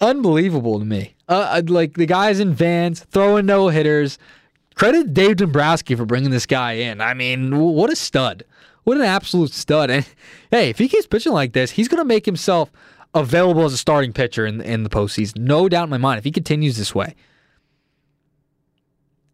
unbelievable 0.00 0.78
to 0.78 0.84
me. 0.84 1.13
Uh, 1.28 1.62
like 1.66 1.94
the 1.94 2.06
guys 2.06 2.40
in 2.40 2.52
Vans 2.52 3.00
throwing 3.10 3.46
no 3.46 3.68
hitters. 3.68 4.18
Credit 4.74 5.14
Dave 5.14 5.36
Dombrowski 5.36 5.94
for 5.94 6.04
bringing 6.04 6.30
this 6.30 6.46
guy 6.46 6.72
in. 6.72 7.00
I 7.00 7.14
mean, 7.14 7.56
what 7.56 7.90
a 7.90 7.96
stud. 7.96 8.44
What 8.82 8.96
an 8.96 9.04
absolute 9.04 9.52
stud. 9.52 9.90
And 9.90 10.06
hey, 10.50 10.68
if 10.68 10.78
he 10.78 10.88
keeps 10.88 11.06
pitching 11.06 11.32
like 11.32 11.52
this, 11.52 11.70
he's 11.70 11.88
going 11.88 12.00
to 12.00 12.04
make 12.04 12.26
himself 12.26 12.70
available 13.14 13.64
as 13.64 13.72
a 13.72 13.78
starting 13.78 14.12
pitcher 14.12 14.44
in, 14.44 14.60
in 14.60 14.82
the 14.82 14.90
postseason. 14.90 15.38
No 15.38 15.68
doubt 15.68 15.84
in 15.84 15.90
my 15.90 15.98
mind 15.98 16.18
if 16.18 16.24
he 16.24 16.30
continues 16.30 16.76
this 16.76 16.94
way. 16.94 17.14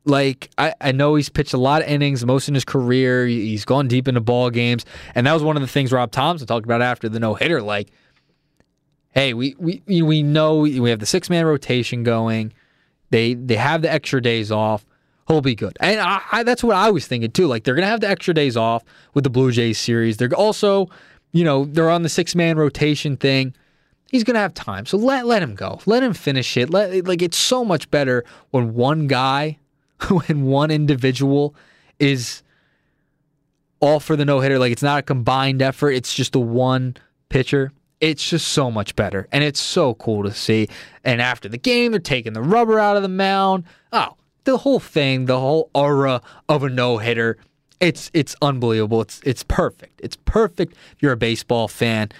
Like, 0.05 0.51
I, 0.57 0.74
I 0.80 0.93
know 0.93 1.14
he's 1.14 1.28
pitched 1.28 1.53
a 1.53 1.59
lot 1.59 1.82
of 1.82 1.88
innings, 1.88 2.24
most 2.24 2.49
in 2.49 2.55
his 2.55 2.64
career. 2.64 3.26
He's 3.26 3.64
gone 3.64 3.86
deep 3.88 4.09
into 4.09 4.20
ball 4.20 4.51
games. 4.51 4.84
And 5.14 5.26
that 5.26 5.34
was 5.34 5.43
one 5.43 5.57
of 5.57 5.62
the 5.62 5.68
things 5.68 5.93
Rob 5.93 6.11
Thomson 6.11 6.47
talked 6.47 6.64
about 6.64 6.82
after 6.82 7.09
the 7.09 7.20
no 7.20 7.34
hitter. 7.34 7.61
Like, 7.61 7.91
hey, 9.12 9.34
we, 9.34 9.56
we, 9.58 9.82
we 9.86 10.22
know 10.22 10.58
we 10.58 10.90
have 10.90 11.00
the 11.00 11.06
six 11.06 11.28
man 11.30 11.46
rotation 11.46 12.02
going. 12.02 12.52
They, 13.11 13.34
they 13.34 13.56
have 13.56 13.82
the 13.82 13.90
extra 13.90 14.22
days 14.22 14.52
off 14.52 14.84
he'll 15.30 15.40
be 15.40 15.54
good. 15.54 15.76
And 15.80 16.00
I, 16.00 16.20
I, 16.32 16.42
that's 16.42 16.64
what 16.64 16.76
I 16.76 16.90
was 16.90 17.06
thinking 17.06 17.30
too. 17.30 17.46
Like 17.46 17.64
they're 17.64 17.74
gonna 17.74 17.86
have 17.86 18.00
the 18.00 18.08
extra 18.08 18.34
days 18.34 18.56
off 18.56 18.84
with 19.14 19.24
the 19.24 19.30
Blue 19.30 19.52
Jays 19.52 19.78
series. 19.78 20.16
They're 20.16 20.32
also, 20.34 20.88
you 21.32 21.44
know, 21.44 21.64
they're 21.64 21.90
on 21.90 22.02
the 22.02 22.08
six 22.08 22.34
man 22.34 22.56
rotation 22.56 23.16
thing. 23.16 23.54
He's 24.08 24.24
gonna 24.24 24.40
have 24.40 24.54
time, 24.54 24.86
so 24.86 24.98
let 24.98 25.26
let 25.26 25.42
him 25.42 25.54
go. 25.54 25.80
Let 25.86 26.02
him 26.02 26.14
finish 26.14 26.56
it. 26.56 26.70
Let 26.70 27.06
like 27.06 27.22
it's 27.22 27.38
so 27.38 27.64
much 27.64 27.90
better 27.90 28.24
when 28.50 28.74
one 28.74 29.06
guy, 29.06 29.58
when 30.08 30.46
one 30.46 30.70
individual 30.70 31.54
is 31.98 32.42
all 33.78 34.00
for 34.00 34.16
the 34.16 34.24
no 34.24 34.40
hitter. 34.40 34.58
Like 34.58 34.72
it's 34.72 34.82
not 34.82 34.98
a 34.98 35.02
combined 35.02 35.62
effort. 35.62 35.92
It's 35.92 36.12
just 36.12 36.32
the 36.32 36.40
one 36.40 36.96
pitcher. 37.28 37.72
It's 38.01 38.28
just 38.28 38.48
so 38.48 38.70
much 38.70 38.96
better, 38.96 39.28
and 39.30 39.44
it's 39.44 39.61
so 39.61 39.94
cool 39.94 40.22
to 40.22 40.32
see. 40.32 40.68
And 41.05 41.20
after 41.20 41.48
the 41.48 41.59
game, 41.59 41.92
they're 41.92 42.01
taking 42.01 42.32
the 42.32 42.42
rubber 42.42 42.78
out 42.78 42.96
of 42.96 43.03
the 43.03 43.09
mound. 43.09 43.64
Oh, 43.92 44.16
the 44.44 44.59
whole 44.59 44.80
thing, 44.80 45.26
the 45.26 45.38
whole 45.38 45.70
aura 45.74 46.22
of 46.48 46.64
a 46.64 46.70
no 46.70 46.98
hitter, 46.98 47.36
it's 47.78 48.11
it's 48.14 48.36
unbelievable. 48.42 49.01
It's 49.03 49.20
it's 49.24 49.42
perfect. 49.42 50.01
It's 50.03 50.16
perfect 50.16 50.74
if 50.92 51.03
you're 51.03 51.12
a 51.12 51.16
baseball 51.16 51.68
fan. 51.68 52.11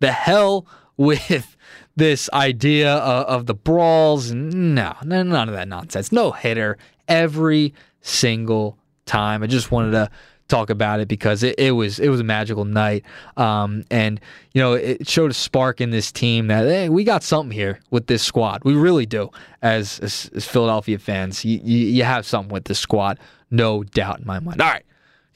The 0.00 0.12
hell 0.12 0.66
with 0.96 1.56
this 1.96 2.28
idea 2.32 2.94
of, 2.94 3.26
of 3.26 3.46
the 3.46 3.54
brawls. 3.54 4.32
No, 4.32 4.94
no, 5.04 5.22
none 5.22 5.48
of 5.48 5.54
that 5.54 5.68
nonsense. 5.68 6.10
No 6.10 6.32
hitter 6.32 6.76
every 7.06 7.74
single 8.00 8.78
time. 9.06 9.42
I 9.42 9.46
just 9.46 9.70
wanted 9.70 9.92
to 9.92 10.10
talk 10.48 10.70
about 10.70 11.00
it 11.00 11.08
because 11.08 11.42
it, 11.42 11.54
it 11.58 11.72
was 11.72 11.98
it 11.98 12.08
was 12.08 12.20
a 12.20 12.24
magical 12.24 12.64
night. 12.64 13.04
Um, 13.36 13.84
and 13.90 14.20
you 14.52 14.60
know, 14.60 14.72
it 14.72 15.08
showed 15.08 15.30
a 15.30 15.34
spark 15.34 15.80
in 15.80 15.90
this 15.90 16.10
team 16.10 16.48
that 16.48 16.64
hey, 16.64 16.88
we 16.88 17.04
got 17.04 17.22
something 17.22 17.56
here 17.56 17.80
with 17.90 18.06
this 18.06 18.22
squad. 18.22 18.64
We 18.64 18.74
really 18.74 19.06
do. 19.06 19.30
As 19.62 20.00
as, 20.00 20.30
as 20.34 20.46
Philadelphia 20.46 20.98
fans, 20.98 21.44
you, 21.44 21.60
you, 21.62 21.78
you 21.78 22.04
have 22.04 22.26
something 22.26 22.52
with 22.52 22.64
this 22.64 22.78
squad, 22.78 23.18
no 23.50 23.84
doubt 23.84 24.20
in 24.20 24.26
my 24.26 24.40
mind. 24.40 24.60
All 24.60 24.68
right. 24.68 24.84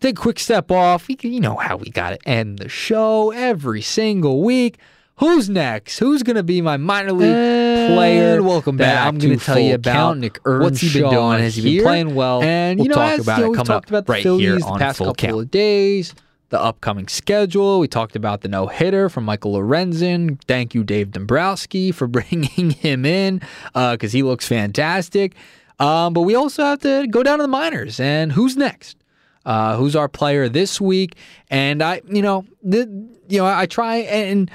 Take 0.00 0.18
a 0.18 0.20
quick 0.20 0.40
step 0.40 0.72
off. 0.72 1.08
You 1.08 1.40
know 1.40 1.56
how 1.56 1.76
we 1.76 1.88
got 1.88 2.10
to 2.10 2.28
end 2.28 2.58
the 2.58 2.68
show 2.68 3.30
every 3.30 3.82
single 3.82 4.42
week. 4.42 4.78
Who's 5.18 5.48
next? 5.48 6.00
Who's 6.00 6.24
going 6.24 6.34
to 6.34 6.42
be 6.42 6.60
my 6.60 6.76
minor 6.76 7.12
league 7.12 7.30
and 7.30 7.71
player? 7.88 8.42
Welcome 8.42 8.76
back. 8.76 9.06
I'm 9.06 9.18
going 9.18 9.38
to 9.38 9.44
tell 9.44 9.58
you 9.58 9.74
about 9.74 10.18
Nick 10.18 10.38
what's 10.44 10.80
he 10.80 10.92
been 10.92 11.10
doing. 11.10 11.38
Has 11.40 11.56
he 11.56 11.76
been 11.76 11.84
playing 11.84 12.14
well? 12.14 12.42
And 12.42 12.78
we'll 12.78 12.86
you 12.86 12.88
know, 12.90 12.94
talk 12.96 13.12
as, 13.12 13.20
about 13.20 13.38
you 13.38 13.44
know, 13.44 13.52
it 13.52 13.56
coming 13.56 13.66
talked 13.66 13.86
up 13.86 13.90
about 13.90 14.06
the 14.06 14.12
right 14.12 14.22
Phillies 14.22 14.46
here 14.46 14.58
the 14.58 14.64
on 14.64 14.78
past 14.78 14.98
Full 14.98 15.06
couple 15.08 15.28
Count. 15.28 15.40
of 15.40 15.50
days. 15.50 16.14
The 16.50 16.60
upcoming 16.60 17.08
schedule. 17.08 17.80
We 17.80 17.88
talked 17.88 18.14
about 18.14 18.42
the 18.42 18.48
no 18.48 18.66
hitter 18.66 19.08
from 19.08 19.24
Michael 19.24 19.54
Lorenzen. 19.54 20.38
Thank 20.44 20.74
you, 20.74 20.84
Dave 20.84 21.10
Dombrowski, 21.10 21.92
for 21.92 22.06
bringing 22.08 22.70
him 22.70 23.06
in 23.06 23.38
because 23.72 24.14
uh, 24.14 24.16
he 24.16 24.22
looks 24.22 24.46
fantastic. 24.46 25.34
Um, 25.78 26.12
but 26.12 26.22
we 26.22 26.34
also 26.34 26.62
have 26.62 26.80
to 26.80 27.06
go 27.08 27.22
down 27.22 27.38
to 27.38 27.42
the 27.42 27.48
minors 27.48 27.98
and 27.98 28.32
who's 28.32 28.56
next? 28.56 28.96
Uh, 29.44 29.76
who's 29.76 29.96
our 29.96 30.08
player 30.08 30.48
this 30.48 30.80
week? 30.80 31.16
And 31.50 31.82
I, 31.82 32.02
you 32.08 32.22
know, 32.22 32.44
the, 32.62 32.86
you 33.28 33.38
know, 33.38 33.46
I 33.46 33.66
try 33.66 33.96
and 33.96 34.50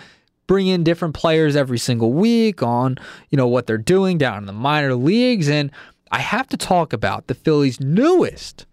bring 0.48 0.68
in 0.68 0.84
different 0.84 1.14
players 1.14 1.56
every 1.56 1.78
single 1.78 2.14
week 2.14 2.64
on, 2.64 2.98
you 3.30 3.38
know, 3.38 3.48
what 3.48 3.68
they're 3.68 3.78
doing 3.78 4.18
down 4.18 4.38
in 4.38 4.46
the 4.46 4.54
minor 4.54 4.96
leagues. 4.96 5.50
And 5.50 5.72
I 6.12 6.20
have 6.20 6.48
to 6.50 6.58
talk 6.58 6.94
about 6.94 7.28
the 7.28 7.36
Phillies' 7.36 7.80
newest, 7.80 8.66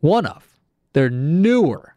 one 0.00 0.26
of 0.26 0.58
their 0.94 1.10
newer 1.10 1.94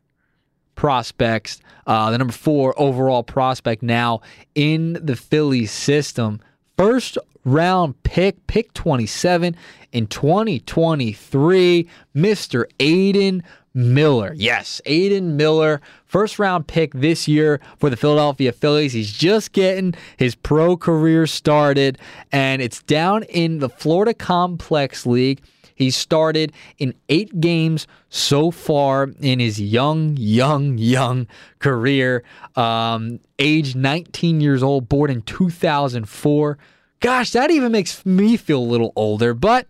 prospects, 0.76 1.60
uh, 1.88 2.12
the 2.12 2.18
number 2.18 2.34
four 2.34 2.80
overall 2.80 3.24
prospect 3.24 3.82
now 3.82 4.22
in 4.56 4.94
the 5.02 5.16
Phillies 5.16 5.72
system. 5.72 6.40
First 6.78 7.18
round 7.48 8.04
pick, 8.04 8.46
pick 8.48 8.74
27 8.74 9.56
in 9.94 10.08
2023, 10.08 11.88
Mr. 12.16 12.66
Aidan 12.80 13.42
Miller. 13.74 14.34
Yes, 14.36 14.82
Aidan 14.86 15.38
Miller, 15.38 15.82
first 16.06 16.40
round 16.40 16.68
pick 16.68 16.94
this 16.94 17.28
year 17.28 17.62
for 17.78 17.90
the 17.90 17.96
Philadelphia 17.96 18.52
Phillies. 18.52 18.94
He's 18.94 19.14
just 19.14 19.54
getting 19.54 19.96
his 20.18 20.36
pro 20.36 20.76
career 20.76 21.26
started, 21.26 21.98
and 22.32 22.62
it's 22.62 22.84
down 22.84 23.24
in 23.24 23.60
the 23.60 23.70
Florida 23.70 24.14
Complex 24.14 25.06
League. 25.06 25.42
He 25.74 25.92
started 25.92 26.52
in 26.80 26.96
eight 27.08 27.40
games 27.40 27.88
so 28.10 28.50
far 28.52 29.12
in 29.22 29.40
his 29.40 29.62
young, 29.62 30.18
young, 30.18 30.78
young 30.80 31.28
career. 31.60 32.24
Um, 32.56 33.20
age 33.38 33.76
19 33.76 34.42
years 34.42 34.64
old, 34.64 34.90
born 34.90 35.12
in 35.12 35.22
2004. 35.22 36.58
Gosh, 37.00 37.32
that 37.32 37.52
even 37.52 37.72
makes 37.72 38.06
me 38.06 38.38
feel 38.38 38.60
a 38.60 38.66
little 38.66 38.94
older, 38.96 39.34
but 39.34 39.68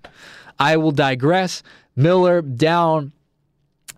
I 0.59 0.77
will 0.77 0.91
digress. 0.91 1.63
Miller 1.95 2.41
down 2.41 3.11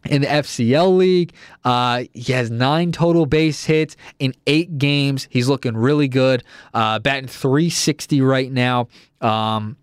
in 0.06 0.22
the 0.22 0.28
FCL 0.28 0.98
League. 0.98 1.34
Uh, 1.64 2.06
he 2.14 2.34
has 2.34 2.50
nine 2.50 2.92
total 2.92 3.26
base 3.26 3.66
hits 3.66 3.96
in 4.20 4.34
eight 4.48 4.78
games. 4.78 5.28
He's 5.30 5.50
looking 5.50 5.76
really 5.76 6.08
good. 6.08 6.44
Uh, 6.74 7.00
batting 7.00 7.28
360 7.28 8.22
right 8.22 8.52
now. 8.52 8.88
Um, 9.22 9.78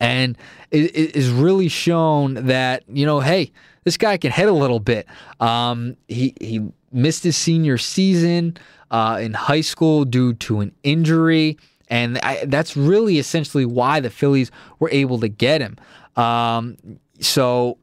and 0.00 0.38
it 0.70 1.16
is 1.16 1.30
really 1.30 1.68
shown 1.68 2.34
that 2.46 2.84
you 2.88 3.04
know, 3.04 3.20
hey, 3.20 3.52
this 3.84 3.96
guy 3.96 4.16
can 4.16 4.30
hit 4.30 4.48
a 4.48 4.52
little 4.52 4.80
bit. 4.80 5.06
Um, 5.40 5.96
he 6.06 6.34
he 6.40 6.68
missed 6.92 7.24
his 7.24 7.36
senior 7.36 7.78
season 7.78 8.56
uh, 8.90 9.18
in 9.20 9.34
high 9.34 9.60
school 9.60 10.04
due 10.04 10.34
to 10.34 10.60
an 10.60 10.72
injury, 10.82 11.58
and 11.88 12.18
I, 12.18 12.44
that's 12.46 12.76
really 12.76 13.18
essentially 13.18 13.66
why 13.66 14.00
the 14.00 14.10
Phillies 14.10 14.50
were 14.78 14.90
able 14.90 15.18
to 15.20 15.28
get 15.28 15.60
him. 15.60 15.76
Um, 16.16 16.76
so. 17.20 17.78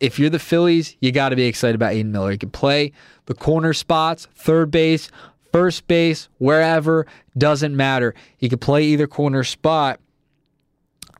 If 0.00 0.18
you're 0.18 0.30
the 0.30 0.38
Phillies, 0.38 0.96
you 1.00 1.12
got 1.12 1.28
to 1.28 1.36
be 1.36 1.44
excited 1.44 1.74
about 1.74 1.92
Aidan 1.92 2.10
Miller. 2.10 2.30
He 2.30 2.38
can 2.38 2.48
play 2.48 2.92
the 3.26 3.34
corner 3.34 3.74
spots, 3.74 4.26
third 4.34 4.70
base, 4.70 5.10
first 5.52 5.86
base, 5.88 6.30
wherever, 6.38 7.06
doesn't 7.36 7.76
matter. 7.76 8.14
He 8.38 8.48
can 8.48 8.58
play 8.58 8.84
either 8.84 9.06
corner 9.06 9.44
spot. 9.44 10.00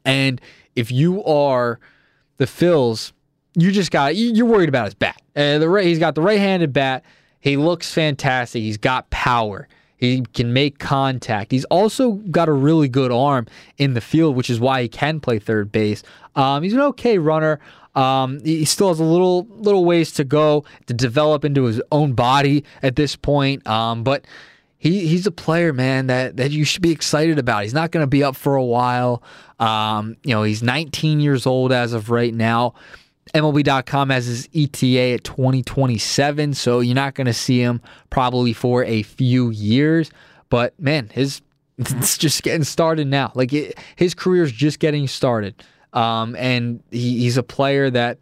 And 0.07 0.41
if 0.77 0.91
you 0.91 1.23
are 1.25 1.79
the 2.39 2.47
Phils, 2.47 3.13
you 3.55 3.71
just 3.71 3.91
got 3.91 4.17
you're 4.17 4.47
worried 4.47 4.71
about 4.71 4.87
his 4.87 4.95
bat. 4.95 5.21
The 5.35 5.81
he's 5.85 5.99
got 5.99 6.15
the 6.15 6.23
right-handed 6.23 6.73
bat. 6.73 7.05
He 7.39 7.59
looks 7.59 7.93
fantastic. 7.93 8.63
He's 8.63 8.79
got 8.79 9.11
power. 9.11 9.69
He 10.01 10.23
can 10.33 10.55
make 10.55 10.79
contact. 10.79 11.53
He's 11.53 11.67
also 11.67 12.13
got 12.13 12.49
a 12.49 12.53
really 12.53 12.89
good 12.89 13.13
arm 13.13 13.47
in 13.77 13.93
the 13.93 14.01
field, 14.01 14.35
which 14.35 14.49
is 14.49 14.59
why 14.59 14.81
he 14.83 14.89
can 14.89 15.21
play 15.21 15.39
third 15.39 15.71
base. 15.71 16.03
Um, 16.35 16.63
he's 16.63 16.73
an 16.73 16.81
okay 16.81 17.19
runner. 17.19 17.61
Um, 17.95 18.41
he 18.43 18.65
still 18.65 18.89
has 18.89 18.99
a 18.99 19.05
little 19.05 19.47
little 19.51 19.85
ways 19.85 20.13
to 20.13 20.25
go 20.25 20.65
to 20.87 20.95
develop 20.95 21.45
into 21.45 21.65
his 21.65 21.83
own 21.93 22.15
body 22.15 22.65
at 22.83 22.97
this 22.97 23.15
point. 23.15 23.67
Um, 23.67 24.03
but 24.03 24.25
he 24.79 25.07
he's 25.07 25.27
a 25.27 25.31
player, 25.31 25.75
man, 25.75 26.07
that 26.07 26.39
that 26.39 26.51
you 26.51 26.65
should 26.65 26.83
be 26.83 26.93
excited 26.93 27.39
about. 27.39 27.65
He's 27.65 27.75
not 27.75 27.91
going 27.91 28.03
to 28.03 28.09
be 28.09 28.25
up 28.25 28.37
for 28.37 28.57
a 28.57 28.65
while. 28.65 29.23
Um, 29.59 30.17
you 30.25 30.35
know, 30.35 30.43
he's 30.43 30.63
19 30.63 31.21
years 31.21 31.47
old 31.47 31.73
as 31.73 31.93
of 31.93 32.09
right 32.09 32.33
now. 32.33 32.75
MLB.com 33.35 34.11
has 34.11 34.27
his 34.27 34.49
ETA 34.55 35.15
at 35.15 35.25
2027, 35.25 36.55
so 36.55 36.81
you're 36.81 36.95
not 36.95 37.15
going 37.15 37.27
to 37.27 37.33
see 37.33 37.61
him 37.61 37.81
probably 38.11 38.53
for 38.53 38.85
a 38.85 39.03
few 39.03 39.51
years. 39.51 40.11
But 40.49 40.79
man, 40.81 41.09
his 41.13 41.43
it's 41.79 42.19
just 42.19 42.43
getting 42.43 42.65
started 42.65 43.07
now. 43.07 43.33
Like 43.35 43.53
it, 43.53 43.79
his 43.97 44.15
is 44.15 44.53
just 44.53 44.81
getting 44.81 45.07
started, 45.07 45.63
um, 45.93 46.37
and 46.37 46.83
he, 46.91 47.21
he's 47.21 47.37
a 47.37 47.43
player 47.43 47.89
that 47.91 48.19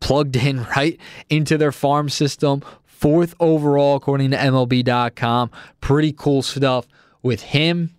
plugged 0.00 0.36
in 0.36 0.64
right 0.76 0.98
into 1.28 1.58
their 1.58 1.72
farm 1.72 2.08
system, 2.08 2.62
fourth 2.84 3.34
overall 3.40 3.96
according 3.96 4.30
to 4.30 4.36
MLB.com. 4.36 5.50
Pretty 5.80 6.12
cool 6.12 6.42
stuff 6.42 6.86
with 7.22 7.42
him. 7.42 7.94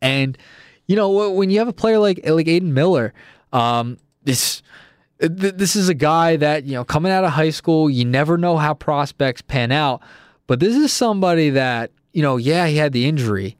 And 0.00 0.38
you 0.86 0.96
know 0.96 1.30
when 1.30 1.50
you 1.50 1.58
have 1.58 1.68
a 1.68 1.72
player 1.72 1.98
like 1.98 2.20
like 2.26 2.48
Aidan 2.48 2.72
Miller, 2.72 3.12
um, 3.52 3.98
this 4.24 4.62
this 5.28 5.76
is 5.76 5.88
a 5.88 5.94
guy 5.94 6.36
that 6.36 6.64
you 6.64 6.74
know 6.74 6.84
coming 6.84 7.12
out 7.12 7.24
of 7.24 7.30
high 7.30 7.50
school, 7.50 7.88
you 7.88 8.04
never 8.04 8.36
know 8.36 8.56
how 8.56 8.74
prospects 8.74 9.42
pan 9.42 9.72
out, 9.72 10.02
but 10.46 10.60
this 10.60 10.76
is 10.76 10.92
somebody 10.92 11.50
that 11.50 11.90
you 12.12 12.22
know, 12.22 12.36
yeah, 12.36 12.66
he 12.66 12.76
had 12.76 12.92
the 12.92 13.06
injury, 13.06 13.56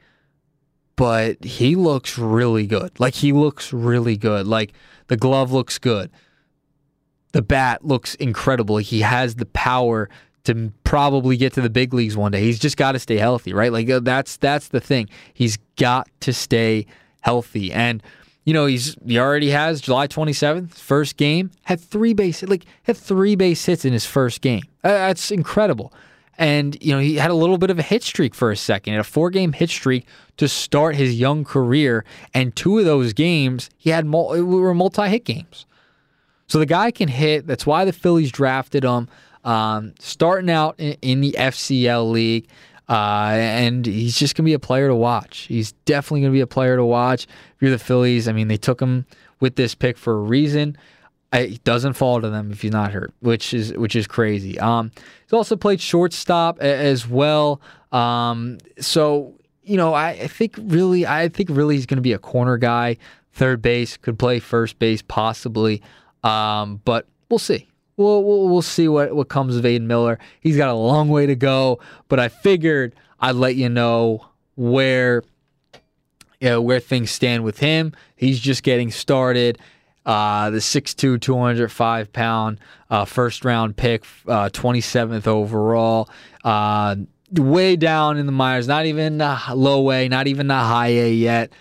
but 0.97 1.43
he 1.45 1.75
looks 1.75 2.19
really 2.19 2.67
good. 2.67 2.99
Like 3.01 3.15
he 3.15 3.33
looks 3.33 3.73
really 3.73 4.17
good. 4.17 4.47
Like 4.47 4.73
the 5.09 5.17
glove 5.17 5.53
looks 5.53 5.79
good. 5.79 6.11
The 7.33 7.43
bat 7.43 7.85
looks 7.85 8.15
incredible. 8.17 8.77
He 8.77 9.01
has 9.01 9.37
the 9.37 9.47
power 9.47 10.11
to 10.45 10.73
probably 10.85 11.37
get 11.37 11.53
to 11.55 11.61
the 11.61 11.71
big 11.71 11.95
leagues 11.95 12.17
one 12.17 12.33
day. 12.33 12.43
He's 12.43 12.59
just 12.59 12.77
got 12.77 12.93
to 12.93 12.99
stay 12.99 13.17
healthy, 13.17 13.55
right? 13.55 13.73
Like 13.73 13.89
uh, 13.89 14.01
that's 14.01 14.37
that's 14.37 14.69
the 14.69 14.81
thing. 14.81 15.09
He's 15.33 15.57
got 15.77 16.09
to 16.21 16.33
stay 16.33 16.87
healthy. 17.23 17.73
And 17.73 18.03
you 18.45 18.53
know, 18.53 18.67
he's 18.67 18.97
he 19.07 19.19
already 19.19 19.51
has 19.51 19.81
July 19.81 20.09
27th, 20.09 20.75
first 20.75 21.17
game, 21.17 21.51
had 21.63 21.81
three 21.81 22.13
base 22.13 22.43
like 22.43 22.65
had 22.85 22.97
three 22.97 23.37
base 23.37 23.65
hits 23.65 23.85
in 23.85 23.93
his 23.93 24.07
first 24.07 24.41
game. 24.41 24.63
Uh, 24.83 24.89
that's 24.89 25.31
incredible. 25.31 25.93
And 26.39 26.77
you 26.83 26.93
know, 26.93 26.99
he 26.99 27.17
had 27.17 27.31
a 27.31 27.35
little 27.35 27.59
bit 27.59 27.71
of 27.71 27.79
a 27.79 27.83
hit 27.83 28.03
streak 28.03 28.35
for 28.35 28.51
a 28.51 28.57
second, 28.57 28.95
a 28.95 29.05
four-game 29.05 29.53
hit 29.53 29.71
streak 29.71 30.07
to 30.39 30.49
start 30.49 30.97
his 30.97 31.15
young 31.15 31.45
career, 31.45 32.05
and 32.35 32.57
two 32.57 32.79
of 32.79 32.85
those 32.85 33.13
games 33.13 33.71
he 33.77 33.91
had 33.91 34.07
mul- 34.07 34.43
were 34.45 34.75
multi-hit 34.75 35.25
games. 35.25 35.67
So 36.49 36.59
the 36.59 36.67
guy 36.67 36.91
can 36.91 37.09
hit. 37.09 37.47
That's 37.47 37.65
why 37.67 37.85
the 37.85 37.93
Phillies 37.93 38.33
drafted 38.33 38.85
him. 38.85 39.09
Um, 39.45 39.95
starting 39.99 40.51
out 40.51 40.77
in, 40.79 40.97
in, 41.03 41.21
the 41.21 41.35
FCL 41.37 42.11
league, 42.13 42.47
uh, 42.93 43.31
and 43.33 43.87
he's 43.87 44.19
just 44.19 44.35
gonna 44.35 44.45
be 44.45 44.53
a 44.53 44.59
player 44.59 44.89
to 44.89 44.95
watch. 44.95 45.47
He's 45.49 45.73
definitely 45.87 46.21
gonna 46.21 46.33
be 46.33 46.43
a 46.43 46.47
player 46.47 46.77
to 46.77 46.85
watch. 46.85 47.25
If 47.25 47.63
you're 47.63 47.71
the 47.71 47.79
Phillies, 47.79 48.29
I 48.29 48.33
mean, 48.33 48.49
they 48.49 48.59
took 48.59 48.81
him 48.81 49.07
with 49.41 49.57
this 49.57 49.75
pick 49.75 49.97
for 49.97 50.13
a 50.13 50.21
reason. 50.21 50.77
It 51.33 51.65
doesn't 51.65 51.95
fall 51.95 52.21
to 52.21 52.29
them 52.29 52.53
if 52.53 52.61
he's 52.61 52.73
not 52.73 52.93
hurt, 52.93 53.15
which 53.21 53.55
is 53.55 53.73
which 53.73 53.97
is 53.97 54.07
crazy. 54.07 54.59
Um, 54.61 54.91
he's 55.25 55.33
also 55.33 55.57
played 55.57 55.81
shortstop 55.81 56.61
as 56.61 57.09
well. 57.09 57.63
Um, 57.93 58.59
so 58.79 59.33
you 59.63 59.79
know, 59.79 59.95
I, 59.95 60.09
I 60.11 60.27
think 60.27 60.57
really, 60.59 61.07
I 61.07 61.29
think 61.29 61.49
really 61.51 61.77
he's 61.77 61.87
going 61.87 61.97
to 61.97 62.03
be 62.03 62.13
a 62.13 62.19
corner 62.19 62.59
guy. 62.59 62.99
Third 63.33 63.63
base 63.63 63.97
could 63.97 64.19
play 64.19 64.39
first 64.39 64.79
base 64.79 65.01
possibly, 65.01 65.81
um, 66.25 66.83
but 66.85 67.07
we'll 67.31 67.39
see 67.39 67.69
we'll, 67.97 68.23
we'll, 68.25 68.49
we'll 68.49 68.63
see 68.63 68.89
what, 68.89 69.15
what 69.15 69.29
comes 69.29 69.57
of 69.57 69.65
Aidan 69.65 69.87
Miller. 69.87 70.19
He's 70.41 70.57
got 70.57 70.69
a 70.69 70.75
long 70.75 71.09
way 71.09 71.27
to 71.27 71.35
go, 71.35 71.81
but 72.09 72.19
I 72.19 72.29
figured 72.29 72.95
I'd 73.21 73.37
let 73.37 73.57
you 73.57 73.69
know 73.69 74.27
where 74.57 75.23
you 76.43 76.49
know, 76.49 76.61
where 76.61 76.81
things 76.81 77.13
stand 77.13 77.45
with 77.45 77.61
him. 77.61 77.93
He's 78.17 78.41
just 78.41 78.65
getting 78.65 78.91
started. 78.91 79.61
Uh, 80.05 80.51
the 80.51 80.59
6'2", 80.59 81.21
205 81.21 82.13
pound 82.13 82.59
uh, 82.91 83.05
first 83.05 83.45
round 83.45 83.77
pick, 83.77 84.03
uh, 84.27 84.49
27th 84.49 85.29
overall. 85.29 86.09
Uh, 86.43 86.97
way 87.31 87.77
down 87.77 88.19
in 88.19 88.27
the 88.27 88.33
minors, 88.33 88.67
not 88.67 88.87
even 88.87 89.19
the 89.19 89.41
low 89.55 89.89
A, 89.93 90.09
not 90.09 90.27
even 90.27 90.49
the 90.49 90.55
high 90.55 90.89
A 90.89 91.13
yet. 91.13 91.53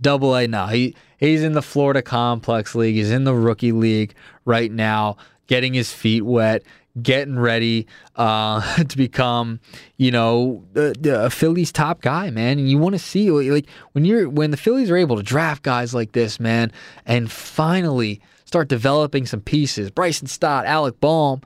Double 0.00 0.34
A, 0.34 0.48
no. 0.48 0.68
He, 0.68 0.96
he's 1.18 1.42
in 1.42 1.52
the 1.52 1.60
Florida 1.60 2.00
Complex 2.00 2.74
League. 2.74 2.94
He's 2.94 3.10
in 3.10 3.24
the 3.24 3.34
rookie 3.34 3.72
league 3.72 4.14
right 4.46 4.72
now 4.72 5.18
getting 5.50 5.74
his 5.74 5.92
feet 5.92 6.22
wet, 6.22 6.62
getting 7.02 7.36
ready 7.36 7.88
uh, 8.14 8.84
to 8.88 8.96
become, 8.96 9.58
you 9.96 10.12
know, 10.12 10.64
a 10.76 11.28
Phillies 11.28 11.72
top 11.72 12.00
guy, 12.00 12.30
man. 12.30 12.58
And 12.60 12.70
you 12.70 12.78
want 12.78 12.94
to 12.94 13.00
see 13.00 13.30
like 13.30 13.66
when 13.92 14.04
you're 14.04 14.28
when 14.28 14.52
the 14.52 14.56
Phillies 14.56 14.90
are 14.90 14.96
able 14.96 15.16
to 15.16 15.24
draft 15.24 15.64
guys 15.64 15.92
like 15.92 16.12
this, 16.12 16.38
man, 16.38 16.70
and 17.04 17.30
finally 17.30 18.20
start 18.44 18.68
developing 18.68 19.26
some 19.26 19.40
pieces. 19.40 19.90
Bryson 19.90 20.28
Stott, 20.28 20.64
Alec 20.64 21.00
Bohm. 21.00 21.42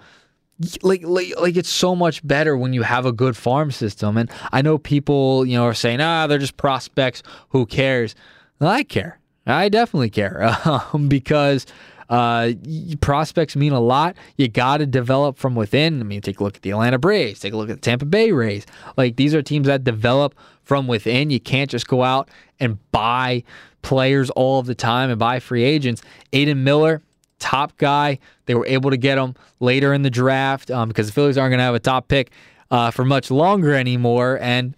Like, 0.83 1.03
like, 1.03 1.33
like 1.41 1.57
it's 1.57 1.69
so 1.69 1.97
much 1.97 2.25
better 2.25 2.57
when 2.57 2.73
you 2.73 2.83
have 2.83 3.07
a 3.07 3.13
good 3.13 3.37
farm 3.37 3.73
system. 3.73 4.17
And 4.17 4.31
I 4.53 4.63
know 4.63 4.79
people, 4.79 5.45
you 5.45 5.59
know, 5.59 5.65
are 5.65 5.75
saying, 5.75 6.01
ah, 6.01 6.29
they're 6.29 6.39
just 6.39 6.57
prospects. 6.57 7.25
Who 7.49 7.67
cares? 7.67 8.15
Well, 8.61 8.71
I 8.71 8.85
care. 8.85 9.19
I 9.47 9.69
definitely 9.69 10.11
care 10.11 10.57
um, 10.65 11.09
because 11.09 11.67
uh, 12.15 12.53
prospects 13.01 13.57
mean 13.57 13.73
a 13.73 13.81
lot. 13.81 14.17
You 14.37 14.47
got 14.47 14.77
to 14.77 14.87
develop 14.87 15.37
from 15.37 15.57
within. 15.57 16.01
I 16.01 16.05
mean, 16.05 16.21
take 16.21 16.39
a 16.39 16.45
look 16.45 16.55
at 16.55 16.63
the 16.63 16.71
Atlanta 16.71 16.97
Braves, 16.97 17.41
take 17.41 17.53
a 17.53 17.57
look 17.57 17.69
at 17.69 17.77
the 17.77 17.81
Tampa 17.81 18.05
Bay 18.05 18.31
Rays. 18.31 18.67
Like 18.97 19.17
these 19.17 19.35
are 19.35 19.43
teams 19.43 19.67
that 19.67 19.83
develop 19.83 20.37
from 20.63 20.87
within. 20.87 21.31
You 21.31 21.41
can't 21.41 21.69
just 21.69 21.89
go 21.89 22.05
out 22.05 22.29
and 22.61 22.79
buy 22.93 23.43
players 23.83 24.31
all 24.31 24.61
of 24.61 24.67
the 24.67 24.77
time 24.77 25.11
and 25.11 25.19
buy 25.19 25.41
free 25.41 25.65
agents. 25.65 26.03
Aidan 26.33 26.63
Miller, 26.63 27.03
top 27.41 27.77
guy. 27.79 28.21
They 28.47 28.55
were 28.55 28.67
able 28.67 28.91
to 28.91 28.97
get 28.97 29.19
him 29.19 29.35
later 29.59 29.93
in 29.93 30.03
the 30.03 30.11
draft 30.11 30.71
um, 30.71 30.89
because 30.89 31.09
the 31.09 31.13
Phillies 31.13 31.37
aren't 31.37 31.51
going 31.51 31.59
to 31.59 31.65
have 31.65 31.75
a 31.75 31.81
top 31.81 32.07
pick 32.07 32.31
uh, 32.71 32.93
for 32.93 33.05
much 33.05 33.29
longer 33.29 33.75
anymore. 33.75 34.39
And, 34.41 34.77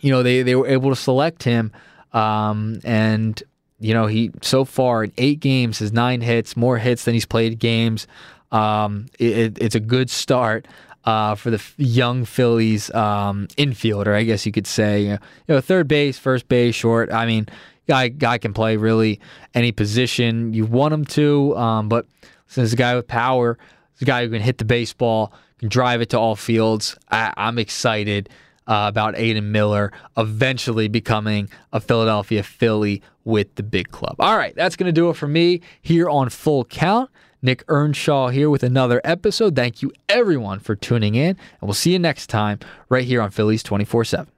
you 0.00 0.12
know, 0.12 0.22
they, 0.22 0.42
they 0.42 0.54
were 0.54 0.68
able 0.68 0.90
to 0.90 0.96
select 0.96 1.42
him. 1.42 1.72
Um, 2.12 2.78
and 2.84 3.42
you 3.80 3.94
know, 3.94 4.06
he 4.06 4.30
so 4.42 4.64
far 4.64 5.04
in 5.04 5.12
eight 5.18 5.40
games 5.40 5.78
has 5.78 5.92
nine 5.92 6.20
hits, 6.20 6.56
more 6.56 6.78
hits 6.78 7.04
than 7.04 7.14
he's 7.14 7.26
played 7.26 7.58
games. 7.58 8.06
Um, 8.50 9.06
it, 9.18 9.58
it's 9.60 9.74
a 9.74 9.80
good 9.80 10.10
start 10.10 10.66
uh, 11.04 11.34
for 11.34 11.50
the 11.50 11.62
young 11.76 12.24
Phillies 12.24 12.92
um, 12.94 13.46
infielder, 13.56 14.14
I 14.14 14.24
guess 14.24 14.44
you 14.46 14.52
could 14.52 14.66
say. 14.66 15.02
You 15.02 15.18
know, 15.48 15.60
third 15.60 15.88
base, 15.88 16.18
first 16.18 16.48
base, 16.48 16.74
short. 16.74 17.12
I 17.12 17.26
mean, 17.26 17.46
guy 17.86 18.08
guy 18.08 18.38
can 18.38 18.52
play 18.52 18.76
really 18.76 19.20
any 19.54 19.72
position 19.72 20.52
you 20.52 20.66
want 20.66 20.92
him 20.92 21.04
to. 21.06 21.56
Um, 21.56 21.88
but 21.88 22.06
since 22.46 22.72
a 22.72 22.76
guy 22.76 22.96
with 22.96 23.06
power, 23.06 23.58
a 24.00 24.04
guy 24.04 24.24
who 24.24 24.30
can 24.30 24.42
hit 24.42 24.58
the 24.58 24.64
baseball, 24.64 25.32
can 25.58 25.68
drive 25.68 26.00
it 26.00 26.10
to 26.10 26.18
all 26.18 26.36
fields. 26.36 26.96
I, 27.10 27.32
I'm 27.36 27.58
excited 27.58 28.28
uh, 28.68 28.86
about 28.86 29.18
Aidan 29.18 29.50
Miller 29.50 29.92
eventually 30.16 30.86
becoming 30.86 31.48
a 31.72 31.80
Philadelphia 31.80 32.42
Philly 32.42 33.02
with 33.24 33.54
the 33.56 33.62
big 33.62 33.90
club. 33.90 34.16
All 34.18 34.36
right, 34.36 34.54
that's 34.54 34.76
going 34.76 34.86
to 34.86 34.92
do 34.92 35.10
it 35.10 35.14
for 35.14 35.26
me 35.26 35.60
here 35.82 36.08
on 36.08 36.28
Full 36.28 36.64
Count. 36.64 37.10
Nick 37.40 37.62
Earnshaw 37.68 38.28
here 38.28 38.50
with 38.50 38.64
another 38.64 39.00
episode. 39.04 39.54
Thank 39.54 39.80
you 39.80 39.92
everyone 40.08 40.58
for 40.58 40.74
tuning 40.74 41.14
in, 41.14 41.30
and 41.30 41.38
we'll 41.62 41.74
see 41.74 41.92
you 41.92 41.98
next 41.98 42.26
time 42.26 42.58
right 42.88 43.04
here 43.04 43.22
on 43.22 43.30
Phillies 43.30 43.62
24 43.62 44.04
7. 44.04 44.37